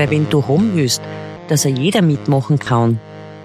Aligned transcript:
weil 0.00 0.10
wenn 0.10 0.30
du 0.30 0.48
haben 0.48 0.74
willst, 0.76 1.02
dass 1.48 1.66
er 1.66 1.72
jeder 1.72 2.00
mitmachen 2.00 2.58
kann, 2.58 2.98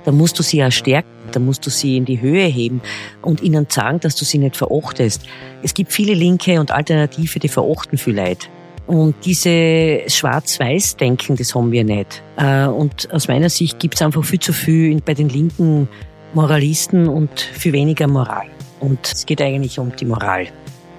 dann 0.06 0.16
musst 0.16 0.40
du 0.40 0.44
sie 0.44 0.64
auch 0.64 0.72
stärken, 0.72 1.10
dann 1.34 1.44
musst 1.44 1.66
du 1.66 1.70
sie 1.70 1.98
in 1.98 2.06
die 2.06 2.22
Höhe 2.22 2.46
heben 2.46 2.82
und 3.22 3.44
ihnen 3.44 3.68
sagen, 3.68 4.00
dass 4.00 4.16
du 4.16 4.24
sie 4.24 4.38
nicht 4.38 4.56
verachtest. 4.56 5.24
Es 5.64 5.74
gibt 5.74 5.92
viele 5.92 6.14
Linke 6.14 6.62
und 6.62 6.72
Alternative, 6.72 7.40
die 7.40 7.50
verachten 7.50 7.98
viel 7.98 8.16
Leid. 8.16 8.50
Und 8.88 9.16
diese 9.26 10.04
Schwarz-Weiß-Denken, 10.08 11.36
das 11.36 11.54
haben 11.56 11.74
wir 11.74 11.84
nicht. 11.84 12.24
Äh, 12.38 12.68
und 12.68 13.12
aus 13.12 13.28
meiner 13.28 13.50
Sicht 13.50 13.78
gibt 13.80 13.96
es 13.96 14.02
einfach 14.02 14.24
viel 14.24 14.40
zu 14.40 14.54
viel 14.54 15.02
bei 15.02 15.14
den 15.14 15.28
linken 15.28 15.90
Moralisten 16.34 17.10
und 17.10 17.38
viel 17.42 17.74
weniger 17.74 18.08
Moral. 18.08 18.46
Und 18.80 19.00
es 19.12 19.26
geht 19.26 19.42
eigentlich 19.42 19.78
um 19.78 19.94
die 19.94 20.06
Moral. 20.06 20.48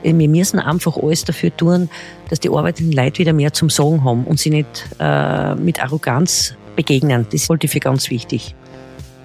Wir 0.07 0.29
müssen 0.29 0.59
einfach 0.59 0.96
alles 0.96 1.25
dafür 1.25 1.57
tun, 1.57 1.88
dass 2.29 2.41
die 2.41 2.48
arbeitenden 2.48 2.93
Leute 2.93 3.19
wieder 3.19 3.33
mehr 3.33 3.52
zum 3.52 3.70
Sagen 3.70 4.05
haben 4.05 4.24
und 4.24 4.38
sie 4.38 4.51
nicht 4.51 4.87
äh, 5.01 5.55
mit 5.56 5.83
Arroganz 5.83 6.55
begegnen. 6.77 7.27
Das 7.33 7.48
halte 7.48 7.66
ich 7.66 7.73
für 7.73 7.80
ganz 7.80 8.09
wichtig. 8.11 8.55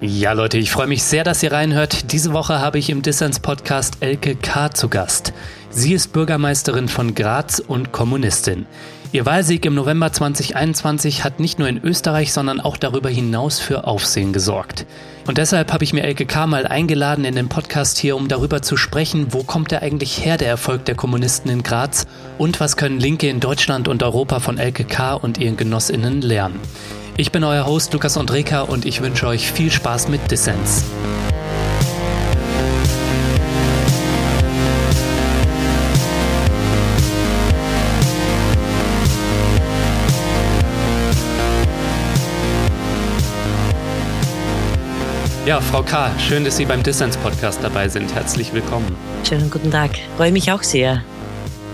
Ja, 0.00 0.32
Leute, 0.32 0.58
ich 0.58 0.72
freue 0.72 0.88
mich 0.88 1.04
sehr, 1.04 1.22
dass 1.22 1.44
ihr 1.44 1.52
reinhört. 1.52 2.10
Diese 2.10 2.32
Woche 2.32 2.58
habe 2.58 2.78
ich 2.78 2.90
im 2.90 3.02
Dissens-Podcast 3.02 3.98
Elke 4.00 4.34
K. 4.34 4.72
zu 4.72 4.88
Gast. 4.88 5.32
Sie 5.70 5.94
ist 5.94 6.12
Bürgermeisterin 6.12 6.88
von 6.88 7.14
Graz 7.14 7.60
und 7.60 7.92
Kommunistin. 7.92 8.66
Ihr 9.12 9.26
Wahlsieg 9.26 9.66
im 9.66 9.74
November 9.74 10.10
2021 10.10 11.22
hat 11.22 11.38
nicht 11.38 11.58
nur 11.58 11.68
in 11.68 11.84
Österreich, 11.84 12.32
sondern 12.32 12.60
auch 12.60 12.78
darüber 12.78 13.10
hinaus 13.10 13.58
für 13.58 13.86
Aufsehen 13.86 14.32
gesorgt. 14.32 14.86
Und 15.26 15.36
deshalb 15.36 15.70
habe 15.70 15.84
ich 15.84 15.92
mir 15.92 16.02
Elke 16.02 16.24
K. 16.24 16.46
mal 16.46 16.66
eingeladen 16.66 17.26
in 17.26 17.34
den 17.34 17.50
Podcast 17.50 17.98
hier, 17.98 18.16
um 18.16 18.28
darüber 18.28 18.62
zu 18.62 18.78
sprechen, 18.78 19.26
wo 19.34 19.42
kommt 19.42 19.70
der 19.70 19.82
eigentlich 19.82 20.24
her, 20.24 20.38
der 20.38 20.48
Erfolg 20.48 20.86
der 20.86 20.94
Kommunisten 20.94 21.50
in 21.50 21.62
Graz 21.62 22.06
und 22.38 22.58
was 22.58 22.78
können 22.78 22.98
Linke 22.98 23.28
in 23.28 23.40
Deutschland 23.40 23.86
und 23.86 24.02
Europa 24.02 24.40
von 24.40 24.56
Elke 24.56 24.84
K. 24.84 25.12
und 25.12 25.36
ihren 25.36 25.58
Genossinnen 25.58 26.22
lernen. 26.22 26.58
Ich 27.18 27.30
bin 27.30 27.44
euer 27.44 27.66
Host 27.66 27.92
Lukas 27.92 28.16
Andreka 28.16 28.62
und 28.62 28.86
ich 28.86 29.02
wünsche 29.02 29.26
euch 29.26 29.52
viel 29.52 29.70
Spaß 29.70 30.08
mit 30.08 30.30
Dissens. 30.30 30.84
Ja, 45.44 45.60
Frau 45.60 45.82
K., 45.82 46.08
schön, 46.20 46.44
dass 46.44 46.56
Sie 46.56 46.64
beim 46.64 46.84
Dissens-Podcast 46.84 47.64
dabei 47.64 47.88
sind. 47.88 48.14
Herzlich 48.14 48.52
willkommen. 48.52 48.94
Schönen 49.28 49.50
guten 49.50 49.72
Tag. 49.72 49.90
Freue 50.16 50.30
mich 50.30 50.52
auch 50.52 50.62
sehr. 50.62 51.02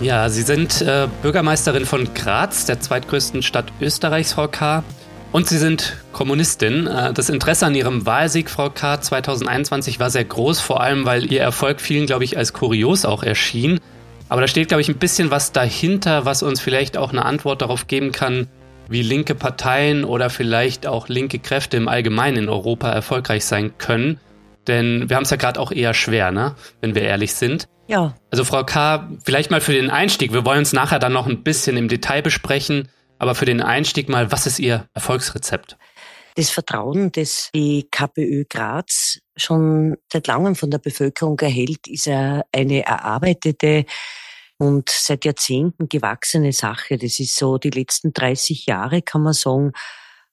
Ja, 0.01 0.31
Sie 0.31 0.41
sind 0.41 0.81
äh, 0.81 1.07
Bürgermeisterin 1.21 1.85
von 1.85 2.15
Graz, 2.15 2.65
der 2.65 2.81
zweitgrößten 2.81 3.43
Stadt 3.43 3.71
Österreichs, 3.79 4.33
Frau 4.33 4.49
K. 4.49 4.85
Und 5.33 5.49
Sie 5.49 5.59
sind 5.59 5.99
Kommunistin. 6.15 6.87
Äh, 6.87 7.13
das 7.13 7.29
Interesse 7.29 7.67
an 7.67 7.75
Ihrem 7.75 8.07
Wahlsieg, 8.07 8.49
Frau 8.49 8.71
K., 8.71 9.03
2021 9.03 10.01
war 10.01 10.09
sehr 10.09 10.25
groß, 10.25 10.61
vor 10.61 10.81
allem 10.81 11.05
weil 11.05 11.31
Ihr 11.31 11.43
Erfolg 11.43 11.83
vielen, 11.83 12.07
glaube 12.07 12.25
ich, 12.25 12.39
als 12.39 12.55
kurios 12.55 13.05
auch 13.05 13.23
erschien. 13.23 13.81
Aber 14.31 14.41
da 14.41 14.49
steht, 14.49 14.69
glaube 14.69 14.81
ich, 14.81 14.89
ein 14.89 14.97
bisschen 14.97 15.31
was 15.31 15.53
dahinter, 15.53 16.25
was 16.25 16.43
uns 16.43 16.63
vielleicht 16.63 16.97
auch 16.97 17.13
eine 17.13 17.27
Antwort 17.27 17.61
darauf 17.61 17.87
geben 17.87 18.13
kann, 18.13 18.47
wie 18.89 19.03
linke 19.03 19.35
Parteien 19.35 20.05
oder 20.05 20.31
vielleicht 20.31 20.87
auch 20.87 21.09
linke 21.09 21.39
Kräfte 21.39 21.77
im 21.77 21.89
Allgemeinen 21.89 22.37
in 22.37 22.49
Europa 22.49 22.91
erfolgreich 22.91 23.45
sein 23.45 23.77
können. 23.79 24.19
Denn 24.67 25.09
wir 25.09 25.17
haben 25.17 25.25
es 25.25 25.31
ja 25.31 25.37
gerade 25.37 25.61
auch 25.61 25.73
eher 25.73 25.95
schwer, 25.95 26.31
ne? 26.31 26.55
wenn 26.81 26.95
wir 26.95 27.03
ehrlich 27.03 27.35
sind. 27.35 27.69
Ja. 27.87 28.15
Also 28.31 28.45
Frau 28.45 28.65
K., 28.65 29.09
vielleicht 29.25 29.51
mal 29.51 29.61
für 29.61 29.73
den 29.73 29.91
Einstieg. 29.91 30.33
Wir 30.33 30.45
wollen 30.45 30.61
uns 30.61 30.73
nachher 30.73 30.99
dann 30.99 31.13
noch 31.13 31.27
ein 31.27 31.43
bisschen 31.43 31.77
im 31.77 31.89
Detail 31.89 32.23
besprechen. 32.23 32.89
Aber 33.19 33.35
für 33.35 33.47
den 33.47 33.61
Einstieg 33.61 34.09
mal, 34.09 34.31
was 34.31 34.47
ist 34.47 34.59
Ihr 34.59 34.87
Erfolgsrezept? 34.95 35.77
Das 36.37 36.51
Vertrauen, 36.51 37.11
das 37.11 37.51
die 37.53 37.89
KPÖ 37.91 38.45
Graz 38.49 39.19
schon 39.37 39.97
seit 40.13 40.29
langem 40.29 40.55
von 40.55 40.71
der 40.71 40.79
Bevölkerung 40.79 41.39
erhält, 41.41 41.89
ist 41.89 42.07
eine 42.07 42.87
erarbeitete 42.87 43.87
und 44.59 44.91
seit 44.91 45.25
Jahrzehnten 45.25 45.89
gewachsene 45.89 46.53
Sache. 46.53 46.99
Das 46.99 47.21
ist 47.21 47.37
so 47.37 47.59
die 47.59 47.71
letzten 47.71 48.13
30 48.13 48.67
Jahre, 48.67 49.03
kann 49.03 49.23
man 49.23 49.33
sagen, 49.33 49.73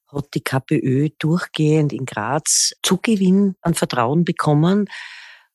hat 0.08 0.34
die 0.34 0.41
KPÖ 0.41 1.09
durchgehend 1.19 1.94
in 1.94 2.06
Graz 2.06 2.74
Zugewinn 2.81 3.56
an 3.62 3.75
Vertrauen 3.75 4.24
bekommen. 4.24 4.90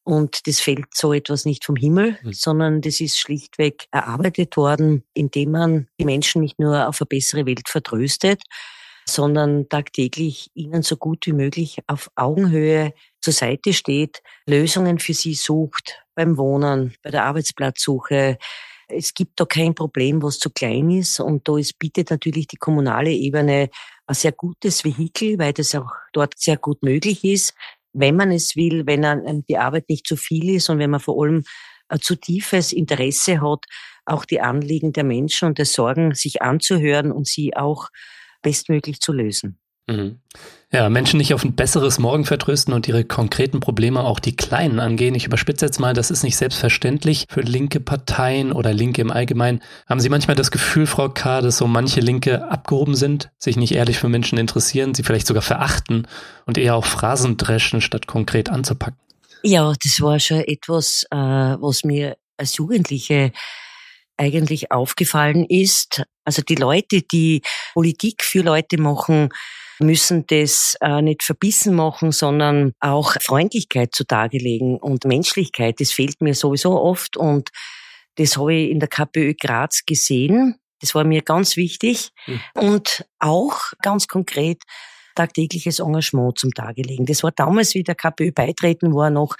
Und 0.03 0.47
das 0.47 0.60
fällt 0.60 0.94
so 0.94 1.12
etwas 1.12 1.44
nicht 1.44 1.64
vom 1.64 1.76
Himmel, 1.76 2.19
mhm. 2.22 2.32
sondern 2.32 2.80
das 2.80 3.00
ist 3.00 3.19
schlichtweg 3.19 3.86
erarbeitet 3.91 4.56
worden, 4.56 5.04
indem 5.14 5.50
man 5.53 5.88
die 5.98 6.04
Menschen 6.04 6.41
nicht 6.41 6.59
nur 6.59 6.88
auf 6.88 7.00
eine 7.00 7.06
bessere 7.06 7.47
Welt 7.47 7.69
vertröstet, 7.69 8.42
sondern 9.06 9.69
tagtäglich 9.69 10.50
ihnen 10.54 10.82
so 10.82 10.97
gut 10.97 11.26
wie 11.26 11.32
möglich 11.32 11.78
auf 11.86 12.10
Augenhöhe 12.14 12.92
zur 13.20 13.32
Seite 13.32 13.72
steht, 13.72 14.22
Lösungen 14.47 14.98
für 14.98 15.14
sie 15.14 15.34
sucht, 15.34 16.03
beim 16.20 16.36
Wohnen, 16.36 16.92
bei 17.03 17.10
der 17.10 17.25
Arbeitsplatzsuche. 17.25 18.36
Es 18.88 19.14
gibt 19.14 19.41
da 19.41 19.47
kein 19.47 19.75
Problem, 19.75 20.22
was 20.22 20.38
zu 20.38 20.50
klein 20.50 20.91
ist. 20.91 21.19
Und 21.19 21.48
da 21.48 21.56
ist 21.56 21.78
bietet 21.78 22.10
natürlich 22.10 22.47
die 22.47 22.56
kommunale 22.56 23.10
Ebene 23.10 23.70
ein 24.06 24.14
sehr 24.14 24.32
gutes 24.32 24.84
Vehikel, 24.84 25.38
weil 25.38 25.54
das 25.54 25.75
auch 25.75 25.91
dort 26.12 26.38
sehr 26.38 26.59
gut 26.59 26.82
möglich 26.82 27.25
ist, 27.25 27.54
wenn 27.92 28.16
man 28.16 28.32
es 28.32 28.54
will, 28.54 28.86
wenn 28.86 29.44
die 29.48 29.56
Arbeit 29.56 29.88
nicht 29.88 30.06
zu 30.06 30.16
viel 30.16 30.50
ist 30.50 30.69
und 30.69 30.78
wenn 30.78 30.91
man 30.91 31.00
vor 31.00 31.22
allem 31.22 31.44
ein 31.88 32.00
zu 32.00 32.16
tiefes 32.16 32.72
Interesse 32.72 33.41
hat, 33.41 33.64
auch 34.04 34.25
die 34.25 34.41
Anliegen 34.41 34.92
der 34.92 35.04
Menschen 35.04 35.48
und 35.48 35.59
der 35.59 35.66
Sorgen 35.66 36.14
sich 36.14 36.42
anzuhören 36.42 37.12
und 37.12 37.26
sie 37.26 37.56
auch 37.56 37.88
bestmöglich 38.42 39.00
zu 39.00 39.12
lösen. 39.12 39.59
Mhm. 39.90 40.20
Ja, 40.72 40.88
Menschen 40.88 41.18
nicht 41.18 41.34
auf 41.34 41.44
ein 41.44 41.56
besseres 41.56 41.98
Morgen 41.98 42.24
vertrösten 42.24 42.72
und 42.72 42.86
ihre 42.86 43.04
konkreten 43.04 43.58
Probleme 43.58 44.04
auch 44.04 44.20
die 44.20 44.36
kleinen 44.36 44.78
angehen. 44.78 45.16
Ich 45.16 45.26
überspitze 45.26 45.66
jetzt 45.66 45.80
mal, 45.80 45.94
das 45.94 46.12
ist 46.12 46.22
nicht 46.22 46.36
selbstverständlich 46.36 47.26
für 47.28 47.40
linke 47.40 47.80
Parteien 47.80 48.52
oder 48.52 48.72
Linke 48.72 49.00
im 49.00 49.10
Allgemeinen. 49.10 49.62
Haben 49.88 49.98
Sie 49.98 50.08
manchmal 50.08 50.36
das 50.36 50.52
Gefühl, 50.52 50.86
Frau 50.86 51.08
K., 51.08 51.40
dass 51.40 51.56
so 51.56 51.66
manche 51.66 51.98
Linke 51.98 52.48
abgehoben 52.48 52.94
sind, 52.94 53.30
sich 53.36 53.56
nicht 53.56 53.72
ehrlich 53.72 53.98
für 53.98 54.08
Menschen 54.08 54.38
interessieren, 54.38 54.94
sie 54.94 55.02
vielleicht 55.02 55.26
sogar 55.26 55.42
verachten 55.42 56.06
und 56.46 56.56
eher 56.56 56.76
auch 56.76 56.86
Phrasen 56.86 57.36
dreschen, 57.36 57.80
statt 57.80 58.06
konkret 58.06 58.48
anzupacken? 58.48 58.98
Ja, 59.42 59.72
das 59.82 60.00
war 60.00 60.20
schon 60.20 60.40
etwas, 60.40 61.04
äh, 61.10 61.16
was 61.16 61.82
mir 61.82 62.16
als 62.36 62.56
Jugendliche 62.58 63.32
eigentlich 64.16 64.70
aufgefallen 64.70 65.44
ist. 65.48 66.02
Also 66.24 66.42
die 66.42 66.54
Leute, 66.54 67.02
die 67.02 67.42
Politik 67.72 68.22
für 68.22 68.42
Leute 68.42 68.78
machen, 68.78 69.30
müssen 69.80 70.26
das 70.26 70.76
äh, 70.80 71.02
nicht 71.02 71.22
verbissen 71.22 71.74
machen, 71.74 72.12
sondern 72.12 72.72
auch 72.80 73.14
Freundlichkeit 73.20 73.94
zutage 73.94 74.38
legen 74.38 74.78
und 74.78 75.04
Menschlichkeit. 75.04 75.80
Das 75.80 75.92
fehlt 75.92 76.20
mir 76.20 76.34
sowieso 76.34 76.80
oft 76.80 77.16
und 77.16 77.50
das 78.16 78.36
habe 78.36 78.54
ich 78.54 78.70
in 78.70 78.80
der 78.80 78.88
KPÖ 78.88 79.34
Graz 79.34 79.84
gesehen. 79.86 80.56
Das 80.80 80.94
war 80.94 81.04
mir 81.04 81.22
ganz 81.22 81.56
wichtig 81.56 82.10
mhm. 82.26 82.41
und 82.54 83.04
auch 83.18 83.58
ganz 83.82 84.08
konkret 84.08 84.62
tagtägliches 85.14 85.80
Engagement 85.80 86.38
zum 86.38 86.52
Tage 86.52 86.82
legen. 86.82 87.06
Das 87.06 87.22
war 87.22 87.32
damals, 87.32 87.74
wie 87.74 87.82
der 87.82 87.94
KPÖ 87.94 88.32
beitreten 88.32 88.94
war, 88.94 89.10
noch 89.10 89.36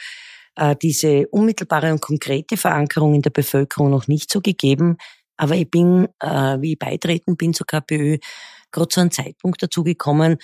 äh, 0.57 0.77
diese 0.77 1.27
unmittelbare 1.29 1.93
und 1.93 2.01
konkrete 2.01 2.57
Verankerung 2.57 3.15
in 3.15 3.23
der 3.23 3.31
Bevölkerung 3.31 3.91
noch 3.91 4.09
nicht 4.09 4.31
so 4.31 4.41
gegeben. 4.41 4.97
Aber 5.37 5.55
ich 5.55 5.71
bin, 5.71 6.09
äh, 6.21 6.61
wie 6.61 6.73
ich 6.73 6.79
beitreten 6.79 7.37
bin 7.37 7.55
zur 7.55 7.67
KPÖ, 7.67 8.19
gerade 8.73 8.89
zu 8.89 9.01
einem 9.01 9.11
Zeitpunkt 9.11 9.63
dazu 9.63 9.85
gekommen, 9.85 10.39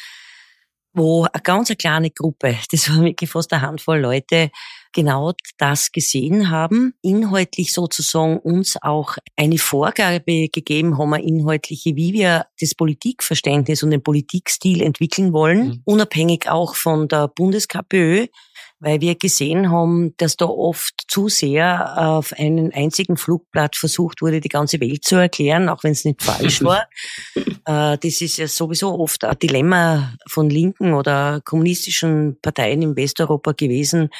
wo 0.97 1.25
eine 1.25 1.43
ganz 1.43 1.71
eine 1.71 1.77
kleine 1.77 2.11
Gruppe, 2.11 2.57
das 2.73 2.89
war 2.89 3.03
wirklich 3.03 3.31
fast 3.31 3.53
eine 3.53 3.63
Handvoll 3.63 4.01
Leute, 4.01 4.51
genau 4.93 5.35
das 5.59 5.93
gesehen 5.93 6.49
haben, 6.51 6.95
inhaltlich 7.03 7.75
sozusagen 7.75 8.39
uns 8.39 8.77
auch 8.81 9.19
eine 9.37 9.59
Vorgabe 9.59 10.49
gegeben 10.49 10.97
haben, 10.97 11.13
eine 11.13 11.27
inhaltliche, 11.27 11.95
wie 11.97 12.15
wir 12.15 12.47
das 12.59 12.75
Politikverständnis 12.75 13.83
und 13.83 13.91
den 13.91 14.03
Politikstil 14.03 14.83
entwickeln 14.83 15.34
wollen, 15.34 15.67
mhm. 15.67 15.83
unabhängig 15.84 16.49
auch 16.49 16.75
von 16.75 17.09
der 17.09 17.29
Bundes-KPÖ, 17.29 18.29
weil 18.78 19.01
wir 19.01 19.15
gesehen 19.15 19.71
haben, 19.71 20.15
dass 20.19 20.37
da 20.37 20.47
oft 20.47 21.05
zu 21.09 21.28
sehr 21.28 21.97
auf 21.97 22.33
einen 22.34 22.73
einzigen 22.73 23.17
Flugblatt 23.17 23.77
versucht 23.77 24.21
wurde, 24.21 24.41
die 24.41 24.49
ganze 24.49 24.81
Welt 24.81 25.05
zu 25.05 25.17
erklären, 25.17 25.69
auch 25.69 25.83
wenn 25.83 25.93
es 25.93 26.05
nicht 26.05 26.23
falsch 26.23 26.63
war. 26.63 26.89
Äh, 27.69 27.99
das 27.99 28.21
ist 28.21 28.37
ja 28.37 28.47
sowieso 28.47 28.97
oft 28.97 29.25
ein 29.25 29.37
Dilemma 29.41 30.15
von 30.28 30.49
linken 30.49 30.95
oder 30.95 31.41
kommunistischen 31.45 32.39
Parteien 32.41 32.81
in 32.81 32.97
Westeuropa 32.97 33.53
gewesen, 33.53 34.11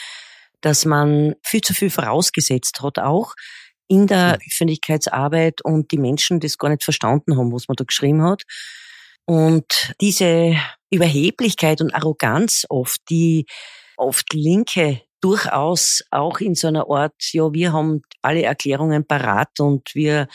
dass 0.63 0.85
man 0.85 1.37
viel 1.45 1.61
zu 1.61 1.73
viel 1.73 1.91
vorausgesetzt 1.91 2.83
hat 2.83 2.99
auch 2.99 3.35
in 3.87 4.09
der 4.09 4.39
Öffentlichkeitsarbeit 4.45 5.63
und 5.63 5.93
die 5.93 5.99
Menschen 5.99 6.41
das 6.41 6.59
gar 6.59 6.71
nicht 6.71 6.83
verstanden 6.83 7.39
haben, 7.39 7.53
was 7.53 7.69
man 7.69 7.77
da 7.77 7.85
geschrieben 7.85 8.23
hat. 8.23 8.43
Und 9.27 9.95
diese 10.01 10.57
Überheblichkeit 10.91 11.81
und 11.81 11.95
Arroganz 11.95 12.67
oft, 12.69 13.01
die 13.11 13.47
oft 13.97 14.33
Linke 14.33 15.03
durchaus 15.21 16.05
auch 16.11 16.41
in 16.41 16.55
so 16.55 16.69
einer 16.69 16.89
Art, 16.89 17.15
ja, 17.33 17.53
wir 17.53 17.73
haben 17.73 18.03
alle 18.23 18.43
Erklärungen 18.43 19.07
parat 19.07 19.61
und 19.61 19.95
wir 19.95 20.29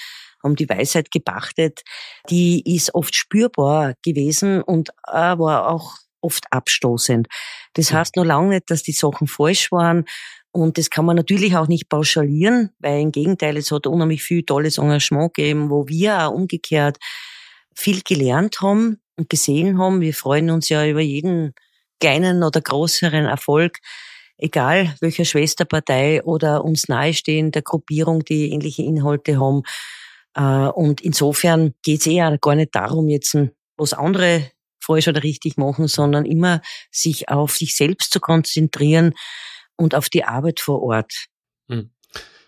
haben 0.43 0.55
die 0.55 0.67
Weisheit 0.67 1.11
gepachtet, 1.11 1.81
die 2.29 2.75
ist 2.75 2.95
oft 2.95 3.15
spürbar 3.15 3.93
gewesen 4.03 4.61
und 4.61 4.89
war 5.07 5.69
auch 5.69 5.95
oft 6.21 6.45
abstoßend. 6.51 7.27
Das 7.73 7.93
heißt 7.93 8.15
nur 8.15 8.25
lange 8.25 8.49
nicht, 8.49 8.69
dass 8.69 8.83
die 8.83 8.91
Sachen 8.91 9.27
falsch 9.27 9.71
waren. 9.71 10.05
Und 10.51 10.77
das 10.77 10.89
kann 10.89 11.05
man 11.05 11.15
natürlich 11.15 11.55
auch 11.55 11.67
nicht 11.67 11.87
pauschalieren, 11.87 12.71
weil 12.79 13.01
im 13.01 13.11
Gegenteil, 13.11 13.55
es 13.57 13.71
hat 13.71 13.87
unheimlich 13.87 14.21
viel 14.21 14.43
tolles 14.43 14.77
Engagement 14.77 15.33
gegeben, 15.33 15.69
wo 15.69 15.87
wir 15.87 16.27
auch 16.27 16.31
umgekehrt 16.31 16.97
viel 17.73 18.01
gelernt 18.01 18.59
haben 18.61 19.01
und 19.15 19.29
gesehen 19.29 19.79
haben. 19.79 20.01
Wir 20.01 20.13
freuen 20.13 20.49
uns 20.49 20.67
ja 20.67 20.85
über 20.85 20.99
jeden 20.99 21.53
kleinen 22.01 22.44
oder 22.44 22.59
größeren 22.59 23.25
Erfolg, 23.25 23.77
egal 24.38 24.94
welcher 25.00 25.24
Schwesterpartei 25.24 26.21
oder 26.24 26.65
uns 26.65 26.89
nahestehender 26.89 27.62
Gruppierung, 27.62 28.25
die 28.25 28.51
ähnliche 28.51 28.83
Inhalte 28.83 29.39
haben. 29.39 29.62
Äh, 30.36 30.69
und 30.69 31.00
insofern 31.00 31.74
geht 31.83 32.01
es 32.01 32.07
eher 32.07 32.38
gar 32.39 32.56
nicht 32.56 32.75
darum, 32.75 33.07
jetzt 33.07 33.38
was 33.77 33.94
andere 33.94 34.51
falsch 34.83 35.07
oder 35.07 35.24
richtig 35.24 35.57
machen, 35.57 35.88
sondern 35.88 36.25
immer 36.25 36.62
sich 36.92 37.30
auf 37.30 37.56
sich 37.56 37.75
selbst 37.75 38.12
zu 38.12 38.19
konzentrieren 38.19 39.13
und 39.77 39.95
auf 39.95 40.09
die 40.09 40.25
Arbeit 40.25 40.59
vor 40.59 40.81
Ort. 40.81 41.27
Hm. 41.69 41.92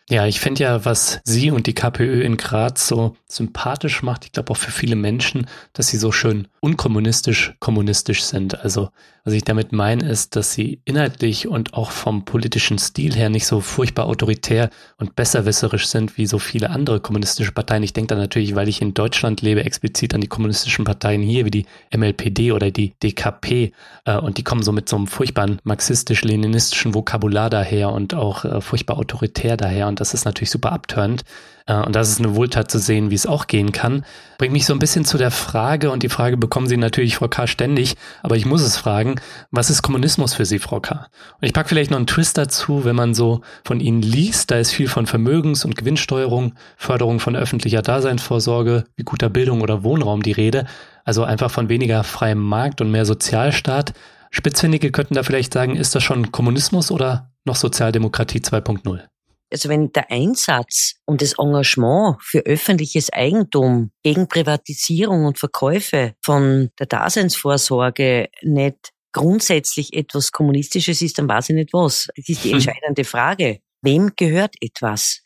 Ja, 0.10 0.28
ich 0.28 0.42
finde 0.42 0.64
ja, 0.64 0.84
was 0.84 1.22
Sie 1.24 1.50
und 1.50 1.66
die 1.66 1.74
KPÖ 1.74 2.22
in 2.24 2.36
Graz 2.36 2.88
so 2.88 3.16
sympathisch 3.34 4.04
macht, 4.04 4.26
ich 4.26 4.32
glaube 4.34 4.52
auch 4.52 4.58
für 4.58 4.72
viele 4.72 4.96
Menschen, 4.96 5.48
dass 5.72 5.88
sie 5.88 5.98
so 5.98 6.12
schön 6.12 6.48
unkommunistisch 6.60 7.56
kommunistisch 7.60 8.24
sind. 8.24 8.62
Also 8.62 8.90
was 9.26 9.34
ich 9.34 9.46
damit 9.46 9.72
meine, 9.72 10.10
ist, 10.10 10.36
dass 10.36 10.52
sie 10.52 10.82
inhaltlich 10.84 11.48
und 11.48 11.74
auch 11.74 11.92
vom 11.92 12.26
politischen 12.26 12.78
Stil 12.78 13.16
her 13.16 13.30
nicht 13.30 13.46
so 13.46 13.62
furchtbar 13.62 14.08
autoritär 14.08 14.70
und 14.98 15.16
besserwisserisch 15.16 15.88
sind 15.88 16.18
wie 16.18 16.26
so 16.26 16.40
viele 16.40 16.70
andere 16.72 17.00
kommunistische 17.00 17.54
Parteien. 17.54 17.84
Ich 17.84 17.94
denke 17.94 18.14
da 18.14 18.20
natürlich, 18.20 18.54
weil 18.56 18.68
ich 18.68 18.82
in 18.82 18.94
Deutschland 18.94 19.42
lebe, 19.42 19.64
explizit 19.64 20.14
an 20.14 20.20
die 20.20 20.28
kommunistischen 20.28 20.84
Parteien 20.84 21.22
hier, 21.22 21.46
wie 21.46 21.52
die 21.52 21.66
MLPD 21.96 22.52
oder 22.52 22.70
die 22.70 22.94
DKP. 23.02 23.72
Äh, 24.04 24.18
und 24.18 24.38
die 24.38 24.44
kommen 24.44 24.64
so 24.64 24.74
mit 24.74 24.90
so 24.90 24.98
einem 24.98 25.08
furchtbaren 25.08 25.60
marxistisch-leninistischen 25.64 26.94
Vokabular 26.94 27.50
daher 27.50 27.94
und 27.94 28.14
auch 28.14 28.44
äh, 28.44 28.60
furchtbar 28.60 28.98
autoritär 28.98 29.56
daher. 29.56 29.88
Und 29.94 30.00
das 30.00 30.16
ist 30.16 30.26
natürlich 30.26 30.50
super 30.50 30.72
abtörend. 30.72 31.24
Äh, 31.68 31.76
und 31.76 31.96
das 31.96 32.10
ist 32.10 32.18
eine 32.18 32.34
Wohltat 32.34 32.72
zu 32.72 32.80
sehen, 32.80 33.12
wie 33.12 33.16
es 33.16 33.28
auch 33.28 33.46
gehen 33.46 33.72
kann. 33.72 34.06
Bringt 34.40 34.54
mich 34.54 34.66
so 34.66 34.74
ein 34.74 34.80
bisschen 34.80 35.06
zu 35.06 35.20
der 35.20 35.30
Frage, 35.30 35.92
und 35.92 36.02
die 36.02 36.10
Frage 36.10 36.36
bekommen 36.36 36.66
Sie 36.66 36.78
natürlich, 36.78 37.18
Frau 37.18 37.28
K., 37.28 37.46
ständig, 37.46 37.96
aber 38.24 38.36
ich 38.36 38.48
muss 38.48 38.64
es 38.64 38.76
fragen, 38.76 39.22
was 39.52 39.70
ist 39.70 39.84
Kommunismus 39.84 40.34
für 40.34 40.46
Sie, 40.46 40.58
Frau 40.58 40.80
K.? 40.80 41.06
Und 41.40 41.48
ich 41.48 41.54
packe 41.54 41.70
vielleicht 41.70 41.92
noch 41.92 41.98
einen 41.98 42.08
Twist 42.08 42.40
dazu, 42.40 42.86
wenn 42.86 42.96
man 42.96 43.14
so 43.14 43.42
von 43.64 43.80
Ihnen 43.80 44.02
liest, 44.02 44.50
da 44.50 44.58
ist 44.58 44.72
viel 44.72 44.88
von 44.88 45.06
Vermögens- 45.06 45.64
und 45.64 45.78
Gewinnsteuerung, 45.78 46.56
Förderung 46.76 47.20
von 47.20 47.36
öffentlicher 47.36 47.84
Daseinsvorsorge, 47.84 48.86
wie 48.96 49.04
guter 49.04 49.30
Bildung 49.30 49.62
oder 49.62 49.84
Wohnraum 49.84 50.24
die 50.24 50.32
Rede, 50.32 50.66
also 51.06 51.24
einfach 51.24 51.52
von 51.52 51.70
weniger 51.70 52.04
freiem 52.04 52.40
Markt 52.40 52.82
und 52.82 52.90
mehr 52.90 53.06
Sozialstaat. 53.06 53.94
Spitzfindige 54.32 54.92
könnten 54.92 55.14
da 55.14 55.22
vielleicht 55.22 55.54
sagen, 55.54 55.76
ist 55.76 55.94
das 55.94 56.02
schon 56.02 56.32
Kommunismus 56.32 56.90
oder 56.90 57.30
noch 57.46 57.56
Sozialdemokratie 57.56 58.40
2.0? 58.40 59.13
Also 59.54 59.70
wenn 59.70 59.92
der 59.94 60.10
Einsatz 60.10 60.96
und 61.06 61.22
das 61.22 61.38
Engagement 61.38 62.18
für 62.22 62.40
öffentliches 62.40 63.14
Eigentum 63.14 63.92
gegen 64.02 64.28
Privatisierung 64.28 65.26
und 65.26 65.38
Verkäufe 65.38 66.16
von 66.22 66.72
der 66.80 66.88
Daseinsvorsorge 66.88 68.30
nicht 68.42 68.90
grundsätzlich 69.12 69.94
etwas 69.94 70.32
Kommunistisches 70.32 71.04
ist, 71.04 71.20
dann 71.20 71.30
weiß 71.30 71.50
ich 71.50 71.56
nicht 71.56 71.72
was. 71.72 72.08
Das 72.16 72.30
ist 72.30 72.44
die 72.44 72.50
hm. 72.50 72.56
entscheidende 72.56 73.04
Frage. 73.04 73.60
Wem 73.84 74.12
gehört 74.16 74.56
etwas? 74.60 75.22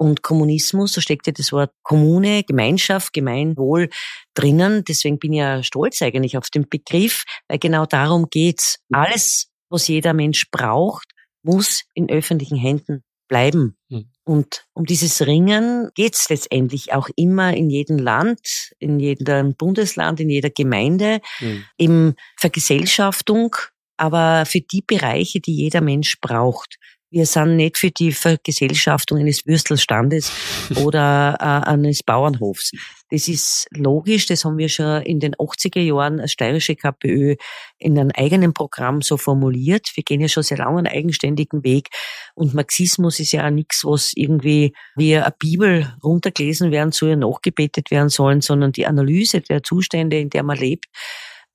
Und 0.00 0.22
Kommunismus, 0.22 0.94
da 0.94 1.00
steckt 1.00 1.28
ja 1.28 1.32
das 1.32 1.52
Wort 1.52 1.72
Kommune, 1.84 2.42
Gemeinschaft, 2.42 3.12
Gemeinwohl 3.12 3.88
drinnen. 4.34 4.82
Deswegen 4.82 5.18
bin 5.18 5.34
ich 5.34 5.38
ja 5.40 5.62
stolz 5.62 6.02
eigentlich 6.02 6.36
auf 6.36 6.50
den 6.50 6.68
Begriff, 6.68 7.22
weil 7.46 7.58
genau 7.58 7.86
darum 7.86 8.26
geht's. 8.30 8.80
Alles, 8.90 9.48
was 9.68 9.86
jeder 9.86 10.12
Mensch 10.12 10.50
braucht, 10.50 11.06
muss 11.42 11.82
in 11.94 12.08
öffentlichen 12.10 12.56
Händen 12.56 13.04
bleiben. 13.30 13.76
Mhm. 13.88 14.10
Und 14.24 14.66
um 14.74 14.84
dieses 14.84 15.22
Ringen 15.26 15.88
geht's 15.94 16.28
letztendlich 16.28 16.92
auch 16.92 17.08
immer 17.16 17.56
in 17.56 17.70
jedem 17.70 17.96
Land, 17.96 18.74
in 18.78 19.00
jedem 19.00 19.54
Bundesland, 19.54 20.20
in 20.20 20.28
jeder 20.28 20.50
Gemeinde, 20.50 21.20
mhm. 21.40 21.64
im 21.78 22.14
Vergesellschaftung, 22.36 23.56
aber 23.96 24.44
für 24.44 24.60
die 24.60 24.82
Bereiche, 24.86 25.40
die 25.40 25.54
jeder 25.54 25.80
Mensch 25.80 26.20
braucht. 26.20 26.76
Wir 27.12 27.26
sind 27.26 27.56
nicht 27.56 27.76
für 27.76 27.90
die 27.90 28.12
Vergesellschaftung 28.12 29.18
eines 29.18 29.44
Würstelstandes 29.44 30.30
oder 30.84 31.36
äh, 31.40 31.68
eines 31.68 32.04
Bauernhofs. 32.04 32.70
Das 33.10 33.26
ist 33.26 33.66
logisch, 33.72 34.26
das 34.26 34.44
haben 34.44 34.58
wir 34.58 34.68
schon 34.68 35.02
in 35.02 35.18
den 35.18 35.34
80er 35.34 35.80
Jahren 35.80 36.20
als 36.20 36.30
steirische 36.30 36.76
KPÖ 36.76 37.34
in 37.78 37.98
einem 37.98 38.12
eigenen 38.14 38.54
Programm 38.54 39.02
so 39.02 39.16
formuliert. 39.16 39.90
Wir 39.96 40.04
gehen 40.04 40.20
ja 40.20 40.28
schon 40.28 40.44
sehr 40.44 40.58
lange 40.58 40.78
einen 40.78 40.86
eigenständigen 40.86 41.64
Weg 41.64 41.88
und 42.36 42.54
Marxismus 42.54 43.18
ist 43.18 43.32
ja 43.32 43.44
auch 43.44 43.50
nichts, 43.50 43.84
was 43.84 44.12
irgendwie 44.14 44.72
wie 44.94 45.16
eine 45.16 45.34
Bibel 45.36 45.92
runtergelesen 46.04 46.70
werden 46.70 46.92
soll, 46.92 47.16
nachgebetet 47.16 47.90
werden 47.90 48.10
sollen, 48.10 48.40
sondern 48.40 48.70
die 48.70 48.86
Analyse 48.86 49.40
der 49.40 49.64
Zustände, 49.64 50.20
in 50.20 50.30
der 50.30 50.44
man 50.44 50.56
lebt, 50.56 50.86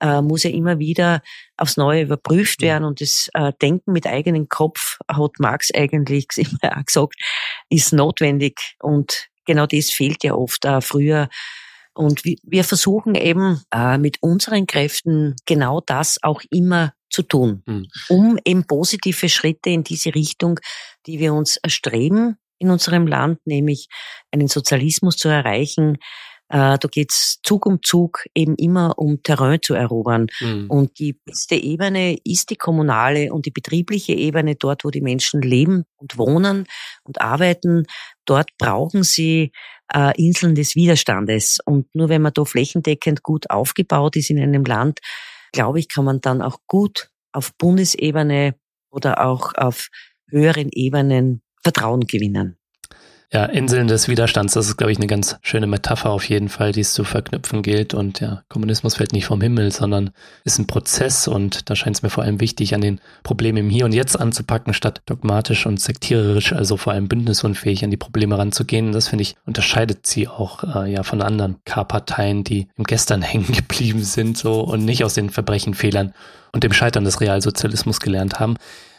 äh, 0.00 0.20
muss 0.22 0.42
ja 0.42 0.50
immer 0.50 0.78
wieder 0.78 1.22
aufs 1.56 1.76
Neue 1.76 2.02
überprüft 2.02 2.62
werden 2.62 2.84
und 2.84 3.00
das 3.00 3.28
äh, 3.34 3.52
Denken 3.60 3.92
mit 3.92 4.06
eigenem 4.06 4.48
Kopf, 4.48 4.98
hat 5.08 5.32
Marx 5.38 5.70
eigentlich 5.74 6.26
immer 6.36 6.82
gesagt, 6.84 7.16
ist 7.70 7.92
notwendig 7.92 8.76
und 8.80 9.28
genau 9.44 9.66
das 9.66 9.90
fehlt 9.90 10.24
ja 10.24 10.34
oft 10.34 10.64
äh, 10.64 10.80
früher. 10.80 11.28
Und 11.94 12.24
wir 12.24 12.64
versuchen 12.64 13.14
eben 13.14 13.62
äh, 13.72 13.96
mit 13.96 14.18
unseren 14.20 14.66
Kräften 14.66 15.34
genau 15.46 15.80
das 15.80 16.22
auch 16.22 16.42
immer 16.50 16.92
zu 17.08 17.22
tun, 17.22 17.62
mhm. 17.64 17.86
um 18.08 18.38
eben 18.44 18.66
positive 18.66 19.30
Schritte 19.30 19.70
in 19.70 19.82
diese 19.82 20.14
Richtung, 20.14 20.60
die 21.06 21.18
wir 21.18 21.32
uns 21.32 21.56
erstreben 21.56 22.36
in 22.58 22.70
unserem 22.70 23.06
Land, 23.06 23.38
nämlich 23.46 23.88
einen 24.30 24.48
Sozialismus 24.48 25.16
zu 25.16 25.28
erreichen, 25.28 25.98
äh, 26.48 26.78
da 26.78 26.88
geht's 26.90 27.40
Zug 27.42 27.66
um 27.66 27.82
Zug 27.82 28.24
eben 28.34 28.54
immer 28.56 28.98
um 28.98 29.22
Terrain 29.22 29.60
zu 29.62 29.74
erobern. 29.74 30.28
Mhm. 30.40 30.70
Und 30.70 30.98
die 30.98 31.12
beste 31.12 31.56
Ebene 31.56 32.16
ist 32.24 32.50
die 32.50 32.56
kommunale 32.56 33.32
und 33.32 33.46
die 33.46 33.50
betriebliche 33.50 34.12
Ebene, 34.12 34.54
dort, 34.54 34.84
wo 34.84 34.90
die 34.90 35.00
Menschen 35.00 35.42
leben 35.42 35.84
und 35.96 36.18
wohnen 36.18 36.66
und 37.02 37.20
arbeiten. 37.20 37.86
Dort 38.24 38.50
brauchen 38.58 39.02
sie 39.02 39.52
äh, 39.92 40.12
Inseln 40.22 40.54
des 40.54 40.76
Widerstandes. 40.76 41.58
Und 41.64 41.92
nur 41.94 42.08
wenn 42.08 42.22
man 42.22 42.32
da 42.32 42.44
flächendeckend 42.44 43.22
gut 43.22 43.50
aufgebaut 43.50 44.16
ist 44.16 44.30
in 44.30 44.40
einem 44.40 44.64
Land, 44.64 45.00
glaube 45.52 45.80
ich, 45.80 45.88
kann 45.88 46.04
man 46.04 46.20
dann 46.20 46.42
auch 46.42 46.58
gut 46.66 47.10
auf 47.32 47.52
Bundesebene 47.58 48.54
oder 48.90 49.24
auch 49.24 49.52
auf 49.54 49.88
höheren 50.28 50.68
Ebenen 50.70 51.42
Vertrauen 51.62 52.06
gewinnen. 52.06 52.56
Ja, 53.32 53.44
Inseln 53.46 53.88
des 53.88 54.06
Widerstands, 54.06 54.54
das 54.54 54.68
ist, 54.68 54.76
glaube 54.76 54.92
ich, 54.92 54.98
eine 54.98 55.08
ganz 55.08 55.36
schöne 55.42 55.66
Metapher 55.66 56.10
auf 56.10 56.28
jeden 56.28 56.48
Fall, 56.48 56.70
die 56.70 56.82
es 56.82 56.92
zu 56.92 57.02
verknüpfen 57.02 57.62
gilt. 57.62 57.92
Und 57.92 58.20
ja, 58.20 58.42
Kommunismus 58.48 58.94
fällt 58.94 59.12
nicht 59.12 59.26
vom 59.26 59.40
Himmel, 59.40 59.72
sondern 59.72 60.10
ist 60.44 60.60
ein 60.60 60.68
Prozess 60.68 61.26
und 61.26 61.68
da 61.68 61.74
scheint 61.74 61.96
es 61.96 62.02
mir 62.02 62.10
vor 62.10 62.22
allem 62.22 62.40
wichtig, 62.40 62.72
an 62.72 62.82
den 62.82 63.00
Problemen 63.24 63.58
im 63.58 63.68
Hier 63.68 63.84
und 63.84 63.92
Jetzt 63.92 64.18
anzupacken, 64.18 64.74
statt 64.74 65.02
dogmatisch 65.06 65.66
und 65.66 65.80
sektiererisch, 65.80 66.52
also 66.52 66.76
vor 66.76 66.92
allem 66.92 67.08
bündnisunfähig 67.08 67.82
an 67.82 67.90
die 67.90 67.96
Probleme 67.96 68.38
ranzugehen. 68.38 68.92
Das, 68.92 69.08
finde 69.08 69.22
ich, 69.22 69.34
unterscheidet 69.44 70.06
sie 70.06 70.28
auch 70.28 70.62
äh, 70.62 70.92
ja 70.92 71.02
von 71.02 71.20
anderen 71.20 71.56
K-Parteien, 71.64 72.44
die 72.44 72.68
im 72.76 72.84
Gestern 72.84 73.22
hängen 73.22 73.50
geblieben 73.50 74.04
sind 74.04 74.38
so 74.38 74.60
und 74.60 74.84
nicht 74.84 75.02
aus 75.02 75.14
den 75.14 75.30
Verbrechenfehlern 75.30 76.14
und 76.52 76.62
dem 76.62 76.72
Scheitern 76.72 77.04
des 77.04 77.20
Realsozialismus 77.20 77.98
gelernt 77.98 78.38
haben. 78.38 78.54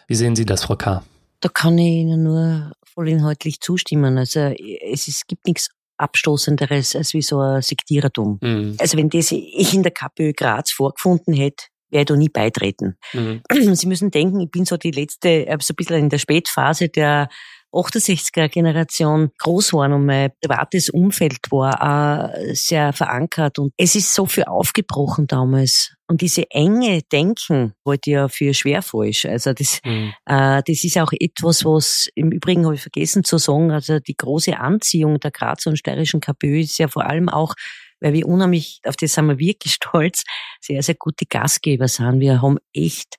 Wie 0.08 0.16
sehen 0.16 0.36
Sie 0.36 0.46
das, 0.46 0.66
Frau 0.66 0.76
K.? 0.76 1.02
Da 1.40 1.50
kann 1.50 1.78
ich 1.78 1.88
Ihnen 1.88 2.24
nur 2.24 2.72
vollinhaltlich 2.98 3.62
zustimmen. 3.62 4.18
Also 4.18 4.40
es, 4.40 5.08
es 5.08 5.28
gibt 5.28 5.46
nichts 5.46 5.70
Abstoßenderes 5.98 6.96
als 6.96 7.14
wie 7.14 7.22
so 7.22 7.40
ein 7.40 7.62
Sektierertum. 7.62 8.40
Mhm. 8.42 8.76
Also 8.80 8.98
wenn 8.98 9.10
das 9.10 9.32
ich 9.32 9.74
in 9.74 9.84
der 9.84 9.92
KPÖ 9.92 10.34
Graz 10.34 10.72
vorgefunden 10.72 11.34
hätte, 11.34 11.66
wäre 11.90 12.02
ich 12.02 12.08
da 12.08 12.16
nie 12.16 12.30
beitreten. 12.30 12.98
Mhm. 13.14 13.42
Sie 13.76 13.88
müssen 13.88 14.10
denken, 14.10 14.40
ich 14.40 14.50
bin 14.50 14.66
so 14.66 14.78
die 14.78 14.92
letzte, 14.92 15.46
so 15.62 15.74
ein 15.74 15.76
bisschen 15.76 15.96
in 15.98 16.10
der 16.10 16.18
Spätphase 16.18 16.90
der 16.90 17.30
68er 17.78 18.50
Generation 18.50 19.32
groß 19.40 19.74
waren 19.74 19.94
und 19.94 20.06
mein 20.06 20.32
privates 20.42 20.90
Umfeld 20.90 21.38
war 21.52 21.82
auch 21.82 22.34
sehr 22.54 22.94
verankert 22.94 23.60
und 23.60 23.74
es 23.78 23.96
ist 23.96 24.14
so 24.14 24.26
viel 24.26 24.46
aufgebrochen 24.46 25.28
damals. 25.28 25.94
Und 26.10 26.22
diese 26.22 26.50
enge 26.52 27.02
Denken 27.12 27.74
wollte 27.84 28.12
ja 28.12 28.28
für 28.30 28.54
schwer 28.54 28.82
falsch. 28.82 29.26
Also 29.26 29.52
das, 29.52 29.82
mhm. 29.84 30.14
äh, 30.26 30.64
das 30.66 30.84
ist 30.86 30.98
auch 30.98 31.12
etwas, 31.12 31.66
was 31.66 32.08
im 32.16 32.32
Übrigen 32.32 32.66
habe 32.66 32.76
ich 32.76 32.82
vergessen 32.82 33.26
zu 33.26 33.38
sagen, 33.38 33.72
also 33.72 34.00
die 34.00 34.16
große 34.16 34.58
Anziehung 34.58 35.20
der 35.20 35.32
Grazer 35.32 35.70
und 35.70 35.78
steirischen 35.78 36.22
KPÖ 36.22 36.62
ist 36.62 36.78
ja 36.78 36.88
vor 36.88 37.06
allem 37.06 37.28
auch 37.30 37.54
weil 38.00 38.14
wir 38.14 38.28
unheimlich, 38.28 38.80
auf 38.86 38.96
das 38.96 39.14
sind 39.14 39.26
wir 39.26 39.40
wirklich 39.40 39.74
stolz, 39.74 40.24
sehr, 40.62 40.84
sehr 40.84 40.96
gute 40.96 41.26
Gastgeber 41.26 41.88
sind. 41.88 42.20
Wir 42.20 42.42
haben 42.42 42.58
echt 42.74 43.16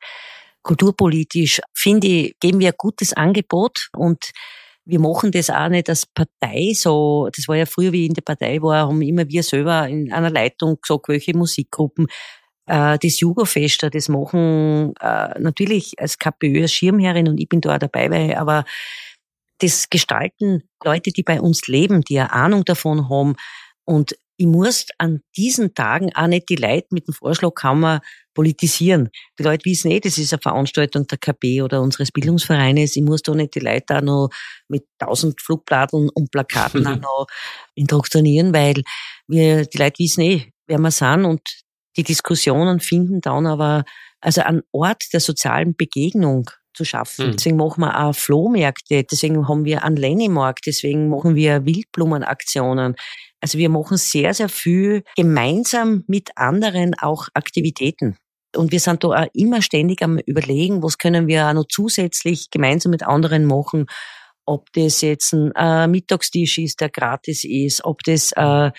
kulturpolitisch, 0.63 1.61
finde 1.75 2.07
ich, 2.07 2.37
geben 2.41 2.61
wir 2.61 2.69
ein 2.69 2.77
gutes 2.77 3.13
Angebot 3.13 3.89
und 3.97 4.31
wir 4.85 5.01
machen 5.01 5.31
das 5.33 5.51
auch 5.51 5.69
nicht 5.69 5.89
als 5.91 6.07
Partei 6.07 6.73
so. 6.75 7.29
Das 7.35 7.47
war 7.47 7.57
ja 7.57 7.67
früher, 7.67 7.93
wie 7.93 8.05
ich 8.05 8.09
in 8.09 8.15
der 8.15 8.23
Partei 8.23 8.61
war, 8.63 8.89
haben 8.89 9.03
immer 9.03 9.29
wir 9.29 9.43
selber 9.43 9.87
in 9.87 10.11
einer 10.13 10.31
Leitung 10.31 10.79
gesagt, 10.81 11.09
welche 11.09 11.37
Musikgruppen. 11.37 12.07
Äh, 12.67 12.99
das 12.99 13.21
Jugofester, 13.21 13.91
das 13.91 14.09
machen 14.09 14.95
äh, 15.01 15.39
natürlich 15.41 15.93
als 15.99 16.19
KPÖ 16.19 16.63
als 16.63 16.73
Schirmherrin 16.73 17.29
und 17.29 17.39
ich 17.39 17.49
bin 17.49 17.61
da 17.61 17.75
auch 17.75 17.79
dabei, 17.79 18.11
weil 18.11 18.35
aber 18.35 18.65
das 19.59 19.91
gestalten 19.91 20.63
Leute, 20.85 21.11
die 21.11 21.23
bei 21.23 21.41
uns 21.41 21.67
leben, 21.67 22.03
die 22.03 22.19
eine 22.19 22.33
Ahnung 22.33 22.65
davon 22.65 23.09
haben. 23.09 23.35
Und 23.85 24.17
ich 24.41 24.47
muss 24.47 24.87
an 24.99 25.21
diesen 25.37 25.75
Tagen 25.75 26.15
auch 26.15 26.29
nicht 26.29 26.49
die 26.49 26.57
Leute 26.57 26.87
mit 26.93 27.09
dem 27.09 27.15
Vorschlagkammer 27.15 28.01
politisieren. 28.35 29.11
Die 29.37 29.43
Leute 29.43 29.65
wissen 29.65 29.91
eh, 29.91 29.99
das 29.99 30.17
ist 30.17 30.33
eine 30.33 30.41
Veranstaltung 30.41 31.09
der 31.09 31.19
KP 31.19 31.63
oder 31.63 31.83
unseres 31.83 32.13
Bildungsvereines. 32.13 32.95
Ich 32.95 33.03
muss 33.03 33.23
da 33.23 33.35
nicht 33.35 33.57
die 33.57 33.61
Leute 33.61 33.97
auch 33.97 34.01
noch 34.01 34.31
mit 34.69 34.85
tausend 35.01 35.43
Flugbladeln 35.43 36.09
und 36.09 36.31
Plakaten 36.31 36.87
auch 36.87 36.97
noch 37.01 37.27
indoktrinieren, 37.75 38.55
weil 38.55 38.85
wir, 39.27 39.67
die 39.67 39.79
Leute 39.79 39.99
wissen 39.99 40.21
eh, 40.21 40.53
wer 40.69 40.79
wir 40.79 40.93
sind 40.93 41.25
und 41.25 41.43
die 41.97 42.05
Diskussionen 42.05 42.79
finden 42.79 43.21
dann 43.21 43.45
aber, 43.45 43.85
also 44.21 44.43
einen 44.43 44.63
Ort 44.71 45.03
der 45.13 45.19
sozialen 45.19 45.75
Begegnung 45.75 46.49
zu 46.75 46.85
schaffen. 46.85 47.27
Mhm. 47.27 47.33
Deswegen 47.33 47.57
machen 47.57 47.81
wir 47.81 47.99
auch 47.99 48.15
Flohmärkte, 48.15 49.03
deswegen 49.03 49.49
haben 49.49 49.65
wir 49.65 49.83
einen 49.83 49.97
Lennymarkt, 49.97 50.67
deswegen 50.67 51.09
machen 51.09 51.35
wir 51.35 51.67
Wildblumenaktionen. 51.67 52.95
Also 53.41 53.59
wir 53.59 53.69
machen 53.69 53.97
sehr, 53.97 54.35
sehr 54.35 54.49
viel 54.49 55.05
gemeinsam 55.17 56.05
mit 56.07 56.31
anderen 56.37 56.95
auch 56.99 57.29
Aktivitäten. 57.35 58.17
Und 58.57 58.73
wir 58.73 58.81
sind 58.81 59.05
da 59.05 59.09
auch 59.09 59.27
immer 59.35 59.63
ständig 59.63 60.03
am 60.03 60.19
Überlegen, 60.19 60.83
was 60.83 60.99
können 60.99 61.27
wir 61.27 61.49
auch 61.49 61.53
noch 61.53 61.67
zusätzlich 61.69 62.51
gemeinsam 62.51 62.91
mit 62.91 63.03
anderen 63.03 63.45
machen. 63.45 63.87
Ob 64.47 64.73
das 64.73 65.03
jetzt 65.03 65.33
ein 65.35 65.53
äh, 65.55 65.87
Mittagstisch 65.87 66.59
ist, 66.59 66.81
der 66.81 66.89
gratis 66.89 67.45
ist, 67.45 67.85
ob 67.85 68.03
das 68.05 68.33
äh, 68.33 68.71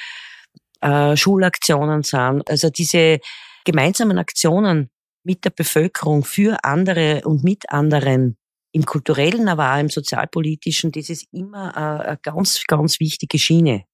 äh, 0.81 1.15
Schulaktionen 1.15 2.03
sind. 2.03 2.49
Also 2.49 2.69
diese 2.69 3.19
gemeinsamen 3.65 4.17
Aktionen 4.17 4.89
mit 5.23 5.45
der 5.45 5.51
Bevölkerung 5.51 6.23
für 6.23 6.63
andere 6.63 7.21
und 7.25 7.43
mit 7.43 7.69
anderen 7.69 8.37
im 8.71 8.85
kulturellen, 8.85 9.47
aber 9.47 9.75
auch 9.75 9.79
im 9.79 9.89
sozialpolitischen, 9.89 10.91
das 10.91 11.09
ist 11.09 11.25
immer 11.31 11.75
eine 11.75 12.19
ganz, 12.21 12.63
ganz 12.67 12.99
wichtige 12.99 13.37
Schiene. 13.37 13.85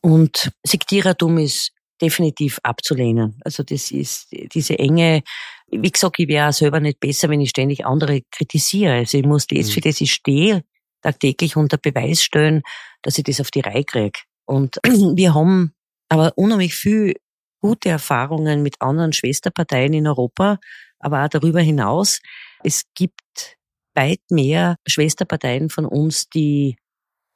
Und 0.00 0.50
Sektierertum 0.64 1.38
ist 1.38 1.72
definitiv 2.00 2.60
abzulehnen. 2.62 3.40
Also 3.44 3.62
das 3.62 3.90
ist 3.90 4.28
diese 4.30 4.78
enge, 4.78 5.22
wie 5.70 5.90
gesagt, 5.90 6.18
ich 6.18 6.28
wäre 6.28 6.52
selber 6.52 6.80
nicht 6.80 7.00
besser, 7.00 7.28
wenn 7.28 7.40
ich 7.40 7.50
ständig 7.50 7.84
andere 7.84 8.22
kritisiere. 8.30 8.94
Also 8.94 9.18
ich 9.18 9.24
muss 9.24 9.46
das, 9.46 9.68
mhm. 9.68 9.72
für 9.72 9.80
das 9.80 10.00
ich 10.00 10.12
stehe, 10.12 10.64
tagtäglich 11.02 11.56
unter 11.56 11.76
Beweis 11.76 12.22
stellen, 12.22 12.62
dass 13.02 13.18
ich 13.18 13.24
das 13.24 13.40
auf 13.40 13.50
die 13.50 13.60
Reihe 13.60 13.84
kriege. 13.84 14.20
Und 14.46 14.78
wir 14.84 15.34
haben 15.34 15.74
aber 16.08 16.32
unheimlich 16.36 16.74
viel 16.74 17.14
gute 17.60 17.88
Erfahrungen 17.88 18.62
mit 18.62 18.80
anderen 18.80 19.12
Schwesterparteien 19.12 19.92
in 19.92 20.06
Europa, 20.06 20.58
aber 21.00 21.24
auch 21.24 21.28
darüber 21.28 21.60
hinaus. 21.60 22.20
Es 22.62 22.84
gibt 22.94 23.56
weit 23.94 24.20
mehr 24.30 24.76
Schwesterparteien 24.86 25.70
von 25.70 25.84
uns, 25.84 26.28
die 26.28 26.76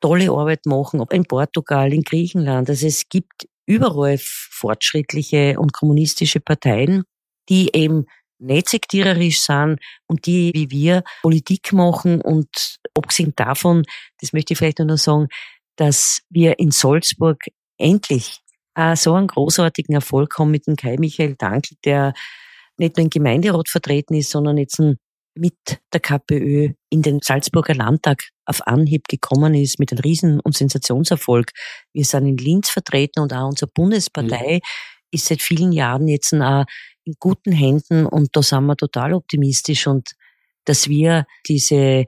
tolle 0.03 0.31
Arbeit 0.31 0.67
machen, 0.67 1.01
ob 1.01 1.13
in 1.15 1.25
Portugal, 1.25 1.95
in 1.95 2.03
Griechenland. 2.03 2.69
Also 2.69 2.87
es 2.87 3.09
gibt 3.09 3.49
überall 3.65 4.19
fortschrittliche 4.21 5.59
und 5.59 5.73
kommunistische 5.73 6.41
Parteien, 6.41 7.05
die 7.49 7.71
eben 7.75 8.05
nicht 8.39 8.69
sektiererisch 8.69 9.41
sind 9.41 9.79
und 10.09 10.27
die, 10.27 10.51
wie 10.55 10.71
wir, 10.71 11.05
Politik 11.23 11.73
machen. 11.73 12.21
Und 12.21 12.79
abgesehen 12.95 13.33
davon, 13.37 13.85
das 14.21 14.33
möchte 14.33 14.53
ich 14.53 14.59
vielleicht 14.59 14.81
nur 14.81 14.89
noch 14.89 14.99
sagen, 14.99 15.29
dass 15.77 16.21
wir 16.29 16.59
in 16.59 16.73
Salzburg 16.73 17.39
endlich 17.79 18.41
so 18.95 19.15
einen 19.15 19.29
großartigen 19.29 19.95
Erfolg 19.95 20.39
haben 20.39 20.51
mit 20.51 20.67
dem 20.67 20.77
Kai 20.77 20.97
Michael 20.99 21.37
Dankl, 21.37 21.77
der 21.85 22.15
nicht 22.79 22.97
nur 22.97 23.05
im 23.05 23.11
Gemeinderat 23.11 23.69
vertreten 23.69 24.15
ist, 24.15 24.31
sondern 24.31 24.57
jetzt 24.59 24.83
mit 25.35 25.55
der 25.93 26.01
KPÖ 26.01 26.71
in 26.91 27.03
den 27.03 27.21
Salzburger 27.23 27.75
Landtag 27.75 28.31
auf 28.45 28.67
Anhieb 28.67 29.09
gekommen 29.09 29.55
ist 29.55 29.79
mit 29.79 29.93
einem 29.93 30.01
Riesen- 30.01 30.41
und 30.41 30.57
Sensationserfolg. 30.57 31.53
Wir 31.93 32.05
sind 32.05 32.27
in 32.27 32.37
Linz 32.37 32.71
vertreten 32.71 33.21
und 33.21 33.33
auch 33.33 33.49
unsere 33.49 33.71
Bundespartei 33.73 34.57
mhm. 34.57 34.69
ist 35.11 35.27
seit 35.27 35.43
vielen 35.43 35.73
Jahren 35.73 36.09
jetzt 36.09 36.35
auch 36.35 36.65
in 37.05 37.15
guten 37.19 37.53
Händen 37.53 38.07
und 38.07 38.31
da 38.33 38.43
sind 38.43 38.67
wir 38.67 38.77
total 38.77 39.13
optimistisch 39.15 39.87
und 39.87 40.13
dass 40.65 40.89
wir 40.89 41.27
diese 41.49 42.07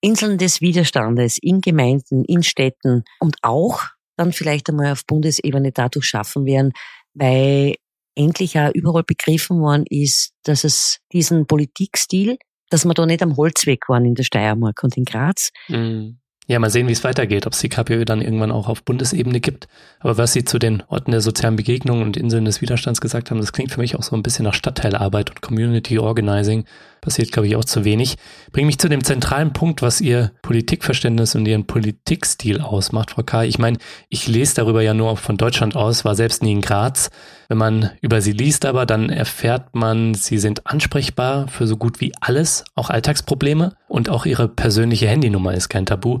Inseln 0.00 0.38
des 0.38 0.60
Widerstandes 0.60 1.38
in 1.40 1.60
Gemeinden, 1.60 2.24
in 2.24 2.42
Städten 2.42 3.02
und 3.18 3.36
auch 3.42 3.82
dann 4.16 4.32
vielleicht 4.32 4.68
einmal 4.68 4.92
auf 4.92 5.04
Bundesebene 5.06 5.72
dadurch 5.72 6.06
schaffen 6.06 6.46
werden, 6.46 6.72
weil 7.14 7.74
endlich 8.14 8.58
auch 8.58 8.70
überall 8.72 9.04
begriffen 9.04 9.60
worden 9.60 9.84
ist, 9.88 10.32
dass 10.44 10.64
es 10.64 11.00
diesen 11.12 11.46
Politikstil, 11.46 12.38
dass 12.70 12.84
wir 12.84 12.94
da 12.94 13.06
nicht 13.06 13.22
am 13.22 13.36
Holzweg 13.36 13.88
waren 13.88 14.04
in 14.04 14.14
der 14.14 14.24
Steiermark 14.24 14.82
und 14.82 14.96
in 14.96 15.04
Graz. 15.04 15.50
Mhm. 15.68 16.18
Ja, 16.48 16.60
mal 16.60 16.70
sehen, 16.70 16.86
wie 16.86 16.92
es 16.92 17.02
weitergeht, 17.02 17.44
ob 17.46 17.54
es 17.54 17.58
die 17.58 17.68
KPÖ 17.68 18.04
dann 18.04 18.22
irgendwann 18.22 18.52
auch 18.52 18.68
auf 18.68 18.84
Bundesebene 18.84 19.40
gibt. 19.40 19.66
Aber 19.98 20.16
was 20.16 20.32
Sie 20.32 20.44
zu 20.44 20.60
den 20.60 20.80
Orten 20.86 21.10
der 21.10 21.20
sozialen 21.20 21.56
Begegnung 21.56 22.02
und 22.02 22.16
Inseln 22.16 22.44
des 22.44 22.60
Widerstands 22.60 23.00
gesagt 23.00 23.30
haben, 23.30 23.40
das 23.40 23.52
klingt 23.52 23.72
für 23.72 23.80
mich 23.80 23.96
auch 23.96 24.04
so 24.04 24.14
ein 24.14 24.22
bisschen 24.22 24.44
nach 24.44 24.54
Stadtteilarbeit 24.54 25.30
und 25.30 25.42
Community 25.42 25.98
Organizing. 25.98 26.64
Passiert, 27.00 27.32
glaube 27.32 27.48
ich, 27.48 27.56
auch 27.56 27.64
zu 27.64 27.84
wenig. 27.84 28.16
Bringt 28.52 28.66
mich 28.66 28.78
zu 28.78 28.88
dem 28.88 29.02
zentralen 29.02 29.52
Punkt, 29.52 29.82
was 29.82 30.00
Ihr 30.00 30.32
Politikverständnis 30.42 31.34
und 31.34 31.46
Ihren 31.46 31.66
Politikstil 31.66 32.60
ausmacht, 32.60 33.10
Frau 33.10 33.24
K. 33.24 33.44
Ich 33.44 33.58
meine, 33.58 33.78
ich 34.08 34.28
lese 34.28 34.54
darüber 34.54 34.82
ja 34.82 34.94
nur 34.94 35.16
von 35.16 35.36
Deutschland 35.36 35.74
aus, 35.74 36.04
war 36.04 36.14
selbst 36.14 36.44
nie 36.44 36.52
in 36.52 36.60
Graz. 36.60 37.10
Wenn 37.48 37.58
man 37.58 37.90
über 38.00 38.20
sie 38.20 38.32
liest 38.32 38.64
aber, 38.64 38.86
dann 38.86 39.08
erfährt 39.08 39.74
man, 39.74 40.14
sie 40.14 40.38
sind 40.38 40.66
ansprechbar 40.66 41.46
für 41.48 41.66
so 41.66 41.76
gut 41.76 42.00
wie 42.00 42.12
alles, 42.20 42.64
auch 42.74 42.90
Alltagsprobleme 42.90 43.74
und 43.88 44.08
auch 44.08 44.26
ihre 44.26 44.48
persönliche 44.48 45.06
Handynummer 45.06 45.54
ist 45.54 45.68
kein 45.68 45.86
Tabu. 45.86 46.20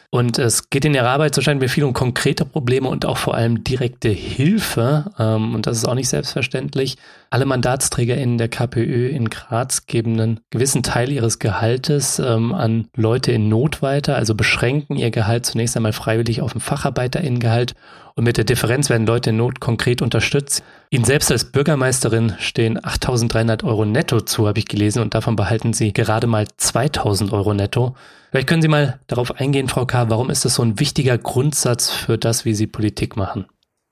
Und 0.13 0.39
es 0.39 0.69
geht 0.69 0.83
in 0.83 0.93
ihrer 0.93 1.07
Arbeit, 1.07 1.33
so 1.33 1.41
scheint 1.41 1.61
mir 1.61 1.69
viel 1.69 1.85
um 1.85 1.93
konkrete 1.93 2.43
Probleme 2.43 2.89
und 2.89 3.05
auch 3.05 3.15
vor 3.15 3.33
allem 3.33 3.63
direkte 3.63 4.09
Hilfe. 4.09 5.05
Ähm, 5.17 5.55
und 5.55 5.67
das 5.67 5.77
ist 5.77 5.85
auch 5.85 5.95
nicht 5.95 6.09
selbstverständlich. 6.09 6.97
Alle 7.29 7.45
MandatsträgerInnen 7.45 8.37
der 8.37 8.49
KPÖ 8.49 9.07
in 9.07 9.29
Graz 9.29 9.85
geben 9.85 10.19
einen 10.19 10.39
gewissen 10.49 10.83
Teil 10.83 11.13
ihres 11.13 11.39
Gehaltes 11.39 12.19
ähm, 12.19 12.53
an 12.53 12.89
Leute 12.93 13.31
in 13.31 13.47
Not 13.47 13.81
weiter, 13.81 14.17
also 14.17 14.35
beschränken 14.35 14.97
ihr 14.97 15.11
Gehalt 15.11 15.45
zunächst 15.45 15.77
einmal 15.77 15.93
freiwillig 15.93 16.41
auf 16.41 16.53
ein 16.53 16.59
FacharbeiterInnengehalt 16.59 17.73
und 18.15 18.25
mit 18.25 18.37
der 18.37 18.43
Differenz 18.43 18.89
werden 18.89 19.07
Leute 19.07 19.29
in 19.29 19.37
Not 19.37 19.59
konkret 19.59 20.01
unterstützt. 20.01 20.63
Ihnen 20.89 21.05
selbst 21.05 21.31
als 21.31 21.45
Bürgermeisterin 21.45 22.35
stehen 22.39 22.77
8.300 22.79 23.63
Euro 23.63 23.85
netto 23.85 24.21
zu, 24.21 24.47
habe 24.47 24.59
ich 24.59 24.67
gelesen, 24.67 25.01
und 25.01 25.13
davon 25.13 25.35
behalten 25.35 25.73
Sie 25.73 25.93
gerade 25.93 26.27
mal 26.27 26.45
2.000 26.59 27.31
Euro 27.31 27.53
netto. 27.53 27.95
Vielleicht 28.29 28.47
können 28.47 28.61
Sie 28.61 28.67
mal 28.67 28.99
darauf 29.07 29.39
eingehen, 29.39 29.67
Frau 29.67 29.85
K., 29.85 30.00
warum 30.09 30.29
ist 30.29 30.45
das 30.45 30.55
so 30.55 30.63
ein 30.63 30.79
wichtiger 30.79 31.17
Grundsatz 31.17 31.89
für 31.89 32.17
das, 32.17 32.45
wie 32.45 32.53
Sie 32.53 32.67
Politik 32.67 33.15
machen? 33.15 33.45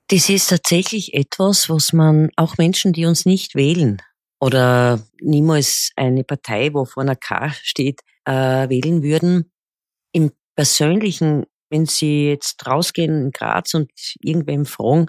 Das 0.08 0.28
ist 0.28 0.48
tatsächlich 0.50 1.14
etwas, 1.14 1.68
was 1.70 1.92
man 1.92 2.30
auch 2.36 2.58
Menschen, 2.58 2.92
die 2.92 3.06
uns 3.06 3.26
nicht 3.26 3.54
wählen 3.54 4.02
oder 4.40 5.00
niemals 5.20 5.92
eine 5.96 6.24
Partei, 6.24 6.74
wo 6.74 6.84
vor 6.84 7.02
einer 7.02 7.16
K 7.16 7.52
steht, 7.62 8.00
äh, 8.24 8.68
wählen 8.68 9.02
würden, 9.02 9.52
im 10.12 10.32
persönlichen, 10.56 11.44
wenn 11.68 11.86
sie 11.86 12.28
jetzt 12.30 12.66
rausgehen 12.66 13.26
in 13.26 13.30
Graz 13.30 13.74
und 13.74 13.90
irgendwem 14.20 14.66
fragen, 14.66 15.06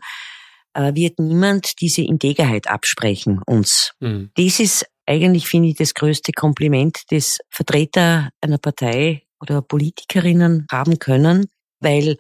äh, 0.73 0.93
wird 0.93 1.19
niemand 1.19 1.81
diese 1.81 2.03
Integerheit 2.03 2.67
absprechen 2.67 3.41
uns. 3.45 3.93
Mhm. 3.99 4.31
Das 4.35 4.59
ist 4.59 4.85
eigentlich, 5.05 5.47
finde 5.47 5.69
ich, 5.69 5.75
das 5.75 5.93
größte 5.93 6.31
Kompliment, 6.31 7.03
das 7.09 7.39
Vertreter 7.49 8.29
einer 8.39 8.59
Partei 8.59 9.23
oder 9.41 9.61
Politikerinnen 9.61 10.67
haben 10.71 10.99
können, 10.99 11.47
weil 11.79 12.17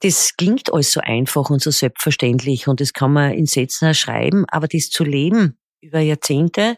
das 0.00 0.36
klingt 0.36 0.72
alles 0.72 0.92
so 0.92 1.00
einfach 1.00 1.50
und 1.50 1.62
so 1.62 1.70
selbstverständlich 1.70 2.68
und 2.68 2.80
das 2.80 2.92
kann 2.92 3.12
man 3.12 3.32
in 3.32 3.46
Sätzen 3.46 3.94
schreiben, 3.94 4.44
aber 4.48 4.68
das 4.68 4.90
zu 4.90 5.04
leben 5.04 5.58
über 5.80 6.00
Jahrzehnte 6.00 6.76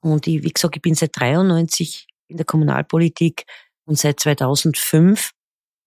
und 0.00 0.26
ich, 0.26 0.42
wie 0.42 0.52
gesagt, 0.52 0.76
ich 0.76 0.82
bin 0.82 0.94
seit 0.94 1.10
93 1.18 2.06
in 2.28 2.36
der 2.36 2.46
Kommunalpolitik 2.46 3.44
und 3.84 3.98
seit 3.98 4.20
2005 4.20 5.30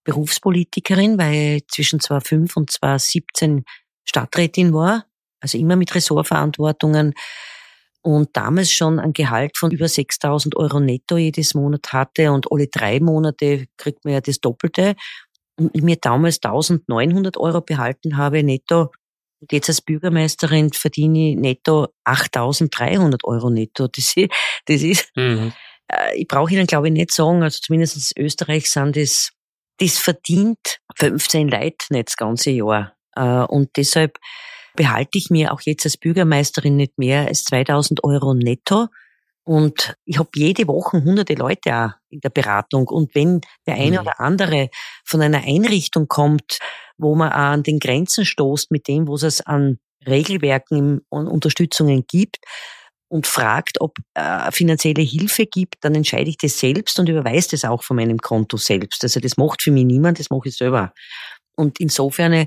Berufspolitikerin, 0.04 1.18
weil 1.18 1.58
ich 1.58 1.68
zwischen 1.68 2.00
2005 2.00 2.58
und 2.58 2.72
2017 2.72 3.64
Stadträtin 4.06 4.74
war, 4.74 5.06
also 5.40 5.58
immer 5.58 5.76
mit 5.76 5.94
Ressortverantwortungen 5.94 7.14
und 8.16 8.30
damals 8.34 8.72
schon 8.72 9.00
ein 9.00 9.14
Gehalt 9.14 9.58
von 9.58 9.72
über 9.72 9.88
6000 9.88 10.56
Euro 10.56 10.80
netto 10.80 11.18
jedes 11.18 11.54
Monat 11.54 11.94
hatte 11.94 12.32
und 12.32 12.52
alle 12.52 12.68
drei 12.68 13.00
Monate 13.00 13.68
kriegt 13.78 14.04
man 14.04 14.16
ja 14.16 14.22
das 14.22 14.40
Doppelte 14.40 14.96
und 15.60 15.76
ich 15.76 15.84
mir 15.84 15.98
damals 15.98 16.42
1900 16.44 17.38
Euro 17.38 17.62
behalten 17.62 18.18
habe 18.18 18.44
netto 18.44 18.92
und 19.42 19.52
jetzt 19.52 19.70
als 19.70 19.82
Bürgermeisterin 19.82 20.74
verdiene 20.74 21.32
ich 21.32 21.36
netto 21.38 21.88
8300 22.04 23.24
Euro 23.24 23.50
netto. 23.50 23.88
Das 23.88 24.18
ist, 24.18 24.30
das 24.66 24.82
ist 24.82 25.12
mhm. 25.16 25.54
äh, 25.88 26.18
ich 26.18 26.28
brauche 26.28 26.52
Ihnen 26.52 26.68
glaube 26.68 26.88
ich 26.88 26.94
nicht 26.94 27.14
sagen, 27.14 27.44
also 27.44 27.60
zumindest 27.62 28.14
in 28.16 28.26
Österreich 28.26 28.70
sind 28.70 28.96
das 28.96 29.32
das 29.78 29.98
verdient 29.98 30.80
15 30.98 31.48
Leute 31.48 31.86
nicht 31.92 32.10
das 32.10 32.18
ganze 32.18 32.50
Jahr. 32.50 32.96
Äh, 33.16 33.46
und 33.46 33.70
deshalb 33.78 34.18
behalte 34.76 35.18
ich 35.18 35.30
mir 35.30 35.54
auch 35.54 35.62
jetzt 35.62 35.86
als 35.86 35.98
Bürgermeisterin 35.98 36.76
nicht 36.76 36.98
mehr 36.98 37.28
als 37.28 37.44
2000 37.44 38.04
Euro 38.04 38.34
netto. 38.34 38.88
Und 39.44 39.96
ich 40.06 40.20
habe 40.20 40.30
jede 40.36 40.68
Woche 40.68 41.04
hunderte 41.04 41.34
Leute 41.34 41.76
auch 41.76 41.90
in 42.10 42.20
der 42.20 42.30
Beratung. 42.30 42.88
Und 42.88 43.16
wenn 43.16 43.42
der 43.66 43.76
eine 43.76 43.98
mhm. 43.98 44.00
oder 44.00 44.20
andere 44.20 44.70
von 45.06 45.22
einer 45.22 45.44
Einrichtung 45.44 46.08
kommt, 46.08 46.60
wo 46.98 47.16
man 47.16 47.32
auch 47.32 47.54
an 47.54 47.64
den 47.64 47.80
Grenzen 47.80 48.26
stoßt 48.26 48.72
mit 48.72 48.88
dem, 48.88 49.08
was 49.08 49.24
es 49.24 49.42
an 49.42 49.80
Regelwerken 50.06 51.02
und 51.10 51.28
Unterstützungen 51.28 52.06
gibt, 52.08 52.38
und 53.10 53.26
fragt, 53.26 53.82
ob 53.82 53.98
äh, 54.14 54.52
finanzielle 54.52 55.02
Hilfe 55.02 55.48
gibt, 55.48 55.78
dann 55.82 55.96
entscheide 55.96 56.30
ich 56.30 56.38
das 56.38 56.60
selbst 56.60 57.00
und 57.00 57.10
überweise 57.10 57.50
das 57.52 57.66
auch 57.66 57.84
von 57.84 57.98
meinem 57.98 58.20
Konto 58.20 58.58
selbst. 58.58 59.04
Also 59.04 59.20
das 59.20 59.36
macht 59.36 59.64
für 59.64 59.72
mich 59.72 59.86
niemand, 59.86 60.20
das 60.20 60.30
mache 60.30 60.50
ich 60.50 60.56
selber. 60.56 60.94
Und 61.56 61.80
insofern 61.80 62.46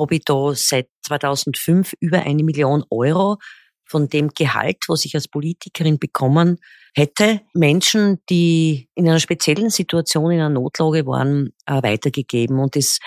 habe 0.00 0.20
da 0.24 0.54
seit 0.54 0.88
2005 1.06 1.94
über 2.00 2.20
eine 2.20 2.42
Million 2.42 2.84
Euro 2.90 3.38
von 3.84 4.08
dem 4.08 4.28
Gehalt, 4.28 4.84
was 4.88 5.04
ich 5.04 5.14
als 5.14 5.28
Politikerin 5.28 5.98
bekommen 5.98 6.58
hätte, 6.94 7.40
Menschen, 7.54 8.18
die 8.30 8.88
in 8.94 9.08
einer 9.08 9.20
speziellen 9.20 9.70
Situation, 9.70 10.30
in 10.30 10.40
einer 10.40 10.48
Notlage 10.48 11.06
waren, 11.06 11.50
äh, 11.66 11.82
weitergegeben. 11.82 12.58
Und 12.58 12.76
es 12.76 12.98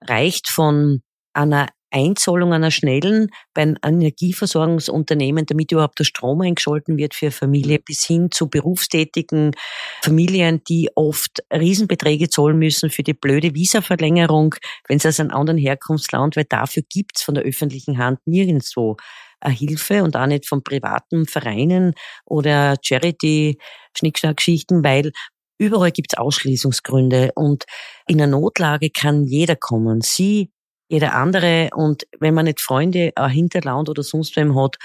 reicht 0.00 0.48
von 0.48 1.02
einer 1.32 1.68
Einzahlung 1.90 2.52
einer 2.52 2.70
schnellen 2.70 3.28
bei 3.54 3.62
einem 3.62 3.76
Energieversorgungsunternehmen, 3.82 5.46
damit 5.46 5.72
überhaupt 5.72 5.98
der 5.98 6.04
Strom 6.04 6.42
eingeschalten 6.42 6.98
wird 6.98 7.14
für 7.14 7.30
Familie, 7.30 7.78
bis 7.78 8.04
hin 8.04 8.30
zu 8.30 8.48
berufstätigen 8.48 9.52
Familien, 10.02 10.62
die 10.68 10.90
oft 10.94 11.42
Riesenbeträge 11.52 12.28
zahlen 12.28 12.58
müssen 12.58 12.90
für 12.90 13.02
die 13.02 13.14
blöde 13.14 13.54
Visaverlängerung, 13.54 14.54
wenn 14.86 14.98
sie 14.98 15.08
aus 15.08 15.20
einem 15.20 15.30
anderen 15.30 15.58
Herkunftsland, 15.58 16.36
weil 16.36 16.46
dafür 16.48 16.82
gibt's 16.88 17.22
von 17.22 17.34
der 17.34 17.44
öffentlichen 17.44 17.98
Hand 17.98 18.20
nirgendwo 18.26 18.96
eine 19.40 19.54
Hilfe 19.54 20.02
und 20.02 20.16
auch 20.16 20.26
nicht 20.26 20.48
von 20.48 20.62
privaten 20.62 21.26
Vereinen 21.26 21.94
oder 22.24 22.76
Charity-Schnickschnack-Geschichten, 22.82 24.84
weil 24.84 25.12
überall 25.58 25.92
gibt's 25.92 26.16
Ausschließungsgründe 26.16 27.32
und 27.34 27.64
in 28.06 28.20
einer 28.20 28.30
Notlage 28.30 28.90
kann 28.90 29.24
jeder 29.24 29.56
kommen. 29.56 30.00
Sie 30.00 30.50
jeder 30.88 31.14
andere. 31.14 31.70
Und 31.74 32.06
wenn 32.18 32.34
man 32.34 32.46
nicht 32.46 32.60
Freunde, 32.60 33.12
ein 33.14 33.30
Hinterland 33.30 33.88
oder 33.88 34.02
sonst 34.02 34.36
wem 34.36 34.58
hat, 34.58 34.76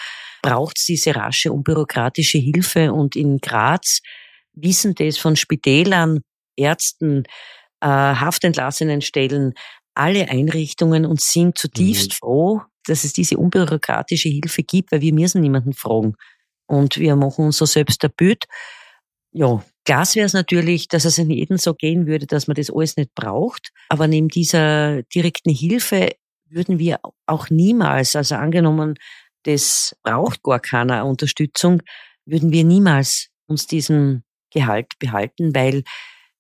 braucht 0.42 0.78
es 0.78 0.86
diese 0.86 1.16
rasche 1.16 1.52
unbürokratische 1.52 2.38
Hilfe. 2.38 2.94
Und 2.94 3.16
in 3.16 3.40
Graz 3.40 4.02
wissen 4.54 4.96
das 4.96 5.18
von 5.18 5.36
Spitälern, 5.36 6.22
Ärzten, 6.56 7.24
äh, 7.82 7.88
Haftentlassenen 7.88 9.02
Stellen, 9.02 9.54
alle 9.96 10.30
Einrichtungen 10.30 11.06
und 11.06 11.22
sind 11.22 11.58
zutiefst 11.58 12.12
mhm. 12.12 12.16
froh, 12.16 12.62
dass 12.86 13.04
es 13.04 13.14
diese 13.14 13.38
unbürokratische 13.38 14.30
Hilfe 14.30 14.64
gibt, 14.64 14.92
weil 14.92 15.02
wir 15.02 15.14
müssen 15.14 15.42
niemanden 15.42 15.74
fragen. 15.74 16.16
Und 16.68 16.98
wir 16.98 17.16
machen 17.16 17.46
uns 17.46 17.58
so 17.58 17.66
selbst 17.66 18.04
der 18.04 18.10
Bild. 18.10 18.46
Ja, 19.32 19.64
Klar 19.86 20.06
wäre 20.14 20.26
es 20.26 20.34
natürlich, 20.34 20.88
dass 20.88 21.06
es 21.06 21.18
in 21.18 21.30
jedem 21.30 21.58
so 21.58 21.74
gehen 21.74 22.08
würde, 22.08 22.26
dass 22.26 22.48
man 22.48 22.56
das 22.56 22.70
alles 22.70 22.96
nicht 22.96 23.14
braucht. 23.16 23.72
Aber 23.90 24.08
neben 24.08 24.30
dieser 24.30 25.04
direkten 25.04 25.54
Hilfe 25.54 26.12
würden 26.50 26.80
wir 26.80 27.00
auch 27.26 27.50
niemals, 27.50 28.16
also 28.16 28.36
angenommen, 28.36 28.96
das 29.44 29.96
braucht 30.04 30.42
gar 30.44 30.60
keiner 30.60 31.06
Unterstützung, 31.06 31.82
würden 32.26 32.52
wir 32.52 32.64
niemals 32.64 33.28
uns 33.48 33.68
diesen 33.68 34.24
Gehalt 34.52 34.88
behalten, 35.00 35.54
weil 35.54 35.84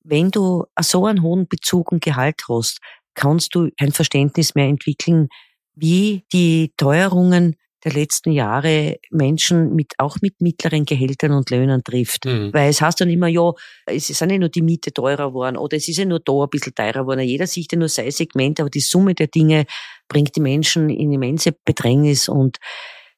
wenn 0.03 0.31
du 0.31 0.65
so 0.79 1.05
einen 1.05 1.21
hohen 1.21 1.47
Bezug 1.47 1.91
und 1.91 2.03
Gehalt 2.03 2.41
hast, 2.47 2.79
kannst 3.13 3.55
du 3.55 3.69
kein 3.79 3.91
Verständnis 3.91 4.55
mehr 4.55 4.67
entwickeln, 4.67 5.27
wie 5.75 6.23
die 6.31 6.73
Teuerungen 6.77 7.55
der 7.83 7.93
letzten 7.93 8.31
Jahre 8.31 8.99
Menschen 9.11 9.75
mit, 9.75 9.93
auch 9.97 10.17
mit 10.21 10.41
mittleren 10.41 10.85
Gehältern 10.85 11.31
und 11.31 11.49
Löhnen 11.49 11.83
trifft. 11.83 12.25
Mhm. 12.25 12.53
Weil 12.53 12.69
es 12.69 12.81
heißt 12.81 13.01
dann 13.01 13.09
immer, 13.09 13.27
ja, 13.27 13.51
es 13.85 14.09
ist 14.09 14.21
ja 14.21 14.27
nicht 14.27 14.39
nur 14.39 14.49
die 14.49 14.61
Miete 14.61 14.93
teurer 14.93 15.27
geworden 15.27 15.57
oder 15.57 15.77
es 15.77 15.87
ist 15.87 15.97
ja 15.97 16.05
nur 16.05 16.19
da 16.19 16.43
ein 16.43 16.49
bisschen 16.49 16.75
teurer 16.75 17.01
geworden. 17.01 17.21
Jeder 17.21 17.47
sieht 17.47 17.71
ja 17.71 17.77
nur 17.77 17.89
sein 17.89 18.11
Segment, 18.11 18.59
aber 18.59 18.69
die 18.69 18.79
Summe 18.79 19.15
der 19.15 19.27
Dinge 19.27 19.65
bringt 20.07 20.35
die 20.35 20.41
Menschen 20.41 20.89
in 20.89 21.11
immense 21.11 21.53
Bedrängnis 21.65 22.29
und 22.29 22.57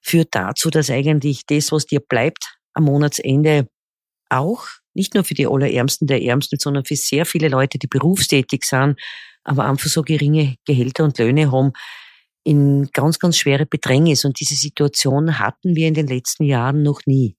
führt 0.01 0.30
dazu, 0.32 0.69
dass 0.69 0.89
eigentlich 0.89 1.45
das, 1.45 1.71
was 1.71 1.86
dir 1.86 1.99
bleibt 1.99 2.58
am 2.73 2.86
Monatsende, 2.86 3.67
auch 4.30 4.65
nicht 4.93 5.13
nur 5.13 5.23
für 5.23 5.34
die 5.34 5.47
Allerärmsten 5.47 6.08
der 6.08 6.23
Ärmsten, 6.23 6.58
sondern 6.60 6.86
für 6.86 6.95
sehr 6.95 7.25
viele 7.25 7.49
Leute, 7.49 7.78
die 7.78 7.88
berufstätig 7.88 8.63
sind, 8.63 8.99
aber 9.43 9.65
einfach 9.65 9.89
so 9.89 10.01
geringe 10.01 10.56
Gehälter 10.65 11.04
und 11.04 11.17
Löhne 11.19 11.51
haben, 11.51 11.73
in 12.45 12.89
ganz, 12.93 13.19
ganz 13.19 13.38
schwere 13.38 13.65
Bedrängnis. 13.65 14.23
Und 14.23 14.39
diese 14.39 14.55
Situation 14.55 15.39
hatten 15.39 15.75
wir 15.75 15.88
in 15.88 15.95
den 15.95 16.08
letzten 16.08 16.45
Jahren 16.45 16.84
noch 16.84 17.01
nie. 17.05 17.36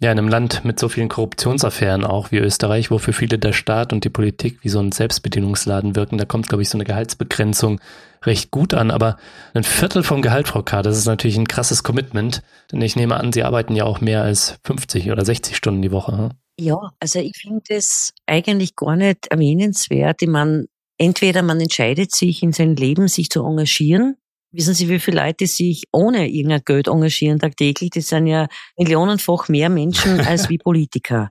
Ja, 0.00 0.12
in 0.12 0.18
einem 0.18 0.28
Land 0.28 0.64
mit 0.64 0.78
so 0.78 0.88
vielen 0.88 1.08
Korruptionsaffären 1.08 2.04
auch 2.04 2.30
wie 2.30 2.38
Österreich, 2.38 2.90
wo 2.92 2.98
für 2.98 3.12
viele 3.12 3.36
der 3.36 3.52
Staat 3.52 3.92
und 3.92 4.04
die 4.04 4.10
Politik 4.10 4.60
wie 4.62 4.68
so 4.68 4.78
ein 4.78 4.92
Selbstbedienungsladen 4.92 5.96
wirken, 5.96 6.18
da 6.18 6.24
kommt, 6.24 6.48
glaube 6.48 6.62
ich, 6.62 6.68
so 6.68 6.78
eine 6.78 6.84
Gehaltsbegrenzung 6.84 7.80
recht 8.24 8.52
gut 8.52 8.74
an. 8.74 8.92
Aber 8.92 9.18
ein 9.54 9.64
Viertel 9.64 10.04
vom 10.04 10.22
Gehalt, 10.22 10.46
Frau 10.48 10.62
K., 10.62 10.82
das 10.82 10.96
ist 10.96 11.06
natürlich 11.06 11.36
ein 11.36 11.48
krasses 11.48 11.82
Commitment. 11.82 12.42
Denn 12.70 12.80
ich 12.80 12.94
nehme 12.94 13.16
an, 13.16 13.32
Sie 13.32 13.42
arbeiten 13.42 13.74
ja 13.74 13.84
auch 13.84 14.00
mehr 14.00 14.22
als 14.22 14.58
50 14.64 15.10
oder 15.10 15.24
60 15.24 15.56
Stunden 15.56 15.82
die 15.82 15.92
Woche. 15.92 16.16
Hm? 16.16 16.30
Ja, 16.60 16.78
also 17.00 17.18
ich 17.18 17.36
finde 17.36 17.64
es 17.68 18.12
eigentlich 18.26 18.76
gar 18.76 18.96
nicht 18.96 19.26
erwähnenswert. 19.28 20.22
Ich 20.22 20.28
meine, 20.28 20.66
entweder 20.96 21.42
man 21.42 21.60
entscheidet 21.60 22.14
sich 22.14 22.42
in 22.42 22.52
seinem 22.52 22.76
Leben, 22.76 23.08
sich 23.08 23.30
zu 23.30 23.44
engagieren 23.44 24.16
Wissen 24.50 24.74
Sie, 24.74 24.88
wie 24.88 24.98
viele 24.98 25.22
Leute 25.22 25.46
sich 25.46 25.84
ohne 25.92 26.28
irgendein 26.28 26.62
Geld 26.64 26.88
engagieren 26.88 27.38
tagtäglich? 27.38 27.90
Das 27.90 28.08
sind 28.08 28.26
ja 28.26 28.48
millionenfach 28.78 29.48
mehr 29.48 29.68
Menschen 29.68 30.20
als 30.26 30.48
wie 30.48 30.58
Politiker. 30.58 31.30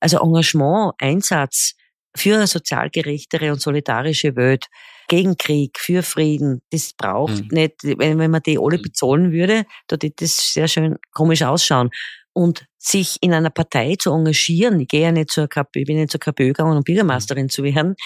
Also 0.00 0.18
Engagement, 0.18 0.94
Einsatz 0.98 1.74
für 2.16 2.34
eine 2.34 2.46
sozial 2.46 2.90
gerechtere 2.90 3.52
und 3.52 3.60
solidarische 3.60 4.34
Welt, 4.34 4.66
gegen 5.10 5.36
Krieg, 5.36 5.78
für 5.80 6.04
Frieden, 6.04 6.62
das 6.70 6.92
braucht 6.92 7.42
mhm. 7.42 7.48
nicht, 7.50 7.74
wenn, 7.82 8.18
wenn 8.18 8.30
man 8.30 8.42
die 8.42 8.58
alle 8.58 8.78
mhm. 8.78 8.82
bezahlen 8.82 9.32
würde, 9.32 9.64
da 9.88 9.94
würde 9.94 10.12
das 10.16 10.52
sehr 10.52 10.68
schön 10.68 10.96
komisch 11.12 11.42
ausschauen. 11.42 11.90
Und 12.32 12.64
sich 12.78 13.16
in 13.20 13.34
einer 13.34 13.50
Partei 13.50 13.96
zu 13.98 14.12
engagieren, 14.12 14.78
ich 14.78 14.86
gehe 14.86 15.02
ja 15.02 15.12
nicht 15.12 15.30
zur 15.30 15.48
KP, 15.48 15.80
ich 15.80 15.86
bin 15.86 15.96
nicht 15.96 16.12
zur 16.12 16.20
KPÖ 16.20 16.48
gegangen, 16.48 16.76
um 16.76 16.84
Bürgermeisterin 16.84 17.48
zu 17.48 17.64
werden, 17.64 17.96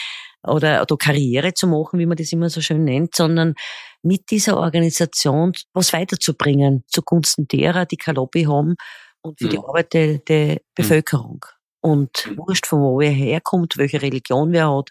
oder, 0.46 0.82
oder 0.82 0.96
Karriere 0.96 1.54
zu 1.54 1.66
machen, 1.66 1.98
wie 1.98 2.06
man 2.06 2.16
das 2.16 2.32
immer 2.32 2.50
so 2.50 2.60
schön 2.60 2.84
nennt, 2.84 3.14
sondern 3.14 3.54
mit 4.02 4.30
dieser 4.30 4.58
Organisation 4.58 5.52
was 5.72 5.92
weiterzubringen 5.92 6.84
zugunsten 6.86 7.48
derer, 7.48 7.86
die 7.86 7.96
kein 7.96 8.16
Lobby 8.16 8.44
haben 8.44 8.74
und 9.22 9.38
für 9.38 9.46
ja. 9.46 9.50
die 9.52 9.58
Arbeit 9.58 9.92
der, 9.94 10.18
der 10.18 10.60
Bevölkerung. 10.74 11.44
Und 11.80 12.30
wurscht 12.36 12.66
von 12.66 12.80
wo 12.80 13.00
er 13.00 13.10
herkommt, 13.10 13.76
welche 13.76 14.00
Religion 14.00 14.52
wer 14.52 14.70
hat, 14.70 14.90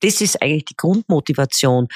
das 0.00 0.20
ist 0.20 0.40
eigentlich 0.42 0.66
die 0.66 0.76
Grundmotivation. 0.76 1.88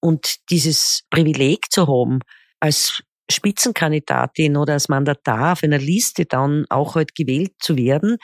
Und 0.00 0.36
dieses 0.50 1.02
Privileg 1.10 1.70
zu 1.70 1.86
haben, 1.86 2.20
als 2.60 3.02
Spitzenkandidatin 3.30 4.56
oder 4.56 4.74
als 4.74 4.88
Mandatar 4.88 5.52
auf 5.52 5.62
einer 5.62 5.78
Liste 5.78 6.26
dann 6.26 6.66
auch 6.68 6.94
halt 6.94 7.14
gewählt 7.14 7.52
zu 7.58 7.76
werden, 7.76 8.18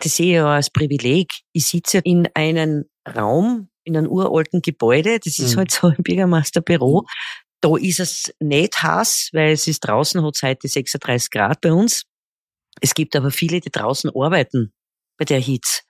das 0.00 0.16
sehe 0.16 0.26
ich 0.26 0.34
ja 0.34 0.54
als 0.54 0.70
Privileg. 0.70 1.30
Ich 1.52 1.66
sitze 1.66 1.98
in 1.98 2.28
einem 2.34 2.84
Raum, 3.06 3.68
in 3.84 3.96
einem 3.96 4.10
uralten 4.10 4.62
Gebäude, 4.62 5.18
das 5.18 5.38
ist 5.38 5.54
mhm. 5.54 5.58
halt 5.58 5.70
so 5.70 5.88
ein 5.88 6.02
Bürgermeisterbüro. 6.02 7.04
Da 7.60 7.76
ist 7.76 8.00
es 8.00 8.34
nicht 8.40 8.82
heiß, 8.82 9.30
weil 9.32 9.52
es 9.52 9.66
ist 9.66 9.80
draußen, 9.80 10.22
hat 10.22 10.36
es 10.36 10.42
heute 10.42 10.68
36 10.68 11.30
Grad 11.30 11.60
bei 11.60 11.72
uns. 11.72 12.04
Es 12.80 12.94
gibt 12.94 13.14
aber 13.16 13.30
viele, 13.30 13.60
die 13.60 13.70
draußen 13.70 14.10
arbeiten 14.14 14.72
bei 15.18 15.24
der 15.24 15.40
Hitze. 15.40 15.82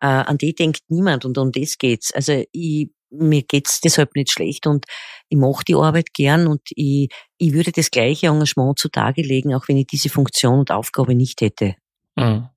Äh, 0.00 0.06
an 0.06 0.38
die 0.38 0.54
denkt 0.54 0.82
niemand 0.88 1.24
und 1.24 1.36
um 1.38 1.50
das 1.52 1.78
geht's. 1.78 2.12
Also 2.12 2.44
ich, 2.52 2.90
mir 3.10 3.42
geht's 3.42 3.80
deshalb 3.80 4.14
nicht 4.14 4.30
schlecht 4.30 4.66
und 4.66 4.86
ich 5.28 5.38
mache 5.38 5.64
die 5.66 5.74
Arbeit 5.74 6.12
gern 6.14 6.46
und 6.46 6.60
ich, 6.70 7.08
ich 7.38 7.52
würde 7.52 7.72
das 7.72 7.90
gleiche 7.90 8.28
Engagement 8.28 8.78
zutage 8.78 9.22
legen, 9.22 9.54
auch 9.54 9.66
wenn 9.68 9.76
ich 9.76 9.86
diese 9.86 10.08
Funktion 10.08 10.60
und 10.60 10.70
Aufgabe 10.70 11.14
nicht 11.14 11.40
hätte. 11.40 11.74
Mhm. 12.16 12.48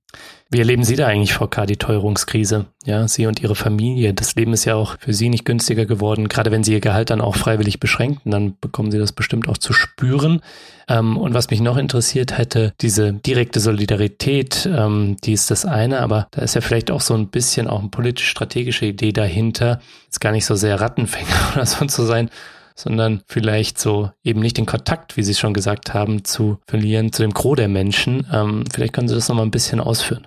Wie 0.52 0.58
erleben 0.58 0.84
Sie 0.84 0.96
da 0.96 1.06
eigentlich, 1.06 1.32
Frau 1.32 1.46
K., 1.46 1.64
die 1.64 1.78
Teuerungskrise? 1.78 2.66
Ja, 2.84 3.08
Sie 3.08 3.24
und 3.24 3.40
Ihre 3.40 3.54
Familie. 3.54 4.12
Das 4.12 4.34
Leben 4.34 4.52
ist 4.52 4.66
ja 4.66 4.74
auch 4.74 4.98
für 4.98 5.14
Sie 5.14 5.30
nicht 5.30 5.46
günstiger 5.46 5.86
geworden. 5.86 6.28
Gerade 6.28 6.50
wenn 6.50 6.62
Sie 6.62 6.74
Ihr 6.74 6.80
Gehalt 6.80 7.08
dann 7.08 7.22
auch 7.22 7.36
freiwillig 7.36 7.80
beschränken, 7.80 8.30
dann 8.30 8.58
bekommen 8.60 8.90
Sie 8.90 8.98
das 8.98 9.12
bestimmt 9.12 9.48
auch 9.48 9.56
zu 9.56 9.72
spüren. 9.72 10.42
Ähm, 10.88 11.16
und 11.16 11.32
was 11.32 11.48
mich 11.48 11.62
noch 11.62 11.78
interessiert 11.78 12.36
hätte, 12.36 12.74
diese 12.82 13.14
direkte 13.14 13.60
Solidarität, 13.60 14.68
ähm, 14.70 15.16
die 15.24 15.32
ist 15.32 15.50
das 15.50 15.64
eine, 15.64 16.00
aber 16.00 16.28
da 16.32 16.42
ist 16.42 16.54
ja 16.54 16.60
vielleicht 16.60 16.90
auch 16.90 17.00
so 17.00 17.14
ein 17.14 17.28
bisschen 17.28 17.66
auch 17.66 17.80
eine 17.80 17.88
politisch-strategische 17.88 18.84
Idee 18.84 19.12
dahinter. 19.12 19.80
Jetzt 20.04 20.20
gar 20.20 20.32
nicht 20.32 20.44
so 20.44 20.54
sehr 20.54 20.78
Rattenfänger 20.78 21.34
oder 21.54 21.64
so 21.64 21.86
zu 21.86 22.02
sein, 22.02 22.28
sondern 22.74 23.22
vielleicht 23.26 23.78
so 23.78 24.10
eben 24.22 24.40
nicht 24.40 24.58
den 24.58 24.66
Kontakt, 24.66 25.16
wie 25.16 25.22
Sie 25.22 25.32
schon 25.32 25.54
gesagt 25.54 25.94
haben, 25.94 26.26
zu 26.26 26.58
verlieren 26.66 27.10
zu 27.10 27.22
dem 27.22 27.32
Gros 27.32 27.56
der 27.56 27.68
Menschen. 27.68 28.26
Ähm, 28.30 28.64
vielleicht 28.70 28.92
können 28.92 29.08
Sie 29.08 29.14
das 29.14 29.30
nochmal 29.30 29.46
ein 29.46 29.50
bisschen 29.50 29.80
ausführen. 29.80 30.26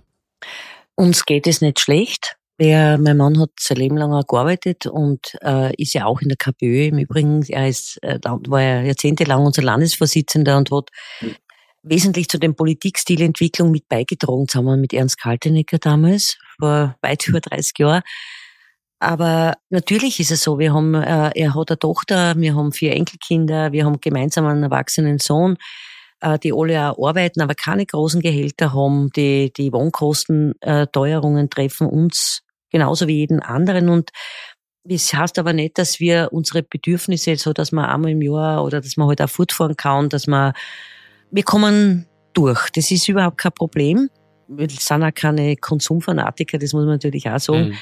Uns 0.96 1.26
geht 1.26 1.48
es 1.48 1.62
nicht 1.62 1.80
schlecht. 1.80 2.38
Ja, 2.58 2.98
mein 2.98 3.18
Mann 3.18 3.40
hat 3.40 3.50
sein 3.60 3.78
Leben 3.78 3.98
lang 3.98 4.14
auch 4.14 4.26
gearbeitet 4.26 4.86
und 4.86 5.38
äh, 5.44 5.76
ist 5.76 5.94
ja 5.94 6.06
auch 6.06 6.22
in 6.22 6.30
der 6.30 6.38
KPÖ 6.38 6.86
im 6.86 7.00
Übrigen. 7.00 7.44
Er 7.50 7.68
ist, 7.68 8.02
äh, 8.02 8.18
war 8.24 8.62
ja 8.62 8.82
jahrzehntelang 8.82 9.46
unser 9.46 9.62
Landesvorsitzender 9.62 10.56
und 10.58 10.72
hat 10.72 10.90
mhm. 11.20 11.36
wesentlich 11.84 12.30
zu 12.30 12.40
dem 12.40 12.56
Politikstilentwicklung 12.56 13.72
mit 13.72 13.90
beigetragen, 13.90 14.48
zusammen 14.48 14.80
mit 14.80 14.94
Ernst 14.94 15.20
Kaltenecker 15.20 15.80
damals, 15.80 16.38
vor 16.58 16.96
weit 17.02 17.28
über 17.28 17.42
30 17.42 17.78
Jahren. 17.78 18.04
Aber 19.00 19.56
natürlich 19.70 20.22
ist 20.22 20.32
es 20.32 20.42
so, 20.42 20.58
wir 20.58 20.74
haben, 20.74 20.96
äh, 20.96 21.32
er 21.36 21.56
hat 21.56 21.70
eine 21.70 21.80
Tochter, 21.80 22.36
wir 22.38 22.56
haben 22.56 22.72
vier 22.72 22.94
Enkelkinder, 22.94 23.74
wir 23.74 23.86
haben 23.86 24.00
gemeinsam 24.00 24.46
einen 24.46 24.64
erwachsenen 24.64 25.20
Sohn, 25.20 25.58
die 26.42 26.54
alle 26.54 26.92
auch 26.92 27.08
arbeiten, 27.08 27.42
aber 27.42 27.56
keine 27.56 27.86
großen 27.86 28.22
Gehälter 28.22 28.74
haben. 28.74 29.10
Die, 29.16 29.52
die 29.56 29.72
Wohnkostenteuerungen 29.72 31.46
äh, 31.46 31.50
treffen 31.50 31.88
uns 31.88 32.42
genauso 32.72 33.08
wie 33.08 33.18
jeden 33.18 33.40
anderen 33.40 33.90
und 33.90 34.12
das 34.88 35.12
heißt 35.14 35.40
aber 35.40 35.54
nicht, 35.54 35.80
dass 35.80 36.00
wir 36.00 36.30
unsere 36.32 36.62
Bedürfnisse, 36.62 37.36
so 37.38 37.54
dass 37.54 37.72
man 37.72 37.86
einmal 37.86 38.12
im 38.12 38.22
Jahr 38.22 38.64
oder 38.64 38.82
dass 38.82 38.98
man 38.98 39.08
halt 39.08 39.22
auch 39.22 39.30
fortfahren 39.30 39.76
kann, 39.76 40.10
dass 40.10 40.28
man, 40.28 40.54
wir 41.32 41.44
kommen 41.44 42.06
durch. 42.34 42.70
Das 42.70 42.92
ist 42.92 43.10
überhaupt 43.10 43.40
kein 43.40 43.52
Problem. 43.52 44.10
Wir 44.48 44.70
sind 44.70 45.04
auch 45.04 45.14
keine 45.14 45.56
Konsumfanatiker, 45.56 46.60
das 46.60 46.74
muss 46.74 46.84
man 46.84 46.94
natürlich 46.94 47.28
auch 47.28 47.40
sagen. 47.40 47.70
Mhm. 47.70 47.76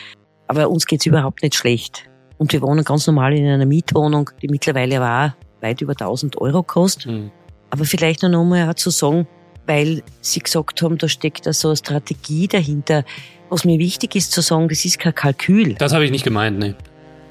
Aber 0.47 0.69
uns 0.69 0.85
geht's 0.85 1.05
überhaupt 1.05 1.43
nicht 1.43 1.55
schlecht. 1.55 2.09
Und 2.37 2.53
wir 2.53 2.61
wohnen 2.61 2.85
ganz 2.85 3.05
normal 3.05 3.33
in 3.33 3.45
einer 3.45 3.65
Mietwohnung, 3.65 4.29
die 4.41 4.47
mittlerweile 4.47 4.99
war 5.01 5.35
weit 5.59 5.81
über 5.81 5.91
1000 5.91 6.37
Euro 6.39 6.63
kostet. 6.63 7.11
Mhm. 7.11 7.31
Aber 7.73 7.85
vielleicht 7.85 8.21
noch 8.21 8.39
einmal 8.39 8.75
zu 8.75 8.91
sagen, 8.91 9.25
weil 9.65 10.03
Sie 10.21 10.41
gesagt 10.41 10.83
haben, 10.83 10.99
da 10.99 11.07
steckt 11.07 11.47
da 11.47 11.53
so 11.53 11.69
eine 11.69 11.77
Strategie 11.77 12.47
dahinter. 12.47 13.03
Was 13.49 13.65
mir 13.65 13.79
wichtig 13.79 14.15
ist 14.15 14.31
zu 14.31 14.41
sagen, 14.41 14.69
das 14.69 14.85
ist 14.85 14.99
kein 14.99 15.15
Kalkül. 15.15 15.73
Das 15.73 15.91
habe 15.91 16.05
ich 16.05 16.11
nicht 16.11 16.23
gemeint, 16.23 16.59
ne. 16.59 16.75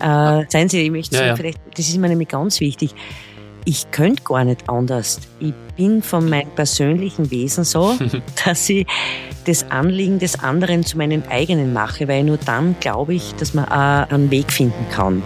Äh, 0.00 0.44
seien 0.48 0.68
Sie, 0.68 0.80
ich 0.80 0.90
möchte 0.90 1.14
ja, 1.14 1.20
sagen, 1.20 1.28
ja. 1.28 1.36
vielleicht, 1.36 1.60
das 1.76 1.88
ist 1.88 1.96
mir 1.96 2.08
nämlich 2.08 2.28
ganz 2.28 2.58
wichtig 2.58 2.92
ich 3.64 3.90
könnte 3.92 4.24
gar 4.24 4.44
nicht 4.44 4.68
anders. 4.68 5.20
Ich 5.38 5.54
bin 5.76 6.02
von 6.02 6.28
meinem 6.28 6.50
persönlichen 6.50 7.30
Wesen 7.30 7.62
so, 7.62 7.96
dass 8.44 8.68
ich 8.68 8.86
das 9.46 9.70
Anliegen 9.70 10.18
des 10.18 10.40
anderen 10.40 10.84
zu 10.84 10.98
meinem 10.98 11.22
eigenen 11.30 11.72
mache, 11.72 12.08
weil 12.08 12.24
nur 12.24 12.38
dann 12.38 12.76
glaube 12.80 13.14
ich, 13.14 13.34
dass 13.36 13.54
man 13.54 13.66
einen 13.66 14.32
Weg 14.32 14.52
finden 14.52 14.86
kann. 14.90 15.22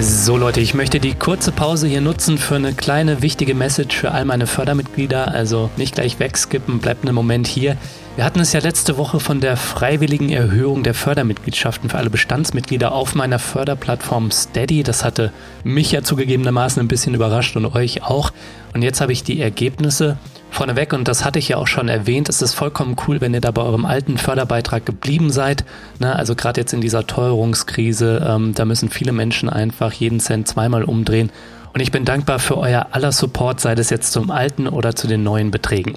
So 0.00 0.36
Leute, 0.36 0.60
ich 0.60 0.74
möchte 0.74 1.00
die 1.00 1.14
kurze 1.14 1.50
Pause 1.50 1.88
hier 1.88 2.00
nutzen 2.00 2.38
für 2.38 2.54
eine 2.54 2.72
kleine 2.72 3.20
wichtige 3.20 3.54
Message 3.54 3.96
für 3.96 4.12
all 4.12 4.24
meine 4.24 4.46
Fördermitglieder. 4.46 5.32
Also 5.34 5.70
nicht 5.76 5.96
gleich 5.96 6.20
wegskippen, 6.20 6.78
bleibt 6.78 7.04
einen 7.04 7.16
Moment 7.16 7.48
hier. 7.48 7.76
Wir 8.14 8.24
hatten 8.24 8.38
es 8.38 8.52
ja 8.52 8.60
letzte 8.60 8.96
Woche 8.96 9.18
von 9.18 9.40
der 9.40 9.56
freiwilligen 9.56 10.30
Erhöhung 10.30 10.84
der 10.84 10.94
Fördermitgliedschaften 10.94 11.90
für 11.90 11.98
alle 11.98 12.10
Bestandsmitglieder 12.10 12.92
auf 12.92 13.16
meiner 13.16 13.40
Förderplattform 13.40 14.30
Steady. 14.30 14.84
Das 14.84 15.04
hatte 15.04 15.32
mich 15.64 15.90
ja 15.90 16.02
zugegebenermaßen 16.02 16.80
ein 16.80 16.88
bisschen 16.88 17.14
überrascht 17.14 17.56
und 17.56 17.66
euch 17.66 18.04
auch. 18.04 18.32
Und 18.74 18.82
jetzt 18.82 19.00
habe 19.00 19.12
ich 19.12 19.24
die 19.24 19.40
Ergebnisse 19.40 20.16
Vorneweg, 20.50 20.92
und 20.92 21.06
das 21.06 21.24
hatte 21.24 21.38
ich 21.38 21.48
ja 21.48 21.56
auch 21.56 21.66
schon 21.66 21.88
erwähnt, 21.88 22.28
es 22.28 22.42
ist 22.42 22.54
vollkommen 22.54 22.96
cool, 23.06 23.20
wenn 23.20 23.34
ihr 23.34 23.40
da 23.40 23.50
bei 23.50 23.62
eurem 23.62 23.84
alten 23.84 24.18
Förderbeitrag 24.18 24.84
geblieben 24.84 25.30
seid. 25.30 25.64
Ne? 25.98 26.14
Also 26.14 26.34
gerade 26.34 26.60
jetzt 26.60 26.72
in 26.72 26.80
dieser 26.80 27.06
Teuerungskrise, 27.06 28.26
ähm, 28.26 28.54
da 28.54 28.64
müssen 28.64 28.88
viele 28.90 29.12
Menschen 29.12 29.48
einfach 29.48 29.92
jeden 29.92 30.20
Cent 30.20 30.48
zweimal 30.48 30.84
umdrehen. 30.84 31.30
Und 31.74 31.80
ich 31.80 31.92
bin 31.92 32.04
dankbar 32.04 32.38
für 32.38 32.56
euer 32.58 32.88
aller 32.92 33.12
Support, 33.12 33.60
sei 33.60 33.74
das 33.74 33.90
jetzt 33.90 34.12
zum 34.12 34.30
alten 34.30 34.66
oder 34.66 34.96
zu 34.96 35.06
den 35.06 35.22
neuen 35.22 35.50
Beträgen. 35.50 35.96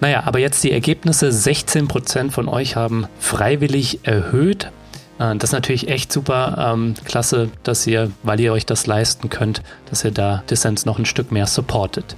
Naja, 0.00 0.22
aber 0.26 0.38
jetzt 0.38 0.62
die 0.62 0.72
Ergebnisse. 0.72 1.28
16% 1.28 2.30
von 2.30 2.48
euch 2.48 2.76
haben 2.76 3.06
freiwillig 3.18 4.00
erhöht. 4.04 4.70
Äh, 5.18 5.36
das 5.36 5.50
ist 5.50 5.52
natürlich 5.52 5.88
echt 5.88 6.12
super 6.12 6.72
ähm, 6.74 6.94
klasse, 7.04 7.48
dass 7.62 7.86
ihr, 7.86 8.10
weil 8.22 8.40
ihr 8.40 8.52
euch 8.52 8.66
das 8.66 8.86
leisten 8.86 9.30
könnt, 9.30 9.62
dass 9.90 10.04
ihr 10.04 10.10
da 10.10 10.42
Dissens 10.50 10.84
noch 10.84 10.98
ein 10.98 11.06
Stück 11.06 11.32
mehr 11.32 11.46
supportet. 11.46 12.16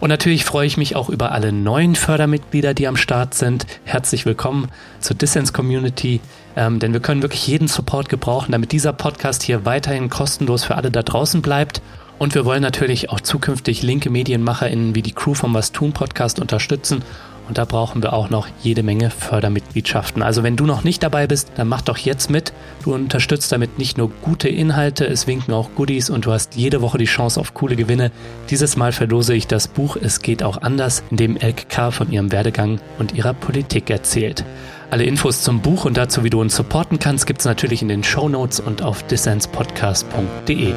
Und 0.00 0.08
natürlich 0.10 0.44
freue 0.44 0.66
ich 0.66 0.76
mich 0.76 0.96
auch 0.96 1.08
über 1.08 1.32
alle 1.32 1.52
neuen 1.52 1.94
Fördermitglieder, 1.94 2.74
die 2.74 2.86
am 2.86 2.96
Start 2.96 3.34
sind. 3.34 3.66
Herzlich 3.84 4.26
willkommen 4.26 4.68
zur 5.00 5.16
Dissens 5.16 5.52
Community, 5.52 6.20
ähm, 6.56 6.78
denn 6.78 6.92
wir 6.92 7.00
können 7.00 7.22
wirklich 7.22 7.46
jeden 7.46 7.68
Support 7.68 8.08
gebrauchen, 8.08 8.52
damit 8.52 8.72
dieser 8.72 8.92
Podcast 8.92 9.42
hier 9.42 9.64
weiterhin 9.64 10.10
kostenlos 10.10 10.64
für 10.64 10.74
alle 10.74 10.90
da 10.90 11.02
draußen 11.02 11.42
bleibt. 11.42 11.80
Und 12.18 12.34
wir 12.34 12.44
wollen 12.44 12.62
natürlich 12.62 13.10
auch 13.10 13.20
zukünftig 13.20 13.82
linke 13.82 14.10
MedienmacherInnen 14.10 14.94
wie 14.94 15.02
die 15.02 15.12
Crew 15.12 15.34
vom 15.34 15.54
Was 15.54 15.72
tun 15.72 15.92
Podcast 15.92 16.38
unterstützen 16.38 17.02
und 17.48 17.58
da 17.58 17.64
brauchen 17.64 18.02
wir 18.02 18.12
auch 18.12 18.30
noch 18.30 18.48
jede 18.62 18.82
Menge 18.82 19.10
Fördermitgliedschaften. 19.10 20.22
Also 20.22 20.42
wenn 20.42 20.56
du 20.56 20.66
noch 20.66 20.84
nicht 20.84 21.02
dabei 21.02 21.26
bist, 21.26 21.52
dann 21.56 21.68
mach 21.68 21.82
doch 21.82 21.98
jetzt 21.98 22.30
mit. 22.30 22.52
Du 22.82 22.94
unterstützt 22.94 23.52
damit 23.52 23.78
nicht 23.78 23.98
nur 23.98 24.10
gute 24.22 24.48
Inhalte, 24.48 25.06
es 25.06 25.26
winken 25.26 25.54
auch 25.54 25.70
Goodies 25.74 26.10
und 26.10 26.26
du 26.26 26.32
hast 26.32 26.56
jede 26.56 26.80
Woche 26.80 26.98
die 26.98 27.04
Chance 27.04 27.40
auf 27.40 27.54
coole 27.54 27.76
Gewinne. 27.76 28.10
Dieses 28.50 28.76
Mal 28.76 28.92
verlose 28.92 29.34
ich 29.34 29.46
das 29.46 29.68
Buch 29.68 29.96
Es 30.00 30.22
geht 30.22 30.42
auch 30.42 30.62
anders, 30.62 31.02
in 31.10 31.16
dem 31.16 31.36
Elke 31.36 31.66
K. 31.68 31.90
von 31.90 32.10
ihrem 32.10 32.32
Werdegang 32.32 32.80
und 32.98 33.14
ihrer 33.14 33.34
Politik 33.34 33.90
erzählt. 33.90 34.44
Alle 34.90 35.04
Infos 35.04 35.42
zum 35.42 35.60
Buch 35.60 35.84
und 35.84 35.96
dazu, 35.96 36.24
wie 36.24 36.30
du 36.30 36.40
uns 36.40 36.54
supporten 36.54 36.98
kannst, 36.98 37.26
gibt 37.26 37.40
es 37.40 37.46
natürlich 37.46 37.82
in 37.82 37.88
den 37.88 38.04
Show 38.04 38.28
Notes 38.28 38.60
und 38.60 38.82
auf 38.82 39.02
dissenspodcast.de. 39.04 40.72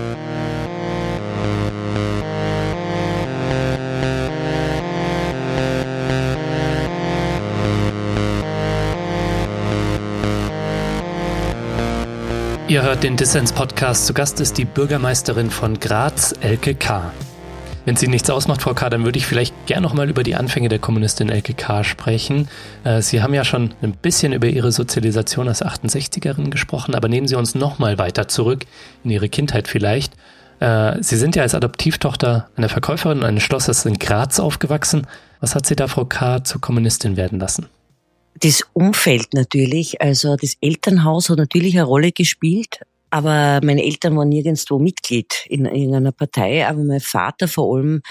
Ihr 12.70 12.84
hört 12.84 13.04
den 13.04 13.16
Dissens-Podcast. 13.16 14.08
Zu 14.08 14.14
Gast 14.14 14.42
ist 14.42 14.58
die 14.58 14.66
Bürgermeisterin 14.66 15.50
von 15.52 15.80
Graz, 15.80 16.36
Elke 16.42 16.76
K. 16.76 17.14
Wenn 17.86 17.96
sie 17.96 18.10
nichts 18.10 18.30
ausmacht, 18.30 18.62
Frau 18.62 18.74
K., 18.74 18.90
dann 18.90 19.06
würde 19.06 19.18
ich 19.18 19.26
vielleicht 19.26 19.56
gern 19.68 19.82
nochmal 19.82 20.10
über 20.10 20.22
die 20.22 20.36
Anfänge 20.36 20.68
der 20.68 20.80
Kommunistin 20.80 21.30
Elke 21.30 21.54
K. 21.54 21.86
sprechen. 21.86 22.50
Äh, 22.84 23.02
sie 23.02 23.22
haben 23.22 23.34
ja 23.34 23.46
schon 23.46 23.74
ein 23.82 23.94
bisschen 23.94 24.34
über 24.34 24.48
Ihre 24.48 24.74
Sozialisation 24.74 25.48
als 25.48 25.64
68erin 25.64 26.50
gesprochen, 26.50 26.94
aber 26.94 27.08
nehmen 27.08 27.30
Sie 27.30 27.36
uns 27.36 27.56
nochmal 27.56 27.98
weiter 28.00 28.28
zurück 28.28 28.66
in 29.06 29.12
Ihre 29.12 29.30
Kindheit 29.30 29.70
vielleicht. 29.70 30.16
Äh, 30.60 31.02
sie 31.02 31.16
sind 31.16 31.38
ja 31.38 31.44
als 31.44 31.56
Adoptivtochter 31.56 32.50
einer 32.58 32.68
Verkäuferin 32.68 33.24
eines 33.24 33.44
Schlosses 33.44 33.86
in 33.86 33.98
Graz 33.98 34.42
aufgewachsen. 34.42 35.08
Was 35.40 35.56
hat 35.56 35.66
Sie 35.66 35.78
da, 35.78 35.88
Frau 35.88 36.04
K., 36.04 36.44
zur 36.44 36.60
Kommunistin 36.60 37.16
werden 37.16 37.40
lassen? 37.40 37.68
Das 38.40 38.64
Umfeld 38.74 39.34
natürlich, 39.34 40.00
also 40.00 40.36
das 40.36 40.58
Elternhaus 40.62 41.30
hat 41.30 41.38
natürlich 41.38 41.74
eine 41.74 41.86
Rolle 41.86 42.12
gespielt, 42.12 42.82
aber 43.10 43.62
meine 43.64 43.84
Eltern 43.84 44.16
waren 44.16 44.30
nirgendwo 44.30 44.78
Mitglied 44.78 45.46
in 45.48 45.66
irgendeiner 45.66 46.12
Partei, 46.12 46.68
aber 46.68 46.84
mein 46.84 47.00
Vater 47.00 47.48
vor 47.48 47.76
allem 47.76 48.02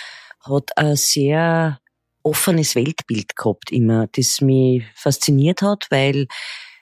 hat 0.41 0.77
ein 0.77 0.97
sehr 0.97 1.79
offenes 2.25 2.75
Weltbild 2.75 3.37
gehabt 3.37 3.71
immer, 3.71 4.09
das 4.13 4.41
mich 4.41 4.83
fasziniert 4.97 5.63
hat, 5.63 5.87
weil 5.91 6.27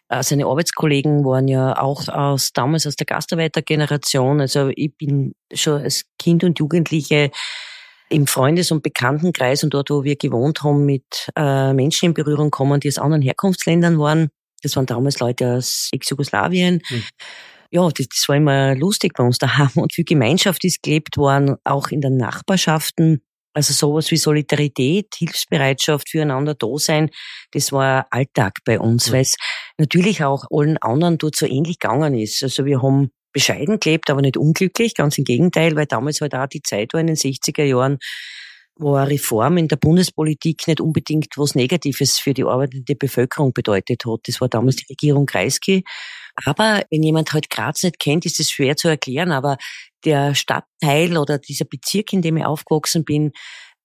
äh, 0.09 0.23
seine 0.23 0.47
Arbeitskollegen 0.47 1.25
waren 1.27 1.47
ja 1.47 1.79
auch 1.79 2.09
aus 2.09 2.55
damals 2.55 2.87
aus 2.87 2.97
der 2.97 3.07
Gastarbeitergeneration. 3.07 4.41
Also 4.41 4.71
ich 4.75 4.97
bin 4.97 5.35
schon 5.53 5.83
als 5.83 6.07
Kind 6.19 6.45
und 6.45 6.59
Jugendliche 6.59 7.31
im 8.15 8.27
Freundes- 8.27 8.71
und 8.71 8.83
Bekanntenkreis 8.83 9.65
und 9.65 9.75
dort, 9.75 9.91
wo 9.91 10.05
wir 10.05 10.17
gewohnt 10.17 10.63
haben, 10.63 10.87
mit 10.87 11.29
äh, 11.37 11.73
Menschen 11.73 12.07
in 12.07 12.15
Berührung 12.15 12.51
kommen, 12.51 12.81
die 12.81 12.89
aus 12.89 12.99
anderen 12.99 13.23
Herkunftsländern 13.23 13.99
waren. 13.99 14.29
Das 14.63 14.77
waren 14.77 14.87
damals 14.87 15.19
Leute 15.19 15.57
aus 15.57 15.89
Ex-Jugoslawien. 15.93 16.81
Mhm. 16.89 17.03
Ja, 17.71 17.89
das, 17.89 18.07
das 18.09 18.29
war 18.29 18.37
immer 18.37 18.77
lustig 18.77 19.15
bei 19.15 19.25
uns 19.25 19.39
daheim 19.39 19.71
und 19.75 19.93
viel 19.93 20.05
Gemeinschaft 20.05 20.65
ist 20.65 20.83
gelebt 20.83 21.17
worden, 21.17 21.57
auch 21.65 21.89
in 21.89 22.01
den 22.01 22.17
Nachbarschaften. 22.17 23.23
Also 23.53 23.73
sowas 23.73 24.11
wie 24.11 24.17
Solidarität, 24.17 25.15
Hilfsbereitschaft, 25.17 26.11
füreinander 26.11 26.55
da 26.55 26.67
sein, 26.77 27.11
das 27.53 27.71
war 27.71 28.07
Alltag 28.11 28.59
bei 28.65 28.81
uns, 28.81 29.09
mhm. 29.09 29.15
weil 29.15 29.23
es 29.23 29.37
natürlich 29.79 30.25
auch 30.25 30.45
allen 30.51 30.77
anderen 30.79 31.19
dort 31.19 31.37
so 31.37 31.47
ähnlich 31.47 31.79
gegangen 31.79 32.15
ist. 32.15 32.43
Also 32.43 32.65
wir 32.65 32.81
haben 32.83 33.11
bescheiden 33.35 33.79
gelebt, 33.81 34.09
aber 34.09 34.23
nicht 34.23 34.39
unglücklich, 34.39 34.95
ganz 34.95 35.19
im 35.19 35.25
Gegenteil, 35.25 35.77
weil 35.77 35.87
damals 35.87 36.23
halt 36.23 36.35
auch 36.35 36.47
die 36.47 36.63
Zeit 36.63 36.95
war 36.95 37.01
in 37.01 37.09
den 37.09 37.17
60er 37.17 37.65
Jahren, 37.65 37.99
wo 38.77 38.95
eine 38.95 39.11
Reform 39.11 39.59
in 39.59 39.69
der 39.69 39.77
Bundespolitik 39.77 40.67
nicht 40.67 40.81
unbedingt 40.81 41.37
was 41.37 41.55
Negatives 41.55 42.19
für 42.19 42.33
die 42.33 42.45
arbeitende 42.45 42.95
Bevölkerung 42.95 43.53
bedeutet 43.53 44.05
hat. 44.07 44.21
Das 44.27 44.41
war 44.41 44.49
damals 44.49 44.77
die 44.77 44.87
Regierung 44.89 45.27
Kreisky. 45.27 45.85
Aber 46.45 46.83
wenn 46.91 47.03
jemand 47.03 47.33
halt 47.33 47.51
Graz 47.51 47.83
nicht 47.83 48.01
kennt, 48.01 48.25
ist 48.25 48.41
es 48.41 48.51
schwer 48.51 48.77
zu 48.77 48.89
erklären. 48.89 49.31
Aber 49.31 49.59
der 50.05 50.35
Stadtteil 50.35 51.17
oder 51.17 51.39
dieser 51.39 51.67
Bezirk, 51.67 52.13
in 52.13 52.23
dem 52.23 52.37
ich 52.37 52.45
aufgewachsen 52.45 53.05
bin, 53.05 53.33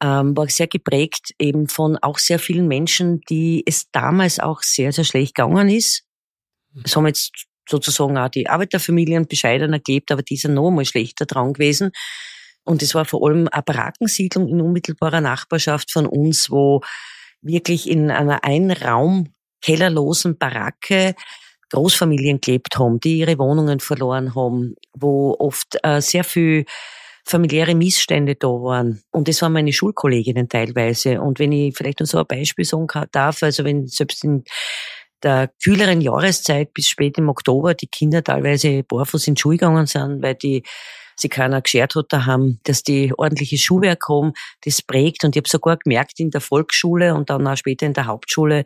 ähm, 0.02 0.36
war 0.36 0.48
sehr 0.48 0.68
geprägt 0.68 1.34
eben 1.38 1.68
von 1.68 1.98
auch 1.98 2.18
sehr 2.18 2.40
vielen 2.40 2.68
Menschen, 2.68 3.22
die 3.30 3.64
es 3.66 3.92
damals 3.92 4.40
auch 4.40 4.64
sehr, 4.64 4.92
sehr 4.92 5.04
schlecht 5.04 5.36
gegangen 5.36 5.70
ist. 5.70 6.04
Es 6.84 6.96
haben 6.96 7.08
jetzt 7.08 7.49
sozusagen 7.70 8.18
auch 8.18 8.30
die 8.30 8.50
Arbeiterfamilien 8.50 9.28
bescheidener 9.28 9.80
gelebt, 9.80 10.12
aber 10.12 10.24
die 10.24 10.38
sind 10.38 10.54
noch 10.54 10.68
einmal 10.68 10.86
schlechter 10.86 11.26
dran 11.26 11.54
gewesen. 11.54 11.92
Und 12.64 12.82
es 12.82 12.94
war 12.96 13.06
vor 13.06 13.28
allem 13.28 13.48
eine 13.52 13.64
Barackensiedlung 13.64 14.48
in 14.48 14.62
unmittelbarer 14.62 15.22
Nachbarschaft 15.22 15.92
von 15.92 16.06
uns, 16.06 16.50
wo 16.50 16.82
wirklich 17.42 17.90
in 17.90 18.12
einer 18.12 18.44
Einraum 18.44 19.34
kellerlosen 19.62 20.38
Baracke 20.38 21.16
Großfamilien 21.72 22.42
gelebt 22.42 22.78
haben, 22.78 23.00
die 23.00 23.20
ihre 23.20 23.38
Wohnungen 23.38 23.80
verloren 23.80 24.36
haben, 24.36 24.76
wo 24.94 25.36
oft 25.38 25.78
äh, 25.84 26.02
sehr 26.02 26.24
viel 26.24 26.66
familiäre 27.26 27.76
Missstände 27.76 28.36
da 28.36 28.48
waren. 28.48 29.04
Und 29.12 29.28
das 29.28 29.42
waren 29.42 29.54
meine 29.54 29.72
Schulkolleginnen 29.72 30.50
teilweise. 30.50 31.22
Und 31.22 31.38
wenn 31.38 31.52
ich 31.52 31.78
vielleicht 31.78 32.00
noch 32.00 32.08
so 32.08 32.18
ein 32.18 32.26
Beispiel 32.26 32.66
sagen 32.66 32.88
darf, 33.12 33.44
also 33.44 33.64
wenn 33.64 33.88
selbst 33.88 34.24
in 34.24 34.44
der 35.24 35.52
kühleren 35.64 36.02
Jahreszeit 36.02 36.74
bis 36.74 36.88
spät 36.88 37.18
im 37.18 37.30
Oktober 37.30 37.74
die 37.74 37.88
Kinder 37.88 38.24
teilweise 38.24 38.84
barfuß 38.84 39.28
in 39.28 39.36
die 39.36 39.42
Schule 39.42 39.58
gegangen 39.58 39.86
sind, 39.86 40.22
weil 40.22 40.36
die 40.36 40.64
sie 41.20 41.30
keiner 41.30 41.62
geschert 41.62 41.96
hat 41.96 42.08
daheim, 42.10 42.60
dass 42.64 42.84
die 42.84 43.14
ordentliches 43.18 43.62
Schuhwerk 43.62 44.08
haben, 44.08 44.34
das 44.64 44.82
prägt. 44.82 45.24
Und 45.24 45.36
ich 45.36 45.42
habe 45.42 45.50
sogar 45.50 45.78
gemerkt 45.78 46.20
in 46.20 46.32
der 46.32 46.42
Volksschule 46.42 47.14
und 47.14 47.30
dann 47.30 47.46
auch 47.46 47.58
später 47.58 47.86
in 47.86 47.94
der 47.94 48.06
Hauptschule, 48.06 48.64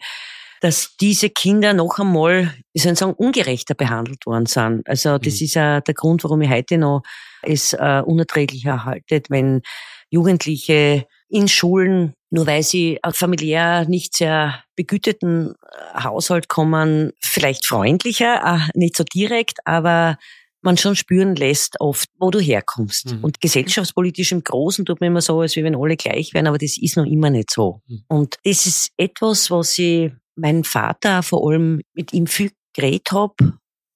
dass 0.62 0.96
diese 1.02 1.30
Kinder 1.30 1.74
noch 1.74 2.00
einmal, 2.00 2.54
wie 2.74 2.80
soll 2.80 2.94
ich 2.94 3.00
sagen, 3.00 3.14
ungerechter 3.14 3.74
behandelt 3.74 4.26
worden 4.26 4.46
sind. 4.46 4.88
Also 4.88 5.18
das 5.18 5.40
mhm. 5.40 5.46
ist 5.46 5.54
ja 5.56 5.82
der 5.82 5.94
Grund, 5.94 6.24
warum 6.24 6.42
ich 6.42 6.50
heute 6.50 6.78
noch 6.78 7.02
es 7.42 7.74
äh, 7.74 8.02
unerträglich 8.06 8.66
erhaltet, 8.66 9.30
wenn 9.30 9.62
Jugendliche 10.10 11.06
in 11.28 11.48
Schulen, 11.48 12.14
nur 12.34 12.48
weil 12.48 12.64
sie 12.64 12.98
aus 13.04 13.16
familiär 13.16 13.88
nicht 13.88 14.16
sehr 14.16 14.64
begüteten 14.76 15.54
äh, 15.94 16.04
Haushalt 16.04 16.50
kommen, 16.50 17.12
vielleicht 17.22 17.64
freundlicher, 17.64 18.42
äh, 18.44 18.78
nicht 18.78 18.98
so 18.98 19.04
direkt, 19.04 19.60
aber 19.66 20.18
man 20.62 20.78
schon 20.78 20.96
spüren 20.96 21.36
lässt 21.36 21.80
oft, 21.80 22.10
wo 22.18 22.32
du 22.32 22.40
herkommst. 22.40 23.14
Mhm. 23.14 23.24
Und 23.24 23.40
gesellschaftspolitisch 23.40 24.32
im 24.32 24.44
Großen 24.44 24.84
tut 24.84 25.00
man 25.00 25.10
immer 25.12 25.22
so, 25.22 25.42
als 25.42 25.56
wenn 25.58 25.76
alle 25.76 25.96
gleich 25.96 26.34
wären, 26.34 26.48
aber 26.48 26.58
das 26.58 26.78
ist 26.82 26.98
noch 26.98 27.06
immer 27.06 27.30
nicht 27.30 27.52
so. 27.52 27.82
Mhm. 27.86 28.04
Und 28.08 28.38
das 28.44 28.66
ist 28.66 28.90
etwas, 28.98 29.52
was 29.52 29.78
ich 29.78 30.12
meinen 30.36 30.64
Vater 30.64 31.22
vor 31.22 31.48
allem 31.48 31.82
mit 31.94 32.14
ihm 32.14 32.26
viel 32.26 32.50
geredet 32.74 33.12
habe, 33.12 33.36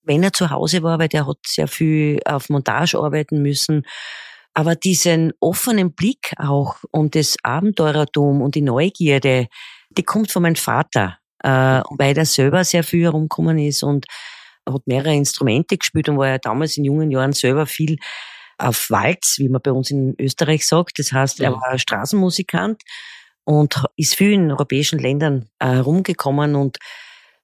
wenn 0.04 0.22
er 0.22 0.34
zu 0.34 0.52
Hause 0.52 0.84
war, 0.84 1.00
weil 1.00 1.10
der 1.10 1.26
hat 1.26 1.40
sehr 1.44 1.68
viel 1.68 2.20
auf 2.26 2.50
Montage 2.50 3.00
arbeiten 3.00 3.42
müssen. 3.42 3.84
Aber 4.58 4.74
diesen 4.74 5.34
offenen 5.40 5.94
Blick 5.94 6.34
auch 6.38 6.78
und 6.90 7.14
das 7.14 7.36
Abenteurertum 7.44 8.42
und 8.42 8.56
die 8.56 8.64
Neugierde, 8.64 9.50
die 9.92 10.02
kommt 10.02 10.32
von 10.32 10.42
meinem 10.42 10.56
Vater, 10.56 11.20
äh, 11.44 11.50
weil 11.92 12.18
er 12.18 12.26
selber 12.26 12.64
sehr 12.64 12.84
viel 12.84 13.04
herumgekommen 13.04 13.60
ist 13.60 13.84
und 13.84 14.08
hat 14.68 14.82
mehrere 14.88 15.14
Instrumente 15.14 15.78
gespielt 15.78 16.10
und 16.10 16.18
war 16.18 16.30
ja 16.30 16.38
damals 16.40 16.76
in 16.76 16.86
jungen 16.86 17.12
Jahren 17.12 17.34
selber 17.34 17.68
viel 17.68 17.98
auf 18.58 18.90
Walz, 18.90 19.36
wie 19.38 19.48
man 19.48 19.62
bei 19.62 19.72
uns 19.72 19.92
in 19.92 20.16
Österreich 20.20 20.66
sagt. 20.66 20.98
Das 20.98 21.12
heißt, 21.12 21.40
er 21.40 21.52
war 21.52 21.78
Straßenmusikant 21.78 22.82
und 23.44 23.86
ist 23.96 24.16
viel 24.16 24.32
in 24.32 24.50
europäischen 24.50 24.98
Ländern 24.98 25.50
herumgekommen 25.60 26.56
äh, 26.56 26.58
und 26.58 26.80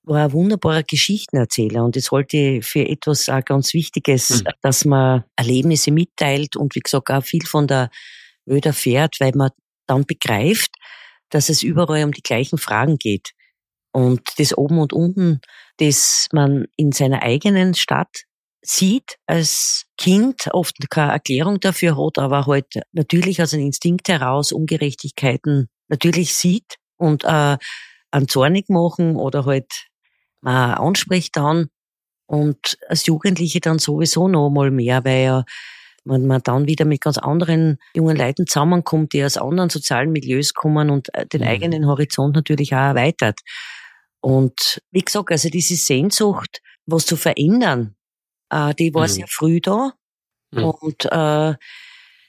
war 0.03 0.25
ein 0.25 0.33
wunderbarer 0.33 0.83
Geschichtenerzähler 0.83 1.83
und 1.83 1.95
das 1.95 2.11
halte 2.11 2.37
ich 2.37 2.65
für 2.65 2.87
etwas 2.87 3.29
auch 3.29 3.43
ganz 3.43 3.73
Wichtiges, 3.73 4.43
mhm. 4.43 4.49
dass 4.61 4.85
man 4.85 5.23
Erlebnisse 5.35 5.91
mitteilt 5.91 6.55
und 6.55 6.75
wie 6.75 6.81
gesagt 6.81 7.09
auch 7.09 7.23
viel 7.23 7.45
von 7.45 7.67
der 7.67 7.89
Welt 8.45 8.65
erfährt, 8.65 9.15
weil 9.19 9.31
man 9.35 9.51
dann 9.87 10.05
begreift, 10.05 10.71
dass 11.29 11.49
es 11.49 11.63
überall 11.63 12.03
um 12.03 12.11
die 12.11 12.21
gleichen 12.21 12.57
Fragen 12.57 12.97
geht. 12.97 13.31
Und 13.91 14.21
das 14.37 14.57
oben 14.57 14.79
und 14.79 14.91
unten, 14.91 15.39
das 15.77 16.27
man 16.31 16.65
in 16.75 16.91
seiner 16.91 17.21
eigenen 17.21 17.73
Stadt 17.73 18.23
sieht 18.61 19.17
als 19.25 19.85
Kind, 19.97 20.47
oft 20.51 20.75
keine 20.89 21.11
Erklärung 21.11 21.59
dafür 21.59 21.97
hat, 21.97 22.17
aber 22.17 22.45
halt 22.45 22.81
natürlich 22.91 23.41
aus 23.41 23.53
einem 23.53 23.65
Instinkt 23.67 24.07
heraus 24.09 24.51
Ungerechtigkeiten 24.51 25.69
natürlich 25.89 26.33
sieht 26.33 26.75
und 26.97 27.23
äh, 27.23 27.57
an 28.11 28.27
zornig 28.27 28.69
machen 28.69 29.15
oder 29.15 29.45
halt 29.45 29.87
man 30.43 30.75
anspricht 30.75 31.35
dann 31.37 31.69
und 32.27 32.77
als 32.87 33.05
Jugendliche 33.05 33.59
dann 33.59 33.79
sowieso 33.79 34.27
noch 34.27 34.49
mal 34.49 34.71
mehr, 34.71 35.03
weil 35.05 35.23
ja 35.23 35.45
man, 36.05 36.25
man 36.25 36.41
dann 36.43 36.67
wieder 36.67 36.85
mit 36.85 37.01
ganz 37.01 37.17
anderen 37.17 37.77
jungen 37.95 38.17
Leuten 38.17 38.47
zusammenkommt, 38.47 39.13
die 39.13 39.23
aus 39.23 39.37
anderen 39.37 39.69
sozialen 39.69 40.11
Milieus 40.11 40.53
kommen 40.53 40.89
und 40.89 41.13
äh, 41.15 41.25
den 41.25 41.41
mhm. 41.41 41.47
eigenen 41.47 41.87
Horizont 41.87 42.35
natürlich 42.35 42.73
auch 42.73 42.79
erweitert. 42.79 43.39
Und 44.21 44.81
wie 44.91 45.01
gesagt, 45.01 45.31
also 45.31 45.49
diese 45.49 45.75
Sehnsucht, 45.75 46.61
was 46.85 47.05
zu 47.05 47.15
verändern, 47.15 47.95
äh, 48.49 48.73
die 48.75 48.93
war 48.93 49.03
mhm. 49.03 49.11
sehr 49.11 49.27
früh 49.27 49.61
da. 49.61 49.93
Mhm. 50.51 50.63
Und 50.63 51.05
äh, 51.05 51.53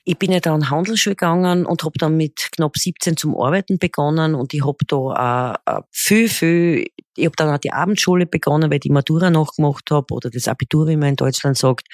ich 0.07 0.19
bin 0.19 0.33
ja 0.33 0.41
dann 0.41 0.69
Handelsschule 0.69 1.17
gegangen 1.17 1.65
und 1.65 1.83
habe 1.83 1.99
dann 1.99 2.17
mit 2.17 2.51
knapp 2.53 2.77
17 2.77 3.17
zum 3.17 3.37
Arbeiten 3.41 3.79
begonnen 3.79 4.35
und 4.35 4.53
ich 4.53 4.65
habe 4.65 4.85
da 4.87 5.57
äh, 5.67 5.81
viel, 5.91 6.29
viel, 6.29 6.87
ich 7.17 7.25
habe 7.25 7.37
dann 7.37 7.55
auch 7.55 7.59
die 7.59 7.73
Abendschule 7.73 8.27
begonnen, 8.27 8.71
weil 8.71 8.77
ich 8.77 8.83
die 8.83 8.93
Matura 8.93 9.31
nachgemacht 9.31 9.91
habe 9.91 10.13
oder 10.13 10.29
das 10.29 10.47
Abitur, 10.47 10.89
wie 10.89 10.97
man 10.97 11.11
in 11.11 11.17
Deutschland 11.17 11.57
sagt 11.57 11.87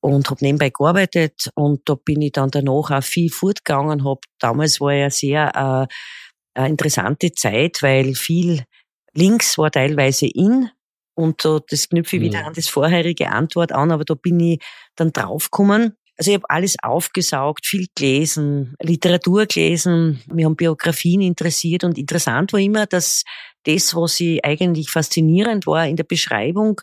und 0.00 0.30
habe 0.30 0.42
nebenbei 0.42 0.70
gearbeitet 0.70 1.50
und 1.54 1.82
da 1.84 1.94
bin 1.94 2.22
ich 2.22 2.32
dann 2.32 2.50
danach 2.50 2.90
auch 2.90 3.02
viel 3.02 3.30
fortgegangen, 3.30 4.04
hab 4.04 4.24
damals 4.38 4.80
war 4.80 4.94
ja 4.94 5.10
sehr 5.10 5.54
äh, 5.54 6.58
eine 6.58 6.68
interessante 6.70 7.32
Zeit, 7.32 7.82
weil 7.82 8.14
viel 8.14 8.64
links 9.12 9.58
war 9.58 9.70
teilweise 9.70 10.26
in 10.26 10.70
und 11.14 11.42
so, 11.42 11.58
das 11.58 11.90
knüpfe 11.90 12.16
ich 12.16 12.22
wieder 12.22 12.40
mhm. 12.40 12.46
an 12.46 12.54
das 12.54 12.68
vorherige 12.68 13.30
Antwort 13.30 13.72
an, 13.72 13.90
aber 13.90 14.04
da 14.04 14.14
bin 14.14 14.40
ich 14.40 14.62
dann 14.96 15.12
draufgekommen. 15.12 15.96
Also 16.20 16.32
ich 16.32 16.34
habe 16.34 16.50
alles 16.50 16.76
aufgesaugt, 16.82 17.64
viel 17.64 17.86
gelesen, 17.94 18.74
Literatur 18.82 19.46
gelesen, 19.46 20.20
mir 20.30 20.44
haben 20.44 20.54
Biografien 20.54 21.22
interessiert 21.22 21.82
und 21.82 21.96
interessant 21.96 22.52
war 22.52 22.60
immer, 22.60 22.84
dass 22.84 23.24
das, 23.64 23.96
was 23.96 24.20
ich 24.20 24.44
eigentlich 24.44 24.90
faszinierend 24.90 25.66
war 25.66 25.86
in 25.86 25.96
der 25.96 26.04
Beschreibung 26.04 26.82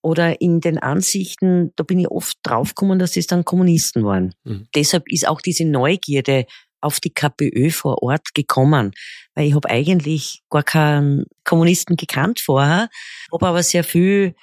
oder 0.00 0.40
in 0.40 0.60
den 0.60 0.78
Ansichten, 0.78 1.70
da 1.76 1.84
bin 1.84 1.98
ich 1.98 2.08
oft 2.08 2.38
draufgekommen, 2.42 2.98
dass 2.98 3.18
es 3.18 3.26
dann 3.26 3.44
Kommunisten 3.44 4.06
waren. 4.06 4.32
Mhm. 4.44 4.68
Deshalb 4.74 5.12
ist 5.12 5.28
auch 5.28 5.42
diese 5.42 5.66
Neugierde 5.66 6.46
auf 6.80 6.98
die 6.98 7.12
KPÖ 7.12 7.68
vor 7.68 8.02
Ort 8.02 8.32
gekommen, 8.32 8.92
weil 9.34 9.48
ich 9.48 9.54
habe 9.54 9.68
eigentlich 9.68 10.40
gar 10.48 10.62
keinen 10.62 11.26
Kommunisten 11.44 11.96
gekannt 11.96 12.40
vorher, 12.40 12.88
habe 13.30 13.46
aber 13.48 13.62
sehr 13.62 13.84
viel 13.84 14.34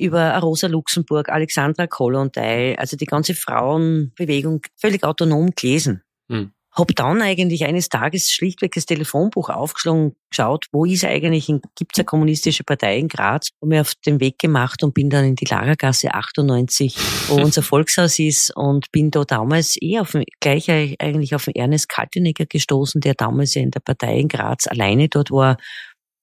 über 0.00 0.36
Rosa 0.38 0.66
Luxemburg, 0.66 1.28
Alexandra 1.28 1.86
Kollontai, 1.86 2.76
also 2.78 2.96
die 2.96 3.06
ganze 3.06 3.34
Frauenbewegung 3.34 4.62
völlig 4.76 5.04
autonom 5.04 5.50
gelesen. 5.54 6.02
Hm. 6.30 6.52
Hab 6.72 6.94
dann 6.94 7.20
eigentlich 7.20 7.64
eines 7.64 7.88
Tages 7.88 8.32
schlichtweg 8.32 8.72
das 8.74 8.86
Telefonbuch 8.86 9.50
aufgeschlagen, 9.50 10.14
geschaut, 10.30 10.66
wo 10.70 10.84
ist 10.84 11.04
eigentlich, 11.04 11.46
gibt 11.46 11.92
es 11.92 11.98
eine 11.98 12.04
kommunistische 12.04 12.62
Partei 12.62 12.96
in 12.96 13.08
Graz, 13.08 13.50
und 13.58 13.70
mir 13.70 13.80
auf 13.80 13.94
den 14.06 14.20
Weg 14.20 14.38
gemacht 14.38 14.84
und 14.84 14.94
bin 14.94 15.10
dann 15.10 15.24
in 15.24 15.34
die 15.34 15.46
Lagergasse 15.46 16.14
98, 16.14 16.96
wo 17.26 17.34
unser 17.42 17.62
Volkshaus 17.62 18.20
ist 18.20 18.56
und 18.56 18.92
bin 18.92 19.10
da 19.10 19.24
damals 19.24 19.76
eh 19.82 19.98
auf, 19.98 20.16
gleich 20.38 20.70
eigentlich 20.70 21.34
auf 21.34 21.46
den 21.46 21.56
Ernest 21.56 21.88
Kaltenegger 21.88 22.46
gestoßen, 22.46 23.00
der 23.00 23.14
damals 23.14 23.54
ja 23.54 23.62
in 23.62 23.72
der 23.72 23.80
Partei 23.80 24.20
in 24.20 24.28
Graz 24.28 24.68
alleine 24.68 25.08
dort 25.08 25.32
war 25.32 25.56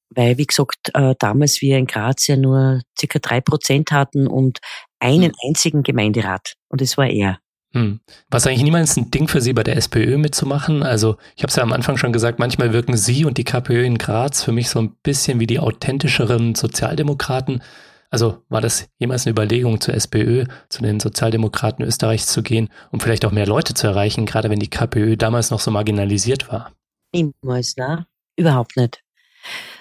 weil, 0.10 0.38
wie 0.38 0.46
gesagt, 0.46 0.92
äh, 0.94 1.16
damals 1.20 1.62
wir 1.62 1.78
in 1.78 1.88
Graz 1.88 2.28
ja 2.28 2.38
nur 2.38 2.82
circa 2.98 3.20
drei 3.20 3.42
Prozent 3.42 3.92
hatten 3.92 4.28
und 4.28 4.60
einen 5.00 5.32
hm. 5.32 5.36
einzigen 5.46 5.84
Gemeinderat. 5.84 6.54
Und 6.70 6.82
es 6.82 6.98
war 6.98 7.08
er. 7.08 7.40
Hm. 7.74 8.00
War 8.30 8.38
es 8.38 8.48
eigentlich 8.48 8.64
niemals 8.64 8.96
ein 8.98 9.12
Ding 9.12 9.28
für 9.28 9.42
Sie 9.42 9.54
bei 9.54 9.64
der 9.64 9.76
SPÖ 9.76 10.18
mitzumachen? 10.18 10.84
Also 10.84 11.18
ich 11.36 11.44
habe 11.44 11.50
es 11.50 11.56
ja 11.56 11.64
am 11.64 11.74
Anfang 11.74 11.98
schon 11.98 12.14
gesagt, 12.14 12.40
manchmal 12.40 12.74
wirken 12.74 12.96
Sie 12.96 13.26
und 13.26 13.38
die 13.38 13.44
KPÖ 13.44 13.84
in 13.84 13.98
Graz 13.98 14.44
für 14.44 14.52
mich 14.52 14.70
so 14.70 14.80
ein 14.80 14.96
bisschen 15.04 15.40
wie 15.40 15.48
die 15.48 15.60
authentischeren 15.60 16.56
Sozialdemokraten. 16.56 17.62
Also 18.10 18.42
war 18.48 18.62
das 18.62 18.88
jemals 19.00 19.26
eine 19.26 19.32
Überlegung 19.32 19.82
zur 19.82 19.94
SPÖ, 19.94 20.46
zu 20.70 20.82
den 20.82 21.02
Sozialdemokraten 21.02 21.84
Österreichs 21.84 22.28
zu 22.28 22.42
gehen, 22.42 22.70
um 22.92 23.02
vielleicht 23.02 23.26
auch 23.26 23.34
mehr 23.34 23.46
Leute 23.46 23.74
zu 23.74 23.86
erreichen, 23.86 24.26
gerade 24.26 24.50
wenn 24.50 24.60
die 24.60 24.70
KPÖ 24.70 25.18
damals 25.18 25.52
noch 25.52 25.60
so 25.60 25.72
marginalisiert 25.72 26.50
war? 26.50 26.72
Niemals, 27.14 27.76
ne? 27.76 28.08
Überhaupt 28.38 28.78
nicht. 28.78 29.04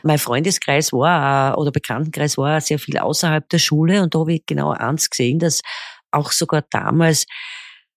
Mein 0.07 0.19
Freundeskreis 0.19 0.93
war 0.93 1.59
oder 1.59 1.73
Bekanntenkreis 1.73 2.39
war 2.39 2.61
sehr 2.61 2.79
viel 2.79 2.99
außerhalb 2.99 3.49
der 3.49 3.59
Schule 3.59 4.03
und 4.03 4.15
da 4.15 4.21
habe 4.21 4.35
ich 4.35 4.47
genau 4.47 4.71
eins 4.71 5.11
gesehen, 5.11 5.39
dass 5.39 5.63
auch 6.11 6.33
sogar 6.33 6.65
damals 6.71 7.27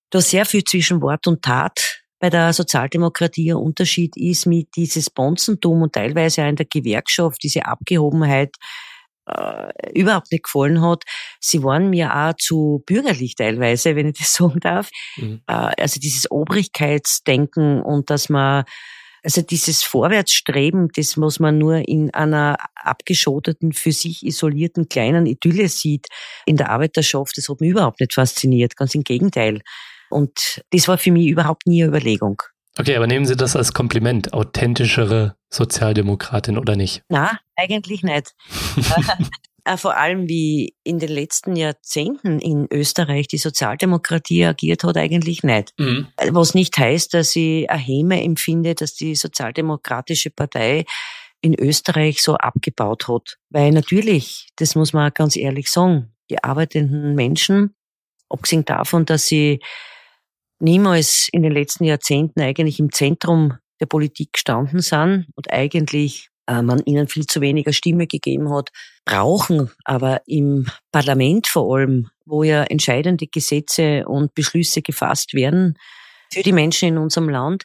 da 0.09 0.21
sehr 0.21 0.45
viel 0.45 0.63
zwischen 0.63 1.01
Wort 1.01 1.27
und 1.27 1.43
Tat 1.43 2.01
bei 2.19 2.29
der 2.29 2.51
Sozialdemokratie 2.51 3.51
ein 3.51 3.57
Unterschied 3.57 4.17
ist 4.17 4.45
mit 4.45 4.75
dieses 4.75 5.09
Bonzentum 5.09 5.83
und 5.83 5.93
teilweise 5.93 6.43
auch 6.43 6.49
in 6.49 6.55
der 6.57 6.65
Gewerkschaft, 6.65 7.41
diese 7.43 7.65
Abgehobenheit 7.65 8.55
äh, 9.25 9.71
überhaupt 9.93 10.31
nicht 10.31 10.43
gefallen 10.43 10.81
hat. 10.81 11.03
Sie 11.39 11.63
waren 11.63 11.89
mir 11.89 12.13
auch 12.13 12.33
zu 12.37 12.83
bürgerlich 12.85 13.35
teilweise, 13.35 13.95
wenn 13.95 14.07
ich 14.07 14.17
das 14.17 14.33
sagen 14.33 14.59
darf. 14.59 14.89
Mhm. 15.17 15.41
Äh, 15.47 15.53
also 15.53 15.99
dieses 15.99 16.29
Obrigkeitsdenken 16.29 17.81
und 17.81 18.09
dass 18.09 18.27
man 18.29 18.65
also 19.23 19.41
dieses 19.41 19.83
Vorwärtsstreben, 19.83 20.89
das, 20.95 21.17
was 21.19 21.39
man 21.39 21.57
nur 21.57 21.87
in 21.87 22.13
einer 22.13 22.57
abgeschotteten, 22.75 23.73
für 23.73 23.91
sich 23.91 24.25
isolierten 24.25 24.89
kleinen 24.89 25.25
Idylle 25.25 25.69
sieht, 25.69 26.07
in 26.45 26.57
der 26.57 26.69
Arbeiterschaft, 26.69 27.37
das 27.37 27.49
hat 27.49 27.61
mich 27.61 27.71
überhaupt 27.71 27.99
nicht 27.99 28.13
fasziniert. 28.13 28.75
Ganz 28.75 28.95
im 28.95 29.03
Gegenteil. 29.03 29.61
Und 30.09 30.63
das 30.71 30.87
war 30.87 30.97
für 30.97 31.11
mich 31.11 31.27
überhaupt 31.27 31.67
nie 31.67 31.83
eine 31.83 31.89
Überlegung. 31.89 32.41
Okay, 32.77 32.95
aber 32.95 33.07
nehmen 33.07 33.25
Sie 33.25 33.35
das 33.35 33.55
als 33.55 33.73
Kompliment, 33.73 34.33
authentischere 34.33 35.35
Sozialdemokratin 35.49 36.57
oder 36.57 36.75
nicht? 36.75 37.03
Na, 37.09 37.37
eigentlich 37.55 38.03
nicht. 38.03 38.33
Äh, 39.65 39.77
vor 39.77 39.97
allem 39.97 40.27
wie 40.27 40.75
in 40.83 40.99
den 40.99 41.09
letzten 41.09 41.55
Jahrzehnten 41.55 42.39
in 42.39 42.67
Österreich 42.71 43.27
die 43.27 43.37
Sozialdemokratie 43.37 44.45
agiert 44.45 44.83
hat, 44.83 44.97
eigentlich 44.97 45.43
nicht. 45.43 45.73
Mhm. 45.77 46.07
Was 46.29 46.53
nicht 46.53 46.77
heißt, 46.77 47.13
dass 47.13 47.35
ich 47.35 47.69
eine 47.69 47.79
Häme 47.79 48.23
empfinde, 48.23 48.75
dass 48.75 48.95
die 48.95 49.15
Sozialdemokratische 49.15 50.29
Partei 50.29 50.85
in 51.41 51.55
Österreich 51.59 52.21
so 52.21 52.35
abgebaut 52.35 53.07
hat. 53.07 53.37
Weil 53.49 53.71
natürlich, 53.71 54.49
das 54.57 54.75
muss 54.75 54.93
man 54.93 55.11
ganz 55.13 55.35
ehrlich 55.35 55.69
sagen, 55.69 56.13
die 56.29 56.43
arbeitenden 56.43 57.15
Menschen, 57.15 57.75
abgesehen 58.29 58.65
davon, 58.65 59.05
dass 59.05 59.25
sie 59.25 59.59
niemals 60.59 61.29
in 61.31 61.43
den 61.43 61.51
letzten 61.51 61.85
Jahrzehnten 61.85 62.41
eigentlich 62.41 62.79
im 62.79 62.91
Zentrum 62.91 63.57
der 63.79 63.85
Politik 63.85 64.33
gestanden 64.33 64.81
sind 64.81 65.27
und 65.35 65.51
eigentlich 65.51 66.29
äh, 66.38 66.38
man 66.49 66.81
ihnen 66.85 67.07
viel 67.07 67.25
zu 67.27 67.41
weniger 67.41 67.73
Stimme 67.73 68.07
gegeben 68.07 68.51
hat, 68.53 68.69
brauchen 69.05 69.71
aber 69.85 70.21
im 70.25 70.67
Parlament 70.91 71.47
vor 71.47 71.75
allem, 71.75 72.09
wo 72.25 72.43
ja 72.43 72.63
entscheidende 72.63 73.27
Gesetze 73.27 74.05
und 74.07 74.33
Beschlüsse 74.33 74.81
gefasst 74.81 75.33
werden 75.33 75.77
für 76.31 76.43
die 76.43 76.51
Menschen 76.51 76.89
in 76.89 76.97
unserem 76.97 77.29
Land, 77.29 77.63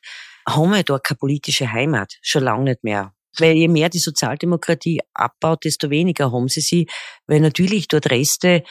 haben 0.49 0.70
wir 0.70 0.83
da 0.83 0.99
keine 0.99 1.18
politische 1.18 1.70
Heimat, 1.70 2.18
schon 2.23 2.44
lange 2.44 2.64
nicht 2.64 2.85
mehr. 2.85 3.12
Weil 3.38 3.57
je 3.57 3.68
mehr 3.68 3.88
die 3.88 3.99
Sozialdemokratie 3.99 5.01
abbaut, 5.12 5.64
desto 5.64 5.90
weniger 5.90 6.33
haben 6.33 6.49
sie 6.49 6.61
sie, 6.61 6.87
weil 7.27 7.40
natürlich 7.40 7.88
dort 7.88 8.11
Reste, 8.11 8.62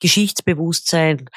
Geschichtsbewusstsein, 0.00 1.28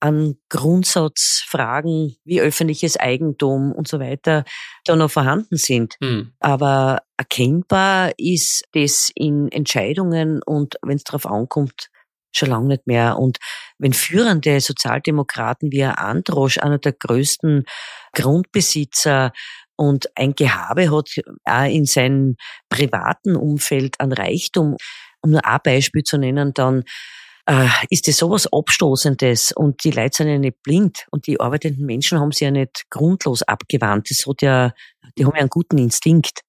an 0.00 0.36
Grundsatzfragen 0.48 2.16
wie 2.24 2.40
öffentliches 2.40 2.98
Eigentum 2.98 3.72
und 3.72 3.86
so 3.86 4.00
weiter 4.00 4.44
da 4.84 4.96
noch 4.96 5.10
vorhanden 5.10 5.56
sind. 5.56 5.96
Mhm. 6.00 6.32
Aber 6.40 7.02
erkennbar 7.16 8.12
ist 8.16 8.64
das 8.72 9.10
in 9.14 9.52
Entscheidungen 9.52 10.42
und 10.42 10.76
wenn 10.82 10.96
es 10.96 11.04
darauf 11.04 11.26
ankommt, 11.26 11.90
schon 12.32 12.48
lange 12.48 12.68
nicht 12.68 12.86
mehr. 12.86 13.18
Und 13.18 13.38
wenn 13.78 13.92
führende 13.92 14.60
Sozialdemokraten 14.60 15.70
wie 15.72 15.84
Androsch, 15.84 16.58
einer 16.58 16.78
der 16.78 16.92
größten 16.92 17.64
Grundbesitzer 18.14 19.32
und 19.76 20.16
ein 20.16 20.34
Gehabe 20.34 20.90
hat, 20.90 21.10
auch 21.44 21.64
in 21.64 21.86
seinem 21.86 22.36
privaten 22.68 23.36
Umfeld 23.36 23.98
an 23.98 24.12
Reichtum, 24.12 24.76
um 25.22 25.30
nur 25.30 25.44
ein 25.44 25.58
Beispiel 25.62 26.02
zu 26.02 26.18
nennen, 26.18 26.52
dann 26.54 26.84
äh, 27.46 27.68
ist 27.88 28.08
das 28.08 28.16
sowas 28.16 28.48
Abstoßendes 28.52 29.52
und 29.52 29.82
die 29.84 29.90
Leute 29.90 30.16
sind 30.18 30.28
ja 30.28 30.38
nicht 30.38 30.62
blind 30.62 31.06
und 31.10 31.26
die 31.26 31.40
arbeitenden 31.40 31.86
Menschen 31.86 32.20
haben 32.20 32.32
sich 32.32 32.42
ja 32.42 32.50
nicht 32.50 32.84
grundlos 32.90 33.42
abgewandt. 33.42 34.10
Das 34.10 34.26
hat 34.26 34.42
ja, 34.42 34.72
die 35.18 35.24
haben 35.24 35.34
ja 35.34 35.40
einen 35.40 35.48
guten 35.48 35.78
Instinkt 35.78 36.40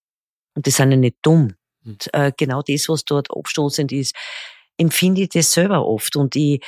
und 0.55 0.65
die 0.65 0.71
sind 0.71 0.91
ja 0.91 0.97
nicht 0.97 1.17
dumm. 1.21 1.55
Hm. 1.83 1.91
Und 1.91 2.13
äh, 2.13 2.31
genau 2.37 2.61
das, 2.61 2.89
was 2.89 3.05
dort 3.05 3.29
abstoßend 3.31 3.91
ist, 3.91 4.15
empfinde 4.77 5.21
ich 5.21 5.29
das 5.29 5.51
selber 5.51 5.85
oft 5.85 6.15
und 6.15 6.35
ich 6.35 6.61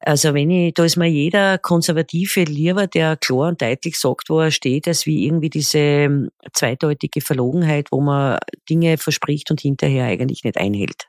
also 0.00 0.32
wenn 0.32 0.50
ich, 0.50 0.74
da 0.74 0.84
ist 0.84 0.96
mir 0.96 1.08
jeder 1.08 1.58
Konservative 1.58 2.44
lieber, 2.44 2.86
der 2.86 3.16
klar 3.16 3.48
und 3.48 3.60
deutlich 3.60 3.98
sagt, 3.98 4.30
wo 4.30 4.40
er 4.40 4.52
steht, 4.52 4.86
als 4.86 5.06
wie 5.06 5.26
irgendwie 5.26 5.50
diese 5.50 5.78
ähm, 5.78 6.30
zweideutige 6.52 7.20
Verlogenheit, 7.20 7.88
wo 7.90 8.00
man 8.00 8.38
Dinge 8.70 8.96
verspricht 8.96 9.50
und 9.50 9.60
hinterher 9.60 10.04
eigentlich 10.04 10.44
nicht 10.44 10.56
einhält. 10.56 11.07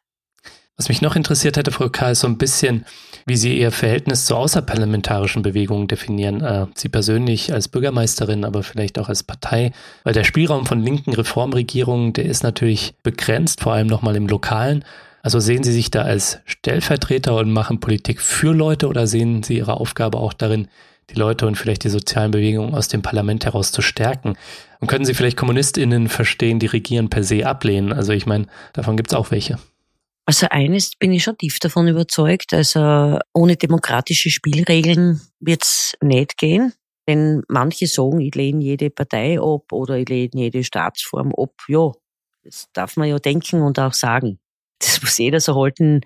Was 0.79 0.87
mich 0.87 1.01
noch 1.01 1.17
interessiert 1.17 1.57
hätte, 1.57 1.71
Frau 1.71 1.89
K., 1.89 2.11
ist 2.11 2.21
so 2.21 2.27
ein 2.27 2.37
bisschen, 2.37 2.85
wie 3.25 3.35
Sie 3.35 3.59
Ihr 3.59 3.69
Verhältnis 3.69 4.23
zu 4.23 4.37
außerparlamentarischen 4.37 5.41
Bewegungen 5.41 5.89
definieren. 5.89 6.39
Äh, 6.39 6.67
Sie 6.73 6.87
persönlich 6.87 7.51
als 7.51 7.67
Bürgermeisterin, 7.67 8.45
aber 8.45 8.63
vielleicht 8.63 8.97
auch 8.97 9.09
als 9.09 9.23
Partei. 9.23 9.73
Weil 10.05 10.13
der 10.13 10.23
Spielraum 10.23 10.65
von 10.65 10.81
linken 10.81 11.11
Reformregierungen, 11.11 12.13
der 12.13 12.23
ist 12.23 12.43
natürlich 12.43 12.93
begrenzt, 13.03 13.59
vor 13.59 13.73
allem 13.73 13.87
nochmal 13.87 14.15
im 14.15 14.27
Lokalen. 14.27 14.85
Also 15.21 15.41
sehen 15.41 15.63
Sie 15.63 15.73
sich 15.73 15.91
da 15.91 16.03
als 16.03 16.39
Stellvertreter 16.45 17.35
und 17.35 17.51
machen 17.51 17.81
Politik 17.81 18.21
für 18.21 18.53
Leute 18.53 18.87
oder 18.87 19.05
sehen 19.05 19.43
Sie 19.43 19.57
Ihre 19.57 19.81
Aufgabe 19.81 20.17
auch 20.17 20.31
darin, 20.31 20.69
die 21.09 21.19
Leute 21.19 21.45
und 21.45 21.57
vielleicht 21.57 21.83
die 21.83 21.89
sozialen 21.89 22.31
Bewegungen 22.31 22.73
aus 22.73 22.87
dem 22.87 23.01
Parlament 23.01 23.43
heraus 23.43 23.73
zu 23.73 23.81
stärken? 23.81 24.37
Und 24.79 24.87
können 24.87 25.03
Sie 25.03 25.13
vielleicht 25.13 25.35
KommunistInnen 25.35 26.07
verstehen, 26.07 26.59
die 26.59 26.67
Regieren 26.67 27.09
per 27.09 27.25
se 27.25 27.45
ablehnen? 27.45 27.91
Also 27.91 28.13
ich 28.13 28.25
meine, 28.25 28.47
davon 28.71 28.95
gibt 28.95 29.11
es 29.11 29.13
auch 29.13 29.29
welche. 29.31 29.59
Also 30.29 30.45
eines 30.51 30.95
bin 30.95 31.11
ich 31.11 31.23
schon 31.23 31.39
tief 31.39 31.57
davon 31.57 31.87
überzeugt, 31.87 32.53
also 32.53 33.17
ohne 33.33 33.55
demokratische 33.55 34.29
Spielregeln 34.29 35.19
wird's 35.39 35.95
nicht 36.03 36.37
gehen. 36.37 36.71
Denn 37.07 37.41
manche 37.47 37.87
sagen, 37.87 38.21
ich 38.21 38.35
lehne 38.35 38.63
jede 38.63 38.91
Partei 38.91 39.39
ab 39.41 39.71
oder 39.71 39.97
ich 39.97 40.07
lehne 40.07 40.29
jede 40.33 40.63
Staatsform 40.63 41.33
ab. 41.35 41.55
Ja, 41.67 41.93
das 42.43 42.67
darf 42.73 42.95
man 42.95 43.09
ja 43.09 43.17
denken 43.17 43.63
und 43.63 43.79
auch 43.79 43.93
sagen. 43.93 44.37
Das 44.77 45.01
muss 45.01 45.17
jeder 45.17 45.39
so 45.39 45.55
halten, 45.55 46.01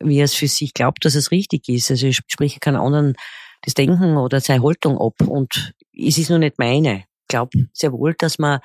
wie 0.00 0.20
er 0.20 0.24
es 0.24 0.32
für 0.34 0.48
sich 0.48 0.72
glaubt, 0.72 1.04
dass 1.04 1.14
es 1.14 1.30
richtig 1.30 1.68
ist. 1.68 1.90
Also 1.90 2.06
ich 2.06 2.16
spreche 2.16 2.60
keinen 2.60 2.76
anderen 2.76 3.12
das 3.60 3.74
Denken 3.74 4.16
oder 4.16 4.40
seine 4.40 4.62
Haltung 4.62 4.96
ab. 4.98 5.20
Und 5.20 5.74
es 5.92 6.16
ist 6.16 6.30
nur 6.30 6.38
nicht 6.38 6.58
meine. 6.58 7.00
Ich 7.00 7.28
glaube 7.28 7.68
sehr 7.74 7.92
wohl, 7.92 8.14
dass 8.16 8.38
man, 8.38 8.60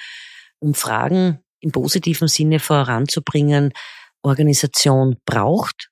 um 0.60 0.74
Fragen 0.74 1.40
im 1.60 1.74
positiven 1.74 2.30
Sinne 2.30 2.60
voranzubringen, 2.60 3.74
Organisation 4.24 5.18
braucht. 5.26 5.90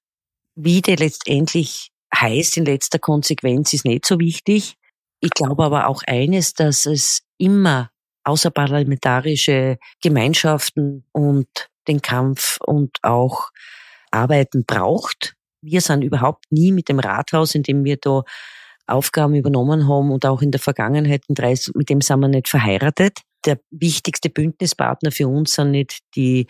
Wie 0.55 0.81
die 0.81 0.95
letztendlich 0.95 1.91
heißt 2.13 2.57
in 2.57 2.65
letzter 2.65 2.99
Konsequenz 2.99 3.73
ist 3.73 3.85
nicht 3.85 4.05
so 4.05 4.19
wichtig. 4.19 4.75
Ich 5.21 5.31
glaube 5.31 5.63
aber 5.63 5.87
auch 5.87 6.03
eines, 6.07 6.53
dass 6.53 6.85
es 6.85 7.21
immer 7.37 7.89
außerparlamentarische 8.23 9.77
Gemeinschaften 10.01 11.05
und 11.11 11.47
den 11.87 12.01
Kampf 12.01 12.59
und 12.65 12.97
auch 13.01 13.49
Arbeiten 14.11 14.65
braucht. 14.65 15.35
Wir 15.61 15.81
sind 15.81 16.03
überhaupt 16.03 16.45
nie 16.51 16.71
mit 16.71 16.89
dem 16.89 16.99
Rathaus, 16.99 17.55
in 17.55 17.63
dem 17.63 17.83
wir 17.83 17.97
da 17.97 18.23
Aufgaben 18.87 19.35
übernommen 19.35 19.87
haben 19.87 20.11
und 20.11 20.25
auch 20.25 20.41
in 20.41 20.51
der 20.51 20.59
Vergangenheit, 20.59 21.23
mit 21.27 21.89
dem 21.89 22.01
sind 22.01 22.19
wir 22.19 22.27
nicht 22.27 22.47
verheiratet. 22.47 23.19
Der 23.45 23.59
wichtigste 23.69 24.29
Bündnispartner 24.29 25.11
für 25.11 25.27
uns 25.27 25.53
sind 25.53 25.71
nicht 25.71 25.99
die 26.15 26.47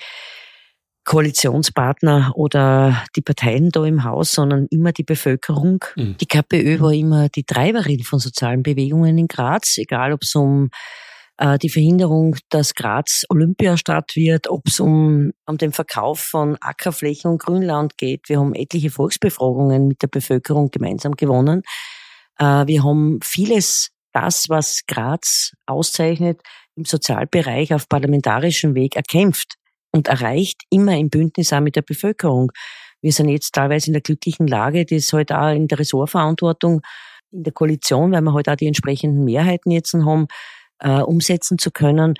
Koalitionspartner 1.10 2.34
oder 2.36 3.04
die 3.16 3.24
Parteien 3.24 3.72
da 3.72 3.84
im 3.84 4.04
Haus, 4.04 4.32
sondern 4.32 4.68
immer 4.70 4.92
die 4.92 5.04
Bevölkerung. 5.04 5.84
Mhm. 5.96 6.18
Die 6.18 6.28
KPÖ 6.28 6.80
war 6.82 6.94
immer 6.94 7.30
die 7.30 7.46
Treiberin 7.46 8.04
von 8.04 8.20
sozialen 8.20 8.62
Bewegungen 8.62 9.18
in 9.18 9.28
Graz, 9.28 9.80
egal 9.80 10.14
ob 10.14 10.22
es 10.22 10.36
um 10.36 10.70
äh, 11.40 11.58
die 11.58 11.70
Verhinderung, 11.70 12.36
dass 12.50 12.76
Graz 12.76 13.26
Olympiastadt 13.28 14.16
wird, 14.16 14.52
ob 14.52 14.68
es 14.68 14.80
um, 14.80 15.32
um 15.48 15.58
den 15.58 15.72
Verkauf 15.72 16.20
von 16.20 16.58
Ackerflächen 16.62 17.32
und 17.32 17.42
Grünland 17.42 17.98
geht. 17.98 18.30
Wir 18.30 18.38
haben 18.38 18.54
etliche 18.54 18.92
Volksbefragungen 18.92 19.88
mit 19.88 20.04
der 20.04 20.10
Bevölkerung 20.10 20.70
gemeinsam 20.70 21.14
gewonnen. 21.14 21.64
Äh, 22.38 22.68
wir 22.68 22.84
haben 22.84 23.20
vieles, 23.24 23.90
das, 24.14 24.48
was 24.48 24.82
Graz 24.88 25.54
auszeichnet, 25.66 26.40
im 26.76 26.86
Sozialbereich 26.86 27.74
auf 27.74 27.90
parlamentarischem 27.90 28.76
Weg 28.76 28.96
erkämpft 28.96 29.56
und 29.92 30.08
erreicht, 30.08 30.64
immer 30.70 30.98
im 30.98 31.10
Bündnis 31.10 31.54
auch 31.54 31.62
mit 31.62 31.76
der 31.76 31.82
Bevölkerung. 31.82 32.52
Wir 33.02 33.12
sind 33.12 33.30
jetzt 33.30 33.54
teilweise 33.54 33.88
in 33.88 33.94
der 33.94 34.02
glücklichen 34.02 34.48
Lage, 34.48 34.86
das 34.86 35.14
halt 35.14 35.32
auch 35.32 35.54
in 35.54 35.68
der 35.68 35.80
Ressortverantwortung 35.80 36.82
in 37.32 37.44
der 37.44 37.54
Koalition, 37.54 38.12
weil 38.12 38.22
wir 38.22 38.34
halt 38.34 38.50
auch 38.50 38.56
die 38.56 38.68
entsprechenden 38.68 39.24
Mehrheiten 39.24 39.72
jetzt 39.72 39.94
haben, 39.94 40.28
äh, 40.80 41.02
umsetzen 41.02 41.58
zu 41.58 41.72
können. 41.72 42.16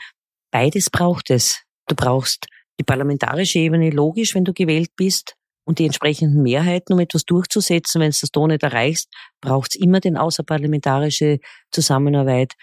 Beides 0.52 0.90
braucht 0.90 1.30
es. 1.30 1.64
Du 1.88 1.96
brauchst 1.96 2.48
die 2.80 2.84
parlamentarische 2.84 3.60
Ebene 3.60 3.90
logisch, 3.90 4.36
wenn 4.36 4.46
du 4.46 4.54
gewählt 4.54 4.92
bist 4.96 5.36
und 5.66 5.80
die 5.80 5.86
entsprechenden 5.86 6.42
Mehrheiten, 6.42 6.94
um 6.94 7.00
etwas 7.00 7.26
durchzusetzen. 7.26 8.02
Wenn 8.02 8.12
du 8.12 8.18
das 8.20 8.32
da 8.32 8.48
nicht 8.48 8.64
erreichst, 8.64 9.10
braucht 9.42 9.76
es 9.76 9.82
immer 9.82 10.00
den 10.00 10.18
außerparlamentarische 10.18 11.40
Zusammenarbeit. 11.72 12.54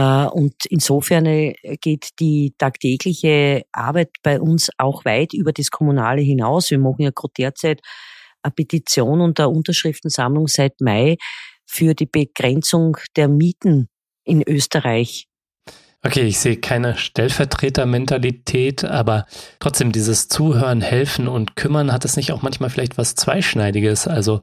Äh, 0.00 0.26
und 0.26 0.64
insofern 0.66 1.26
äh, 1.26 1.54
geht 1.80 2.08
die 2.20 2.54
tagtägliche 2.56 3.64
Arbeit 3.72 4.10
bei 4.22 4.40
uns 4.40 4.70
auch 4.78 5.04
weit 5.04 5.34
über 5.34 5.52
das 5.52 5.70
Kommunale 5.70 6.22
hinaus. 6.22 6.70
Wir 6.70 6.78
machen 6.78 7.02
ja 7.02 7.10
gerade 7.10 7.34
derzeit 7.36 7.80
eine 8.42 8.52
Petition 8.52 9.20
und 9.20 9.38
eine 9.38 9.50
Unterschriftensammlung 9.50 10.48
seit 10.48 10.80
Mai 10.80 11.16
für 11.66 11.94
die 11.94 12.06
Begrenzung 12.06 12.96
der 13.16 13.28
Mieten 13.28 13.88
in 14.24 14.42
Österreich. 14.42 15.26
Okay, 16.02 16.22
ich 16.22 16.38
sehe 16.38 16.56
keine 16.56 16.96
Stellvertretermentalität, 16.96 18.84
aber 18.84 19.26
trotzdem 19.58 19.92
dieses 19.92 20.28
Zuhören, 20.28 20.80
helfen 20.80 21.28
und 21.28 21.56
kümmern, 21.56 21.92
hat 21.92 22.06
es 22.06 22.16
nicht 22.16 22.32
auch 22.32 22.40
manchmal 22.40 22.70
vielleicht 22.70 22.96
was 22.96 23.14
Zweischneidiges? 23.16 24.08
Also 24.08 24.40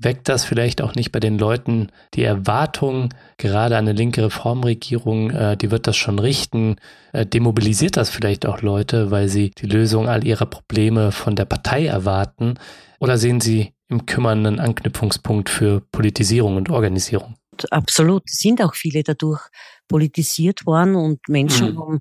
weckt 0.00 0.28
das 0.28 0.44
vielleicht 0.44 0.82
auch 0.82 0.94
nicht 0.94 1.12
bei 1.12 1.20
den 1.20 1.38
Leuten 1.38 1.88
die 2.14 2.24
Erwartung, 2.24 3.10
gerade 3.36 3.76
eine 3.76 3.92
linke 3.92 4.24
Reformregierung, 4.24 5.30
äh, 5.30 5.56
die 5.56 5.70
wird 5.70 5.86
das 5.86 5.96
schon 5.96 6.18
richten, 6.18 6.76
äh, 7.12 7.26
demobilisiert 7.26 7.96
das 7.96 8.10
vielleicht 8.10 8.46
auch 8.46 8.62
Leute, 8.62 9.10
weil 9.10 9.28
sie 9.28 9.50
die 9.50 9.66
Lösung 9.66 10.08
all 10.08 10.26
ihrer 10.26 10.46
Probleme 10.46 11.12
von 11.12 11.36
der 11.36 11.44
Partei 11.44 11.86
erwarten? 11.86 12.54
Oder 12.98 13.18
sehen 13.18 13.40
Sie 13.40 13.74
im 13.88 14.06
Kümmern 14.06 14.46
einen 14.46 14.60
Anknüpfungspunkt 14.60 15.48
für 15.50 15.80
Politisierung 15.92 16.56
und 16.56 16.70
Organisierung? 16.70 17.36
Absolut. 17.70 18.22
Sind 18.26 18.62
auch 18.62 18.74
viele 18.74 19.02
dadurch 19.02 19.42
politisiert 19.88 20.64
worden 20.66 20.94
und 20.94 21.28
Menschen 21.28 21.74
mhm. 21.74 22.00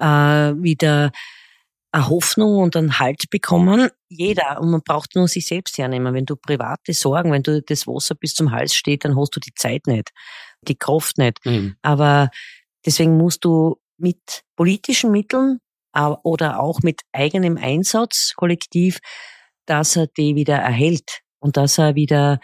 haben 0.00 0.56
äh, 0.58 0.62
wieder 0.62 1.12
eine 1.92 2.08
Hoffnung 2.08 2.58
und 2.58 2.76
einen 2.76 2.98
Halt 2.98 3.30
bekommen. 3.30 3.88
Jeder. 4.08 4.60
Und 4.60 4.70
man 4.70 4.82
braucht 4.82 5.16
nur 5.16 5.28
sich 5.28 5.46
selbst 5.46 5.76
hernehmen. 5.78 6.14
Wenn 6.14 6.26
du 6.26 6.36
private 6.36 6.92
Sorgen, 6.92 7.32
wenn 7.32 7.42
du 7.42 7.62
das 7.62 7.86
Wasser 7.86 8.14
bis 8.14 8.34
zum 8.34 8.52
Hals 8.52 8.74
steht, 8.74 9.04
dann 9.04 9.16
hast 9.16 9.34
du 9.34 9.40
die 9.40 9.54
Zeit 9.54 9.86
nicht, 9.86 10.10
die 10.62 10.76
Kraft 10.76 11.18
nicht. 11.18 11.44
Mhm. 11.44 11.76
Aber 11.82 12.30
deswegen 12.86 13.16
musst 13.16 13.44
du 13.44 13.76
mit 13.98 14.42
politischen 14.56 15.10
Mitteln 15.10 15.58
oder 16.22 16.60
auch 16.60 16.80
mit 16.82 17.02
eigenem 17.12 17.56
Einsatz 17.56 18.34
kollektiv, 18.36 19.00
dass 19.66 19.96
er 19.96 20.06
die 20.06 20.36
wieder 20.36 20.56
erhält 20.56 21.20
und 21.40 21.56
dass 21.56 21.78
er 21.78 21.96
wieder 21.96 22.38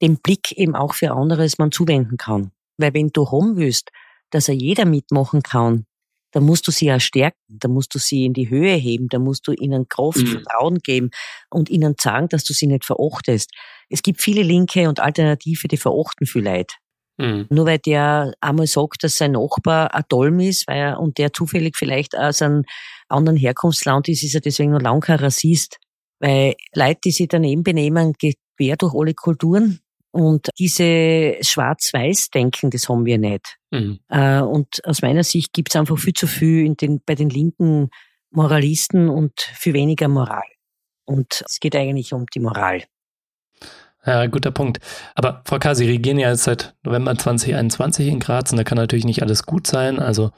den 0.00 0.18
Blick 0.18 0.52
eben 0.52 0.74
auch 0.76 0.94
für 0.94 1.12
anderes 1.12 1.58
man 1.58 1.72
zuwenden 1.72 2.16
kann. 2.16 2.52
Weil 2.78 2.94
wenn 2.94 3.08
du 3.08 3.30
haben 3.30 3.56
willst, 3.56 3.90
dass 4.30 4.48
er 4.48 4.54
jeder 4.54 4.84
mitmachen 4.84 5.42
kann, 5.42 5.86
da 6.32 6.40
musst 6.40 6.66
du 6.66 6.70
sie 6.70 6.86
ja 6.86 6.98
stärken, 6.98 7.38
da 7.48 7.68
musst 7.68 7.94
du 7.94 7.98
sie 7.98 8.24
in 8.24 8.32
die 8.32 8.50
Höhe 8.50 8.74
heben, 8.74 9.08
da 9.08 9.18
musst 9.18 9.46
du 9.46 9.52
ihnen 9.52 9.88
Kraft, 9.88 10.18
mhm. 10.18 10.26
Vertrauen 10.26 10.78
geben 10.78 11.10
und 11.50 11.70
ihnen 11.70 11.94
sagen, 12.00 12.28
dass 12.28 12.44
du 12.44 12.52
sie 12.52 12.66
nicht 12.66 12.84
verachtest. 12.84 13.50
Es 13.88 14.02
gibt 14.02 14.20
viele 14.20 14.42
Linke 14.42 14.88
und 14.88 15.00
Alternative, 15.00 15.68
die 15.68 15.76
verachten 15.76 16.26
viel 16.26 16.42
Leid. 16.42 16.72
Mhm. 17.18 17.46
Nur 17.50 17.66
weil 17.66 17.78
der 17.78 18.32
einmal 18.40 18.66
sagt, 18.66 19.04
dass 19.04 19.18
sein 19.18 19.32
Nachbar 19.32 19.94
ein 19.94 20.04
Dolm 20.08 20.40
ist, 20.40 20.66
weil 20.66 20.78
er, 20.78 21.00
und 21.00 21.18
der 21.18 21.32
zufällig 21.32 21.76
vielleicht 21.76 22.16
aus 22.16 22.40
einem 22.42 22.64
anderen 23.08 23.36
Herkunftsland 23.36 24.08
ist, 24.08 24.22
ist 24.22 24.34
er 24.34 24.40
deswegen 24.40 24.72
noch 24.72 24.80
lang 24.80 25.00
kein 25.00 25.18
Rassist. 25.18 25.78
Weil 26.18 26.54
Leute, 26.74 27.00
die 27.04 27.10
sich 27.10 27.28
daneben 27.28 27.62
benehmen, 27.62 28.14
quer 28.18 28.76
durch 28.76 28.94
alle 28.94 29.12
Kulturen, 29.12 29.80
und 30.12 30.50
diese 30.58 31.36
Schwarz-Weiß-Denken, 31.40 32.70
das 32.70 32.88
haben 32.88 33.06
wir 33.06 33.18
nicht. 33.18 33.56
Mhm. 33.70 33.98
Äh, 34.08 34.40
und 34.40 34.84
aus 34.84 35.02
meiner 35.02 35.24
Sicht 35.24 35.52
gibt 35.54 35.70
es 35.70 35.76
einfach 35.76 35.98
viel 35.98 36.12
zu 36.12 36.26
viel 36.26 36.64
in 36.66 36.76
den, 36.76 37.00
bei 37.04 37.14
den 37.14 37.30
linken 37.30 37.88
Moralisten 38.30 39.08
und 39.08 39.40
viel 39.40 39.72
weniger 39.72 40.08
Moral. 40.08 40.42
Und 41.04 41.44
es 41.48 41.60
geht 41.60 41.74
eigentlich 41.74 42.12
um 42.12 42.26
die 42.26 42.40
Moral. 42.40 42.84
Ja, 44.04 44.26
guter 44.26 44.50
Punkt. 44.50 44.80
Aber 45.14 45.42
Frau 45.46 45.58
K., 45.58 45.74
Sie 45.74 45.88
regieren 45.88 46.18
ja 46.18 46.30
jetzt 46.30 46.44
seit 46.44 46.74
November 46.82 47.16
2021 47.16 48.08
in 48.08 48.20
Graz 48.20 48.50
und 48.50 48.58
da 48.58 48.64
kann 48.64 48.76
natürlich 48.76 49.04
nicht 49.04 49.22
alles 49.22 49.44
gut 49.44 49.66
sein. 49.66 49.98
Also 49.98 50.32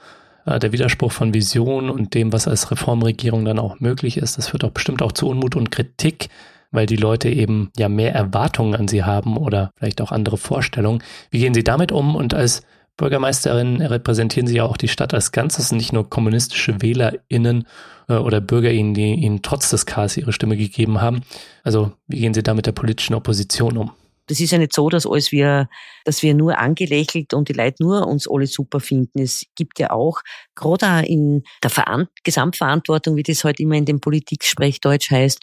äh, 0.46 0.58
der 0.58 0.72
Widerspruch 0.72 1.10
von 1.10 1.34
Vision 1.34 1.90
und 1.90 2.14
dem, 2.14 2.32
was 2.32 2.46
als 2.46 2.70
Reformregierung 2.70 3.44
dann 3.44 3.58
auch 3.58 3.80
möglich 3.80 4.18
ist, 4.18 4.38
das 4.38 4.48
führt 4.48 4.64
auch 4.64 4.70
bestimmt 4.70 5.02
auch 5.02 5.12
zu 5.12 5.28
Unmut 5.28 5.56
und 5.56 5.70
Kritik 5.70 6.28
weil 6.74 6.86
die 6.86 6.96
Leute 6.96 7.28
eben 7.30 7.70
ja 7.76 7.88
mehr 7.88 8.14
Erwartungen 8.14 8.74
an 8.74 8.88
sie 8.88 9.04
haben 9.04 9.36
oder 9.36 9.70
vielleicht 9.76 10.00
auch 10.00 10.12
andere 10.12 10.36
Vorstellungen. 10.36 11.02
Wie 11.30 11.38
gehen 11.38 11.54
Sie 11.54 11.64
damit 11.64 11.92
um? 11.92 12.16
Und 12.16 12.34
als 12.34 12.62
Bürgermeisterin 12.96 13.80
repräsentieren 13.80 14.46
Sie 14.46 14.56
ja 14.56 14.64
auch 14.64 14.76
die 14.76 14.88
Stadt 14.88 15.14
als 15.14 15.32
Ganzes 15.32 15.72
nicht 15.72 15.92
nur 15.92 16.10
kommunistische 16.10 16.82
WählerInnen 16.82 17.66
äh, 18.08 18.14
oder 18.14 18.40
BürgerInnen, 18.40 18.94
die 18.94 19.14
Ihnen 19.14 19.42
trotz 19.42 19.70
des 19.70 19.86
Chaos 19.86 20.16
ihre 20.16 20.32
Stimme 20.32 20.56
gegeben 20.56 21.00
haben. 21.00 21.22
Also, 21.62 21.92
wie 22.08 22.20
gehen 22.20 22.34
Sie 22.34 22.42
da 22.42 22.54
mit 22.54 22.66
der 22.66 22.72
politischen 22.72 23.14
Opposition 23.14 23.76
um? 23.76 23.92
Das 24.26 24.40
ist 24.40 24.50
ja 24.52 24.58
nicht 24.58 24.72
so, 24.72 24.88
dass 24.88 25.06
alles 25.06 25.32
wir, 25.32 25.68
dass 26.04 26.22
wir 26.22 26.34
nur 26.34 26.58
angelächelt 26.58 27.34
und 27.34 27.48
die 27.48 27.52
Leute 27.52 27.82
nur 27.82 28.06
uns 28.06 28.28
alle 28.28 28.46
super 28.46 28.80
finden. 28.80 29.20
Es 29.20 29.44
gibt 29.54 29.78
ja 29.78 29.90
auch, 29.90 30.20
gerade 30.54 30.86
auch 30.86 31.02
in 31.02 31.42
der 31.62 31.70
Veran 31.70 32.08
Gesamtverantwortung, 32.22 33.16
wie 33.16 33.22
das 33.22 33.38
heute 33.38 33.46
halt 33.46 33.60
immer 33.60 33.76
in 33.76 33.84
dem 33.84 34.00
Politiksprechdeutsch 34.00 35.10
heißt, 35.10 35.40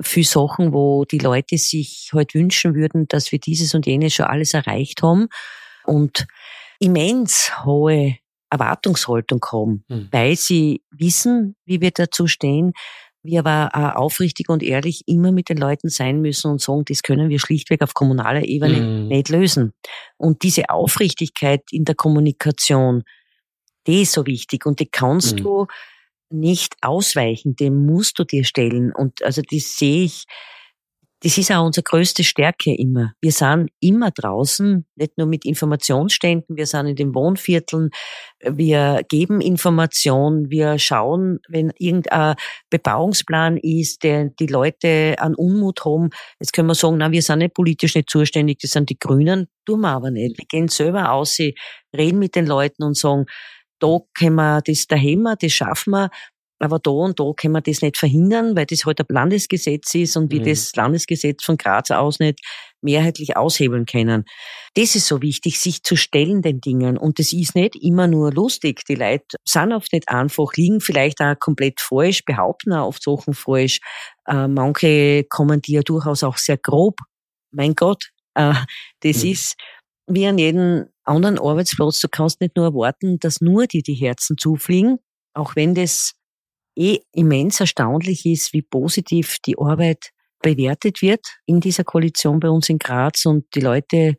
viel 0.00 0.24
Sachen, 0.24 0.72
wo 0.72 1.04
die 1.04 1.18
Leute 1.18 1.56
sich 1.58 2.10
heute 2.12 2.18
halt 2.18 2.34
wünschen 2.34 2.74
würden, 2.74 3.06
dass 3.08 3.30
wir 3.32 3.38
dieses 3.38 3.74
und 3.74 3.86
jenes 3.86 4.14
schon 4.14 4.26
alles 4.26 4.54
erreicht 4.54 5.02
haben 5.02 5.28
und 5.84 6.26
immens 6.80 7.52
hohe 7.64 8.16
Erwartungshaltung 8.50 9.44
haben, 9.50 9.84
mhm. 9.88 10.08
weil 10.12 10.36
sie 10.36 10.82
wissen, 10.90 11.56
wie 11.64 11.80
wir 11.80 11.90
dazu 11.90 12.26
stehen, 12.26 12.72
wir 13.24 13.40
aber 13.40 13.98
aufrichtig 13.98 14.48
und 14.48 14.62
ehrlich 14.62 15.02
immer 15.06 15.32
mit 15.32 15.48
den 15.48 15.56
Leuten 15.56 15.88
sein 15.88 16.20
müssen 16.20 16.50
und 16.50 16.60
sagen, 16.60 16.84
das 16.86 17.02
können 17.02 17.30
wir 17.30 17.40
schlichtweg 17.40 17.82
auf 17.82 17.94
kommunaler 17.94 18.44
Ebene 18.44 18.80
mhm. 18.80 19.08
nicht 19.08 19.30
lösen. 19.30 19.72
Und 20.16 20.42
diese 20.42 20.68
Aufrichtigkeit 20.68 21.62
in 21.70 21.84
der 21.84 21.94
Kommunikation, 21.94 23.02
die 23.86 24.02
ist 24.02 24.12
so 24.12 24.26
wichtig 24.26 24.66
und 24.66 24.78
die 24.78 24.88
kannst 24.88 25.36
mhm. 25.36 25.42
du 25.42 25.66
nicht 26.30 26.76
ausweichen, 26.82 27.56
dem 27.56 27.86
musst 27.86 28.18
du 28.18 28.24
dir 28.24 28.44
stellen. 28.44 28.92
Und 28.92 29.22
also 29.22 29.42
das 29.42 29.76
sehe 29.76 30.04
ich 30.04 30.24
das 31.24 31.38
ist 31.38 31.50
auch 31.50 31.64
unsere 31.64 31.82
größte 31.82 32.22
Stärke 32.22 32.76
immer. 32.76 33.14
Wir 33.22 33.32
sind 33.32 33.70
immer 33.80 34.10
draußen, 34.10 34.84
nicht 34.94 35.16
nur 35.16 35.26
mit 35.26 35.46
Informationsständen, 35.46 36.54
wir 36.58 36.66
sind 36.66 36.86
in 36.86 36.96
den 36.96 37.14
Wohnvierteln, 37.14 37.88
wir 38.40 39.00
geben 39.08 39.40
Information, 39.40 40.50
wir 40.50 40.78
schauen, 40.78 41.38
wenn 41.48 41.72
irgendein 41.78 42.34
Bebauungsplan 42.68 43.56
ist, 43.56 44.02
der 44.02 44.32
die 44.38 44.48
Leute 44.48 45.14
an 45.18 45.34
Unmut 45.34 45.86
haben. 45.86 46.10
Jetzt 46.40 46.52
können 46.52 46.68
wir 46.68 46.74
sagen, 46.74 46.98
na, 46.98 47.10
wir 47.10 47.22
sind 47.22 47.38
nicht 47.38 47.54
politisch 47.54 47.94
nicht 47.94 48.10
zuständig, 48.10 48.58
das 48.58 48.72
sind 48.72 48.90
die 48.90 48.98
Grünen, 48.98 49.46
tun 49.64 49.80
wir 49.80 49.92
aber 49.92 50.10
nicht. 50.10 50.36
Wir 50.36 50.44
gehen 50.46 50.68
selber 50.68 51.10
aus, 51.12 51.38
reden 51.96 52.18
mit 52.18 52.34
den 52.34 52.46
Leuten 52.46 52.82
und 52.82 52.98
sagen, 52.98 53.24
da 53.78 53.98
können 54.16 54.36
wir 54.36 54.60
das 54.60 54.86
daheim, 54.86 55.26
das 55.40 55.52
schaffen 55.52 55.92
wir, 55.92 56.10
aber 56.58 56.78
da 56.78 56.90
und 56.90 57.18
da 57.18 57.32
können 57.36 57.54
wir 57.54 57.60
das 57.60 57.82
nicht 57.82 57.98
verhindern, 57.98 58.56
weil 58.56 58.66
das 58.66 58.84
halt 58.84 59.00
ein 59.00 59.06
Landesgesetz 59.08 59.94
ist 59.94 60.16
und 60.16 60.30
wie 60.30 60.40
mhm. 60.40 60.44
das 60.44 60.74
Landesgesetz 60.74 61.44
von 61.44 61.56
Graz 61.56 61.90
aus 61.90 62.20
nicht 62.20 62.40
mehrheitlich 62.80 63.36
aushebeln 63.36 63.86
können. 63.86 64.24
Das 64.74 64.94
ist 64.94 65.06
so 65.06 65.22
wichtig, 65.22 65.58
sich 65.58 65.82
zu 65.82 65.96
stellen 65.96 66.42
den 66.42 66.60
Dingen. 66.60 66.96
Und 66.96 67.18
das 67.18 67.32
ist 67.32 67.54
nicht 67.54 67.76
immer 67.76 68.06
nur 68.06 68.32
lustig. 68.32 68.84
Die 68.86 68.94
Leute 68.94 69.36
sind 69.44 69.72
oft 69.72 69.92
nicht 69.92 70.08
einfach, 70.08 70.52
liegen 70.54 70.80
vielleicht 70.80 71.20
auch 71.20 71.38
komplett 71.38 71.80
falsch, 71.80 72.24
behaupten 72.24 72.72
auch 72.72 72.88
oft 72.88 73.02
Sachen 73.02 73.34
falsch. 73.34 73.80
Äh, 74.26 74.48
manche 74.48 75.24
kommen 75.24 75.60
dir 75.60 75.82
durchaus 75.82 76.22
auch 76.22 76.36
sehr 76.36 76.58
grob. 76.58 76.96
Mein 77.50 77.74
Gott, 77.74 78.10
äh, 78.34 78.54
das 79.00 79.24
mhm. 79.24 79.30
ist 79.30 79.54
wie 80.06 80.26
an 80.26 80.38
jedem 80.38 80.86
anderen 81.04 81.38
Arbeitsplatz. 81.38 82.00
Du 82.00 82.08
kannst 82.08 82.40
nicht 82.40 82.56
nur 82.56 82.66
erwarten, 82.66 83.18
dass 83.18 83.40
nur 83.40 83.66
dir 83.66 83.82
die 83.82 83.94
Herzen 83.94 84.36
zufliegen, 84.38 84.98
auch 85.34 85.56
wenn 85.56 85.74
das 85.74 86.12
eh 86.76 87.00
immens 87.12 87.60
erstaunlich 87.60 88.26
ist, 88.26 88.52
wie 88.52 88.62
positiv 88.62 89.38
die 89.44 89.58
Arbeit 89.58 90.10
bewertet 90.42 91.00
wird 91.00 91.26
in 91.46 91.60
dieser 91.60 91.84
Koalition 91.84 92.40
bei 92.40 92.50
uns 92.50 92.68
in 92.68 92.78
Graz 92.78 93.24
und 93.24 93.46
die 93.54 93.60
Leute 93.60 94.16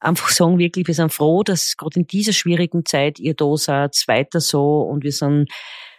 einfach 0.00 0.28
sagen 0.30 0.58
wirklich, 0.58 0.86
wir 0.86 0.94
sind 0.94 1.12
froh, 1.12 1.42
dass 1.42 1.76
gerade 1.76 2.00
in 2.00 2.06
dieser 2.06 2.32
schwierigen 2.32 2.84
Zeit 2.84 3.18
ihr 3.18 3.34
da 3.34 3.56
seid, 3.56 3.96
weiter 4.06 4.40
so 4.40 4.82
und 4.82 5.02
wir 5.02 5.12
sind 5.12 5.50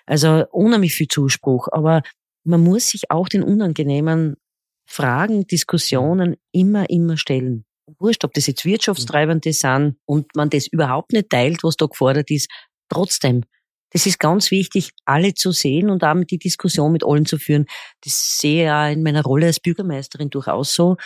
also 0.05 0.45
unheimlich 0.51 0.93
viel 0.93 1.07
Zuspruch. 1.07 1.67
Aber 1.71 2.01
man 2.43 2.61
muss 2.61 2.89
sich 2.89 3.09
auch 3.11 3.27
den 3.27 3.43
unangenehmen 3.43 4.35
Fragen, 4.87 5.47
Diskussionen 5.47 6.35
immer, 6.51 6.89
immer 6.89 7.17
stellen. 7.17 7.65
Wurscht, 7.99 8.23
ob 8.23 8.33
das 8.33 8.47
jetzt 8.47 8.65
Wirtschaftstreibende 8.65 9.51
sind 9.51 9.97
und 10.05 10.35
man 10.35 10.49
das 10.49 10.67
überhaupt 10.67 11.11
nicht 11.11 11.29
teilt, 11.29 11.63
was 11.63 11.75
da 11.75 11.87
gefordert 11.87 12.29
ist. 12.31 12.49
Trotzdem, 12.89 13.43
das 13.91 14.05
ist 14.05 14.19
ganz 14.19 14.51
wichtig, 14.51 14.91
alle 15.05 15.33
zu 15.33 15.51
sehen 15.51 15.89
und 15.89 16.03
damit 16.03 16.31
die 16.31 16.39
Diskussion 16.39 16.91
mit 16.91 17.03
allen 17.05 17.25
zu 17.25 17.37
führen. 17.37 17.65
Das 18.03 18.39
sehe 18.39 18.63
ich 18.63 18.65
ja 18.65 18.89
in 18.89 19.03
meiner 19.03 19.23
Rolle 19.23 19.47
als 19.47 19.59
Bürgermeisterin 19.59 20.29
durchaus 20.29 20.73
so, 20.73 20.97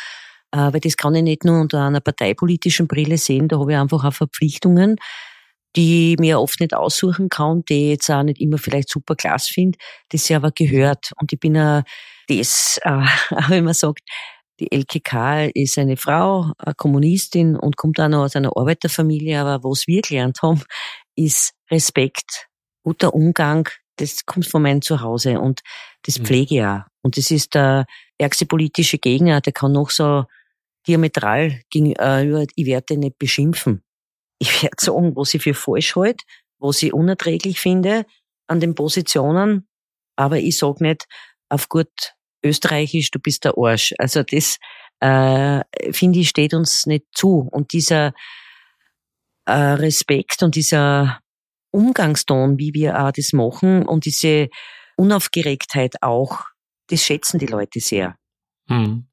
äh, 0.51 0.73
weil 0.73 0.79
das 0.79 0.97
kann 0.97 1.15
ich 1.15 1.23
nicht 1.23 1.45
nur 1.45 1.61
unter 1.61 1.85
einer 1.85 2.01
parteipolitischen 2.01 2.87
Brille 2.87 3.17
sehen, 3.17 3.47
da 3.47 3.59
habe 3.59 3.73
ich 3.73 3.77
einfach 3.77 4.03
auch 4.03 4.13
Verpflichtungen, 4.13 4.97
die 5.75 6.15
mir 6.19 6.39
oft 6.39 6.59
nicht 6.59 6.73
aussuchen 6.73 7.29
kann, 7.29 7.63
die 7.69 7.85
ich 7.85 7.89
jetzt 7.91 8.09
auch 8.09 8.23
nicht 8.23 8.39
immer 8.41 8.57
vielleicht 8.57 8.89
super 8.89 9.15
klasse 9.15 9.53
finde, 9.53 9.77
das 10.09 10.25
sie 10.25 10.35
aber 10.35 10.51
gehört. 10.51 11.11
Und 11.19 11.31
ich 11.31 11.39
bin 11.39 11.55
ja 11.55 11.83
das, 12.27 12.79
auch 12.83 13.49
wenn 13.49 13.65
man 13.65 13.73
sagt, 13.73 14.01
die 14.59 14.71
LKK 14.71 15.51
ist 15.53 15.77
eine 15.77 15.95
Frau, 15.95 16.51
eine 16.57 16.75
Kommunistin 16.75 17.55
und 17.55 17.77
kommt 17.77 17.99
auch 17.99 18.09
noch 18.09 18.23
aus 18.23 18.35
einer 18.35 18.57
Arbeiterfamilie, 18.57 19.39
aber 19.39 19.63
was 19.63 19.87
wir 19.87 20.01
gelernt 20.01 20.41
haben, 20.41 20.61
ist 21.15 21.53
Respekt 21.71 22.48
guter 22.83 23.13
Umgang, 23.13 23.69
das 23.97 24.25
kommt 24.25 24.47
von 24.47 24.61
meinem 24.61 24.81
Zuhause 24.81 25.39
und 25.39 25.61
das 26.03 26.19
mhm. 26.19 26.25
pflege 26.25 26.55
ich 26.55 26.63
auch. 26.63 26.81
Und 27.01 27.17
das 27.17 27.31
ist 27.31 27.55
der 27.55 27.85
ärgste 28.17 28.45
politische 28.45 28.97
Gegner, 28.97 29.41
der 29.41 29.53
kann 29.53 29.71
noch 29.71 29.89
so 29.89 30.25
diametral 30.87 31.61
gegenüber, 31.69 32.45
ich 32.55 32.65
werde 32.65 32.97
nicht 32.97 33.19
beschimpfen. 33.19 33.83
Ich 34.39 34.63
werde 34.63 34.75
sagen, 34.79 35.15
was 35.15 35.33
ich 35.33 35.43
für 35.43 35.53
falsch 35.53 35.95
halte 35.95 36.23
was 36.59 36.83
ich 36.83 36.93
unerträglich 36.93 37.59
finde 37.59 38.05
an 38.47 38.59
den 38.59 38.75
Positionen, 38.75 39.67
aber 40.15 40.37
ich 40.37 40.57
sag 40.57 40.81
nicht 40.81 41.05
auf 41.49 41.69
gut 41.69 42.15
österreichisch, 42.43 43.11
du 43.11 43.19
bist 43.19 43.45
der 43.45 43.53
Arsch. 43.57 43.93
Also 43.97 44.23
das, 44.23 44.57
äh, 44.99 45.61
finde 45.91 46.19
ich, 46.19 46.29
steht 46.29 46.53
uns 46.53 46.85
nicht 46.85 47.05
zu. 47.13 47.47
Und 47.51 47.73
dieser 47.73 48.13
äh, 49.45 49.53
Respekt 49.53 50.43
und 50.43 50.55
dieser 50.55 51.19
Umgangston, 51.71 52.57
wie 52.57 52.73
wir 52.73 53.03
auch 53.03 53.11
das 53.11 53.33
machen 53.33 53.85
und 53.85 54.05
diese 54.05 54.47
Unaufgeregtheit 54.97 55.95
auch, 56.01 56.45
das 56.87 57.03
schätzen 57.03 57.39
die 57.39 57.45
Leute 57.45 57.79
sehr. 57.79 58.15
Hm. 58.67 59.05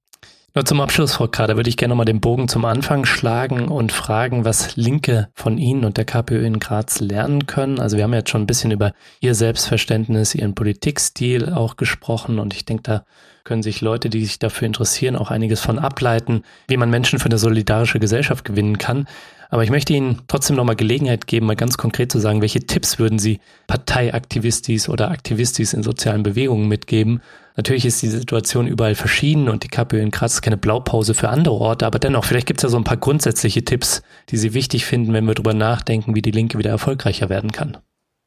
Nur 0.57 0.65
zum 0.65 0.81
Abschluss, 0.81 1.13
Frau 1.13 1.29
K., 1.29 1.47
da 1.47 1.57
würde 1.57 1.69
ich 1.69 1.77
gerne 1.77 1.93
nochmal 1.93 2.07
den 2.07 2.23
Bogen 2.23 2.49
zum 2.49 2.65
Anfang 2.65 3.05
schlagen 3.05 3.69
und 3.69 3.93
fragen, 3.93 4.47
was 4.47 4.75
Linke 4.75 5.29
von 5.35 5.59
Ihnen 5.59 5.85
und 5.85 5.99
der 5.99 6.07
KPÖ 6.07 6.47
in 6.47 6.61
Graz 6.61 7.01
lernen 7.01 7.45
können. 7.45 7.79
Also 7.79 7.99
wir 7.99 8.05
haben 8.05 8.15
jetzt 8.15 8.31
schon 8.31 8.41
ein 8.41 8.47
bisschen 8.47 8.71
über 8.71 8.95
Ihr 9.21 9.35
Selbstverständnis, 9.35 10.35
Ihren 10.35 10.55
Politikstil 10.55 11.53
auch 11.53 11.77
gesprochen 11.77 12.39
und 12.39 12.55
ich 12.55 12.65
denke, 12.65 12.85
da 12.85 13.05
können 13.45 13.63
sich 13.63 13.83
Leute, 13.83 14.09
die 14.09 14.25
sich 14.25 14.39
dafür 14.39 14.65
interessieren, 14.65 15.17
auch 15.17 15.31
einiges 15.31 15.61
von 15.61 15.79
ableiten, 15.79 16.43
wie 16.69 16.79
man 16.79 16.89
Menschen 16.89 17.19
für 17.19 17.27
eine 17.27 17.37
solidarische 17.37 18.01
Gesellschaft 18.01 18.47
gewinnen 18.47 18.79
kann. 18.79 19.07
Aber 19.49 19.63
ich 19.63 19.71
möchte 19.71 19.93
Ihnen 19.93 20.23
trotzdem 20.29 20.57
nochmal 20.57 20.77
Gelegenheit 20.77 21.27
geben, 21.27 21.47
mal 21.47 21.57
ganz 21.57 21.77
konkret 21.77 22.11
zu 22.11 22.19
sagen, 22.19 22.41
welche 22.41 22.61
Tipps 22.61 22.99
würden 22.99 23.19
Sie 23.19 23.41
Parteiaktivistis 23.67 24.89
oder 24.89 25.11
Aktivistis 25.11 25.73
in 25.73 25.83
sozialen 25.83 26.23
Bewegungen 26.23 26.69
mitgeben? 26.69 27.21
Natürlich 27.57 27.87
ist 27.87 28.03
die 28.03 28.09
Situation 28.09 28.67
überall 28.67 28.95
verschieden 28.95 29.49
und 29.49 29.65
die 29.65 29.69
KPÖ 29.69 30.01
in 30.01 30.11
Graz 30.11 30.35
ist 30.35 30.43
keine 30.43 30.59
Blaupause 30.59 31.15
für 31.15 31.31
andere 31.31 31.55
Orte, 31.55 31.87
aber 31.87 31.99
dennoch, 31.99 32.25
vielleicht 32.25 32.47
gibt 32.47 32.61
es 32.61 32.65
ja 32.65 32.69
so 32.69 32.77
ein 32.77 32.85
paar 32.85 32.99
grundsätzliche 32.99 33.65
Tipps, 33.65 34.03
die 34.29 34.37
Sie 34.37 34.53
wichtig 34.53 34.85
finden, 34.85 35.13
wenn 35.15 35.25
wir 35.25 35.35
darüber 35.35 35.55
nachdenken, 35.55 36.15
wie 36.15 36.23
die 36.23 36.33
Linke 36.33 36.59
wieder 36.59 36.71
erfolgreicher 36.71 37.31
werden 37.31 37.53
kann. 37.53 37.79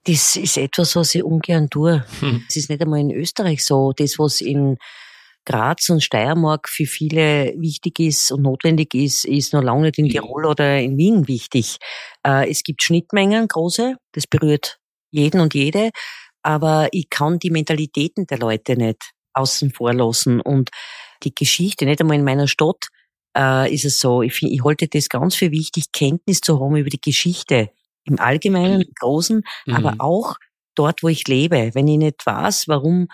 Das 0.05 0.35
ist 0.35 0.57
etwas, 0.57 0.95
was 0.95 1.13
ich 1.13 1.23
ungern 1.23 1.69
tue. 1.69 2.03
Hm. 2.21 2.43
Das 2.47 2.55
ist 2.55 2.69
nicht 2.69 2.81
einmal 2.81 3.01
in 3.01 3.11
Österreich 3.11 3.63
so. 3.63 3.93
Das, 3.95 4.17
was 4.17 4.41
in 4.41 4.77
Graz 5.49 5.89
und 5.89 6.03
Steiermark 6.03 6.69
für 6.69 6.85
viele 6.85 7.55
wichtig 7.57 7.99
ist 7.99 8.31
und 8.31 8.43
notwendig 8.43 8.93
ist, 8.93 9.25
ist 9.25 9.51
noch 9.53 9.63
lange 9.63 9.83
nicht 9.83 9.97
in 9.97 10.05
mhm. 10.05 10.09
Tirol 10.09 10.45
oder 10.45 10.79
in 10.79 10.95
Wien 10.97 11.27
wichtig. 11.27 11.77
Äh, 12.25 12.49
es 12.51 12.61
gibt 12.61 12.83
Schnittmengen, 12.83 13.47
große, 13.47 13.95
das 14.11 14.27
berührt 14.27 14.77
jeden 15.09 15.41
und 15.41 15.55
jede, 15.55 15.89
aber 16.43 16.89
ich 16.91 17.09
kann 17.09 17.39
die 17.39 17.49
Mentalitäten 17.49 18.27
der 18.27 18.37
Leute 18.37 18.75
nicht 18.75 19.11
außen 19.33 19.71
vor 19.71 19.91
lassen 19.91 20.39
und 20.39 20.69
die 21.23 21.33
Geschichte, 21.33 21.85
nicht 21.85 21.99
einmal 21.99 22.17
in 22.17 22.23
meiner 22.23 22.47
Stadt, 22.47 22.89
äh, 23.35 23.73
ist 23.73 23.85
es 23.85 23.99
so, 23.99 24.21
ich, 24.21 24.43
ich 24.43 24.63
halte 24.63 24.87
das 24.87 25.09
ganz 25.09 25.35
für 25.35 25.49
wichtig, 25.49 25.91
Kenntnis 25.91 26.41
zu 26.41 26.59
haben 26.59 26.75
über 26.75 26.91
die 26.91 27.01
Geschichte 27.01 27.71
im 28.05 28.19
Allgemeinen, 28.19 28.81
im 28.81 28.93
Großen, 28.99 29.41
mhm. 29.65 29.73
aber 29.73 29.95
auch 29.97 30.35
dort, 30.75 31.01
wo 31.01 31.07
ich 31.07 31.27
lebe. 31.27 31.71
Wenn 31.73 31.87
ich 31.87 31.97
nicht 31.97 32.25
weiß, 32.25 32.67
warum 32.67 33.07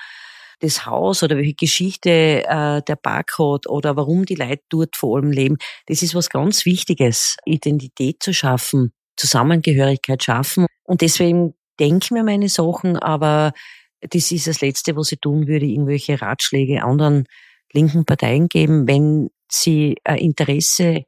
das 0.65 0.85
Haus 0.85 1.23
oder 1.23 1.37
welche 1.37 1.53
Geschichte 1.53 2.43
äh, 2.45 2.81
der 2.81 2.95
Park 2.95 3.37
hat 3.37 3.67
oder 3.67 3.95
warum 3.95 4.25
die 4.25 4.35
Leute 4.35 4.63
dort 4.69 4.95
vor 4.95 5.17
allem 5.17 5.31
leben. 5.31 5.57
Das 5.87 6.01
ist 6.01 6.15
was 6.15 6.29
ganz 6.29 6.65
Wichtiges, 6.65 7.37
Identität 7.45 8.21
zu 8.21 8.33
schaffen, 8.33 8.91
Zusammengehörigkeit 9.15 10.23
schaffen. 10.23 10.65
Und 10.83 11.01
deswegen 11.01 11.53
denke 11.79 12.05
ich 12.05 12.11
mir 12.11 12.23
meine 12.23 12.49
Sachen, 12.49 12.97
aber 12.97 13.53
das 14.01 14.31
ist 14.31 14.47
das 14.47 14.61
Letzte, 14.61 14.95
was 14.95 15.11
ich 15.11 15.19
tun 15.19 15.47
würde, 15.47 15.65
irgendwelche 15.65 16.21
Ratschläge 16.21 16.83
anderen 16.83 17.25
linken 17.71 18.05
Parteien 18.05 18.47
geben, 18.47 18.87
wenn 18.87 19.29
sie 19.51 19.97
ein 20.03 20.17
Interesse 20.17 21.03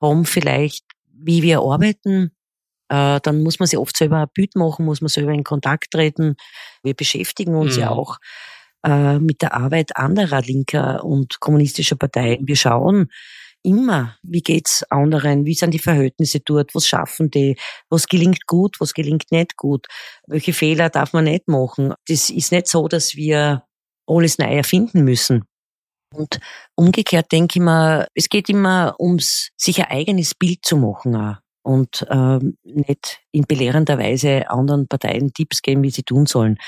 haben, 0.00 0.24
vielleicht, 0.24 0.84
wie 1.12 1.42
wir 1.42 1.60
arbeiten, 1.60 2.32
äh, 2.88 3.20
dann 3.20 3.42
muss 3.42 3.58
man 3.58 3.66
sich 3.66 3.78
oft 3.78 3.96
selber 3.96 4.18
ein 4.18 4.28
Bild 4.34 4.56
machen, 4.56 4.84
muss 4.84 5.00
man 5.00 5.08
selber 5.08 5.32
in 5.32 5.44
Kontakt 5.44 5.92
treten. 5.92 6.36
Wir 6.82 6.94
beschäftigen 6.94 7.54
uns 7.54 7.76
mhm. 7.76 7.82
ja 7.82 7.90
auch 7.90 8.18
äh, 8.86 9.18
mit 9.18 9.42
der 9.42 9.54
Arbeit 9.54 9.96
anderer 9.96 10.42
linker 10.42 11.04
und 11.04 11.40
kommunistischer 11.40 11.96
Parteien. 11.96 12.46
Wir 12.46 12.56
schauen 12.56 13.10
immer, 13.62 14.16
wie 14.22 14.40
geht's 14.40 14.84
anderen, 14.90 15.44
wie 15.44 15.54
sind 15.54 15.72
die 15.72 15.78
Verhältnisse 15.78 16.40
dort, 16.40 16.74
was 16.74 16.86
schaffen 16.86 17.30
die, 17.30 17.56
was 17.90 18.06
gelingt 18.06 18.46
gut, 18.46 18.80
was 18.80 18.94
gelingt 18.94 19.30
nicht 19.32 19.56
gut, 19.56 19.86
welche 20.26 20.52
Fehler 20.52 20.88
darf 20.88 21.12
man 21.12 21.24
nicht 21.24 21.48
machen. 21.48 21.94
Das 22.08 22.30
ist 22.30 22.52
nicht 22.52 22.68
so, 22.68 22.88
dass 22.88 23.16
wir 23.16 23.64
alles 24.06 24.38
neu 24.38 24.46
erfinden 24.56 25.04
müssen. 25.04 25.44
Und 26.14 26.40
umgekehrt 26.74 27.30
denke 27.30 27.58
ich 27.58 27.64
mir, 27.64 28.08
es 28.14 28.28
geht 28.28 28.48
immer 28.48 28.96
ums 28.98 29.50
sich 29.56 29.78
ein 29.80 29.90
eigenes 29.90 30.34
Bild 30.34 30.64
zu 30.64 30.76
machen 30.76 31.14
auch 31.14 31.36
und 31.62 32.06
ähm, 32.10 32.56
nicht 32.64 33.20
in 33.32 33.44
belehrender 33.44 33.98
Weise 33.98 34.50
anderen 34.50 34.88
Parteien 34.88 35.32
Tipps 35.32 35.62
geben, 35.62 35.82
wie 35.82 35.90
sie 35.90 36.02
tun 36.02 36.26
sollen. 36.26 36.58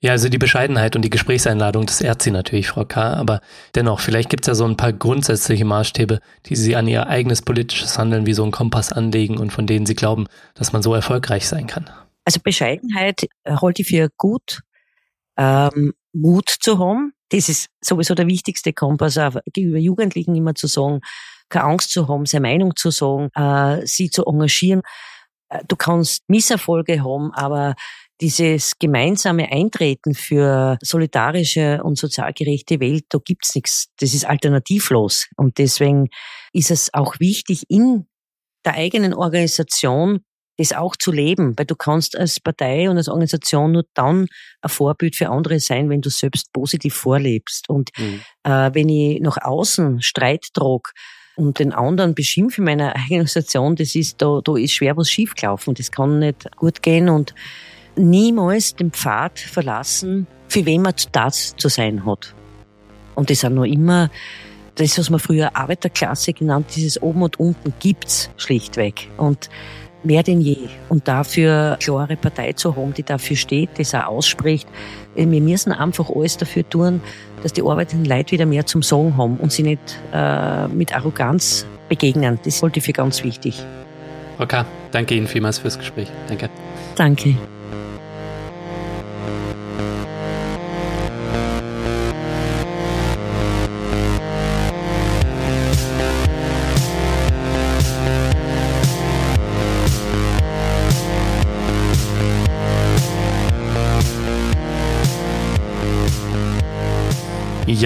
Ja, 0.00 0.12
also 0.12 0.28
die 0.28 0.38
Bescheidenheit 0.38 0.96
und 0.96 1.02
die 1.02 1.10
Gesprächseinladung, 1.10 1.86
das 1.86 2.00
ehrt 2.00 2.22
Sie 2.22 2.30
natürlich, 2.30 2.68
Frau 2.68 2.84
K., 2.84 3.14
aber 3.14 3.40
dennoch, 3.74 4.00
vielleicht 4.00 4.28
gibt 4.30 4.44
es 4.44 4.48
ja 4.48 4.54
so 4.54 4.64
ein 4.64 4.76
paar 4.76 4.92
grundsätzliche 4.92 5.64
Maßstäbe, 5.64 6.20
die 6.46 6.56
Sie 6.56 6.74
an 6.74 6.88
Ihr 6.88 7.06
eigenes 7.06 7.42
politisches 7.42 7.98
Handeln 7.98 8.26
wie 8.26 8.32
so 8.32 8.42
einen 8.42 8.52
Kompass 8.52 8.92
anlegen 8.92 9.38
und 9.38 9.52
von 9.52 9.66
denen 9.66 9.86
Sie 9.86 9.94
glauben, 9.94 10.26
dass 10.54 10.72
man 10.72 10.82
so 10.82 10.94
erfolgreich 10.94 11.46
sein 11.46 11.66
kann. 11.66 11.88
Also 12.24 12.40
Bescheidenheit 12.42 13.28
halte 13.46 13.82
ich 13.82 13.88
für 13.88 14.08
gut, 14.16 14.60
ähm, 15.36 15.94
Mut 16.12 16.48
zu 16.48 16.78
haben. 16.78 17.12
Das 17.30 17.48
ist 17.48 17.68
sowieso 17.80 18.14
der 18.14 18.26
wichtigste 18.26 18.72
Kompass, 18.72 19.16
auch 19.16 19.36
gegenüber 19.52 19.78
Jugendlichen 19.78 20.34
immer 20.34 20.54
zu 20.54 20.66
sagen, 20.66 21.00
keine 21.50 21.66
Angst 21.66 21.90
zu 21.90 22.08
haben, 22.08 22.26
seine 22.26 22.48
Meinung 22.48 22.76
zu 22.76 22.90
sagen, 22.90 23.28
äh, 23.34 23.86
sie 23.86 24.10
zu 24.10 24.24
engagieren. 24.24 24.82
Äh, 25.48 25.64
du 25.68 25.76
kannst 25.76 26.22
Misserfolge 26.28 27.02
haben, 27.02 27.32
aber 27.34 27.74
dieses 28.20 28.78
gemeinsame 28.78 29.50
Eintreten 29.50 30.14
für 30.14 30.76
solidarische 30.82 31.82
und 31.82 31.96
sozial 31.98 32.32
gerechte 32.34 32.78
Welt, 32.80 33.04
da 33.08 33.18
gibt's 33.24 33.54
nichts. 33.54 33.88
Das 33.98 34.12
ist 34.12 34.26
alternativlos. 34.26 35.26
Und 35.36 35.58
deswegen 35.58 36.08
ist 36.52 36.70
es 36.70 36.92
auch 36.92 37.18
wichtig, 37.18 37.64
in 37.68 38.06
der 38.64 38.74
eigenen 38.74 39.14
Organisation 39.14 40.20
das 40.58 40.74
auch 40.74 40.94
zu 40.94 41.10
leben, 41.10 41.54
weil 41.56 41.64
du 41.64 41.74
kannst 41.74 42.18
als 42.18 42.38
Partei 42.38 42.90
und 42.90 42.98
als 42.98 43.08
Organisation 43.08 43.72
nur 43.72 43.84
dann 43.94 44.26
ein 44.60 44.68
Vorbild 44.68 45.16
für 45.16 45.30
andere 45.30 45.58
sein, 45.58 45.88
wenn 45.88 46.02
du 46.02 46.10
selbst 46.10 46.52
positiv 46.52 46.94
vorlebst. 46.94 47.70
Und 47.70 47.90
mhm. 47.96 48.20
äh, 48.42 48.70
wenn 48.74 48.90
ich 48.90 49.20
nach 49.22 49.38
außen 49.40 50.02
Streit 50.02 50.48
trage, 50.52 50.90
und 51.40 51.58
den 51.58 51.72
anderen 51.72 52.14
beschimpfe 52.14 52.60
in 52.60 52.66
meiner 52.66 52.94
eigenen 52.96 53.26
Situation, 53.26 53.76
das 53.76 53.94
ist, 53.94 54.20
da, 54.20 54.40
da 54.44 54.56
ist 54.56 54.72
schwer 54.72 54.96
was 54.96 55.10
schiefgelaufen. 55.10 55.74
Das 55.74 55.90
kann 55.90 56.18
nicht 56.18 56.48
gut 56.56 56.82
gehen 56.82 57.08
und 57.08 57.34
niemals 57.96 58.76
den 58.76 58.90
Pfad 58.90 59.38
verlassen, 59.38 60.26
für 60.48 60.64
wen 60.66 60.82
man 60.82 60.94
das 61.12 61.56
zu 61.56 61.68
sein 61.68 62.04
hat. 62.04 62.34
Und 63.14 63.30
das 63.30 63.40
sind 63.40 63.54
nur 63.54 63.66
immer, 63.66 64.10
das, 64.76 64.98
was 64.98 65.10
man 65.10 65.20
früher 65.20 65.56
Arbeiterklasse 65.56 66.32
genannt, 66.32 66.68
dieses 66.74 67.02
Oben 67.02 67.22
und 67.22 67.38
Unten 67.38 67.74
gibt's 67.80 68.30
schlichtweg. 68.36 69.08
Und 69.16 69.50
mehr 70.02 70.22
denn 70.22 70.40
je. 70.40 70.56
Und 70.88 71.08
dafür 71.08 71.72
eine 71.72 71.78
klare 71.78 72.16
Partei 72.16 72.52
zu 72.52 72.76
haben, 72.76 72.94
die 72.94 73.02
dafür 73.02 73.36
steht, 73.36 73.70
das 73.78 73.94
auch 73.94 74.06
ausspricht. 74.06 74.68
Wir 75.14 75.26
müssen 75.26 75.72
einfach 75.72 76.08
alles 76.10 76.36
dafür 76.36 76.68
tun, 76.68 77.00
dass 77.42 77.52
die 77.52 77.62
arbeitenden 77.62 78.06
Leute 78.06 78.32
wieder 78.32 78.46
mehr 78.46 78.66
zum 78.66 78.82
Sagen 78.82 79.16
haben 79.16 79.36
und 79.36 79.52
sie 79.52 79.62
nicht 79.62 79.80
äh, 80.12 80.68
mit 80.68 80.94
Arroganz 80.94 81.66
begegnen. 81.88 82.38
Das 82.44 82.62
halte 82.62 82.78
ich 82.78 82.84
für 82.84 82.92
ganz 82.92 83.22
wichtig. 83.24 83.62
Okay, 84.38 84.64
danke 84.90 85.14
Ihnen 85.14 85.26
vielmals 85.26 85.58
fürs 85.58 85.78
Gespräch. 85.78 86.08
Danke. 86.28 86.48
Danke. 86.96 87.36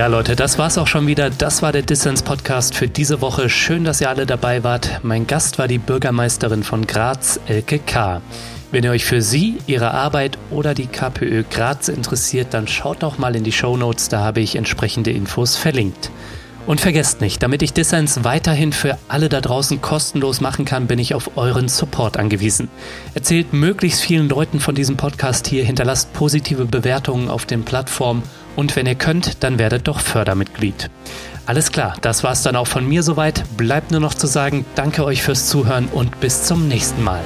Ja, 0.04 0.10
Leute, 0.10 0.36
das 0.36 0.58
war's 0.58 0.76
auch 0.76 0.86
schon 0.86 1.06
wieder. 1.06 1.30
Das 1.30 1.62
war 1.62 1.72
der 1.72 1.80
Dissens 1.80 2.20
Podcast 2.20 2.74
für 2.74 2.88
diese 2.88 3.22
Woche. 3.22 3.48
Schön, 3.48 3.84
dass 3.84 4.02
ihr 4.02 4.10
alle 4.10 4.26
dabei 4.26 4.62
wart. 4.62 5.00
Mein 5.02 5.26
Gast 5.26 5.58
war 5.58 5.66
die 5.66 5.78
Bürgermeisterin 5.78 6.62
von 6.62 6.86
Graz, 6.86 7.40
Elke 7.46 7.78
K. 7.78 8.20
Wenn 8.70 8.84
ihr 8.84 8.90
euch 8.90 9.06
für 9.06 9.22
sie, 9.22 9.56
ihre 9.66 9.92
Arbeit 9.92 10.36
oder 10.50 10.74
die 10.74 10.88
KPÖ 10.88 11.44
Graz 11.50 11.88
interessiert, 11.88 12.48
dann 12.52 12.68
schaut 12.68 13.02
doch 13.02 13.16
mal 13.16 13.34
in 13.34 13.44
die 13.44 13.52
Show 13.52 13.78
Notes, 13.78 14.10
da 14.10 14.20
habe 14.20 14.40
ich 14.40 14.56
entsprechende 14.56 15.10
Infos 15.10 15.56
verlinkt. 15.56 16.10
Und 16.66 16.82
vergesst 16.82 17.22
nicht, 17.22 17.42
damit 17.42 17.62
ich 17.62 17.72
Dissens 17.72 18.24
weiterhin 18.24 18.74
für 18.74 18.98
alle 19.08 19.30
da 19.30 19.40
draußen 19.40 19.80
kostenlos 19.80 20.42
machen 20.42 20.66
kann, 20.66 20.86
bin 20.86 20.98
ich 20.98 21.14
auf 21.14 21.38
euren 21.38 21.68
Support 21.68 22.18
angewiesen. 22.18 22.68
Erzählt 23.14 23.54
möglichst 23.54 24.02
vielen 24.02 24.28
Leuten 24.28 24.60
von 24.60 24.74
diesem 24.74 24.98
Podcast 24.98 25.46
hier, 25.46 25.64
hinterlasst 25.64 26.12
positive 26.12 26.66
Bewertungen 26.66 27.30
auf 27.30 27.46
den 27.46 27.64
Plattformen 27.64 28.22
und 28.56 28.76
wenn 28.76 28.86
ihr 28.86 28.94
könnt, 28.94 29.42
dann 29.42 29.58
werdet 29.58 29.88
doch 29.88 30.00
Fördermitglied. 30.00 30.90
Alles 31.46 31.72
klar, 31.72 31.94
das 32.00 32.24
war's 32.24 32.42
dann 32.42 32.56
auch 32.56 32.66
von 32.66 32.88
mir 32.88 33.02
soweit. 33.02 33.44
Bleibt 33.56 33.90
nur 33.90 34.00
noch 34.00 34.14
zu 34.14 34.26
sagen, 34.26 34.64
danke 34.74 35.04
euch 35.04 35.22
fürs 35.22 35.46
Zuhören 35.46 35.88
und 35.92 36.20
bis 36.20 36.44
zum 36.44 36.68
nächsten 36.68 37.02
Mal. 37.02 37.20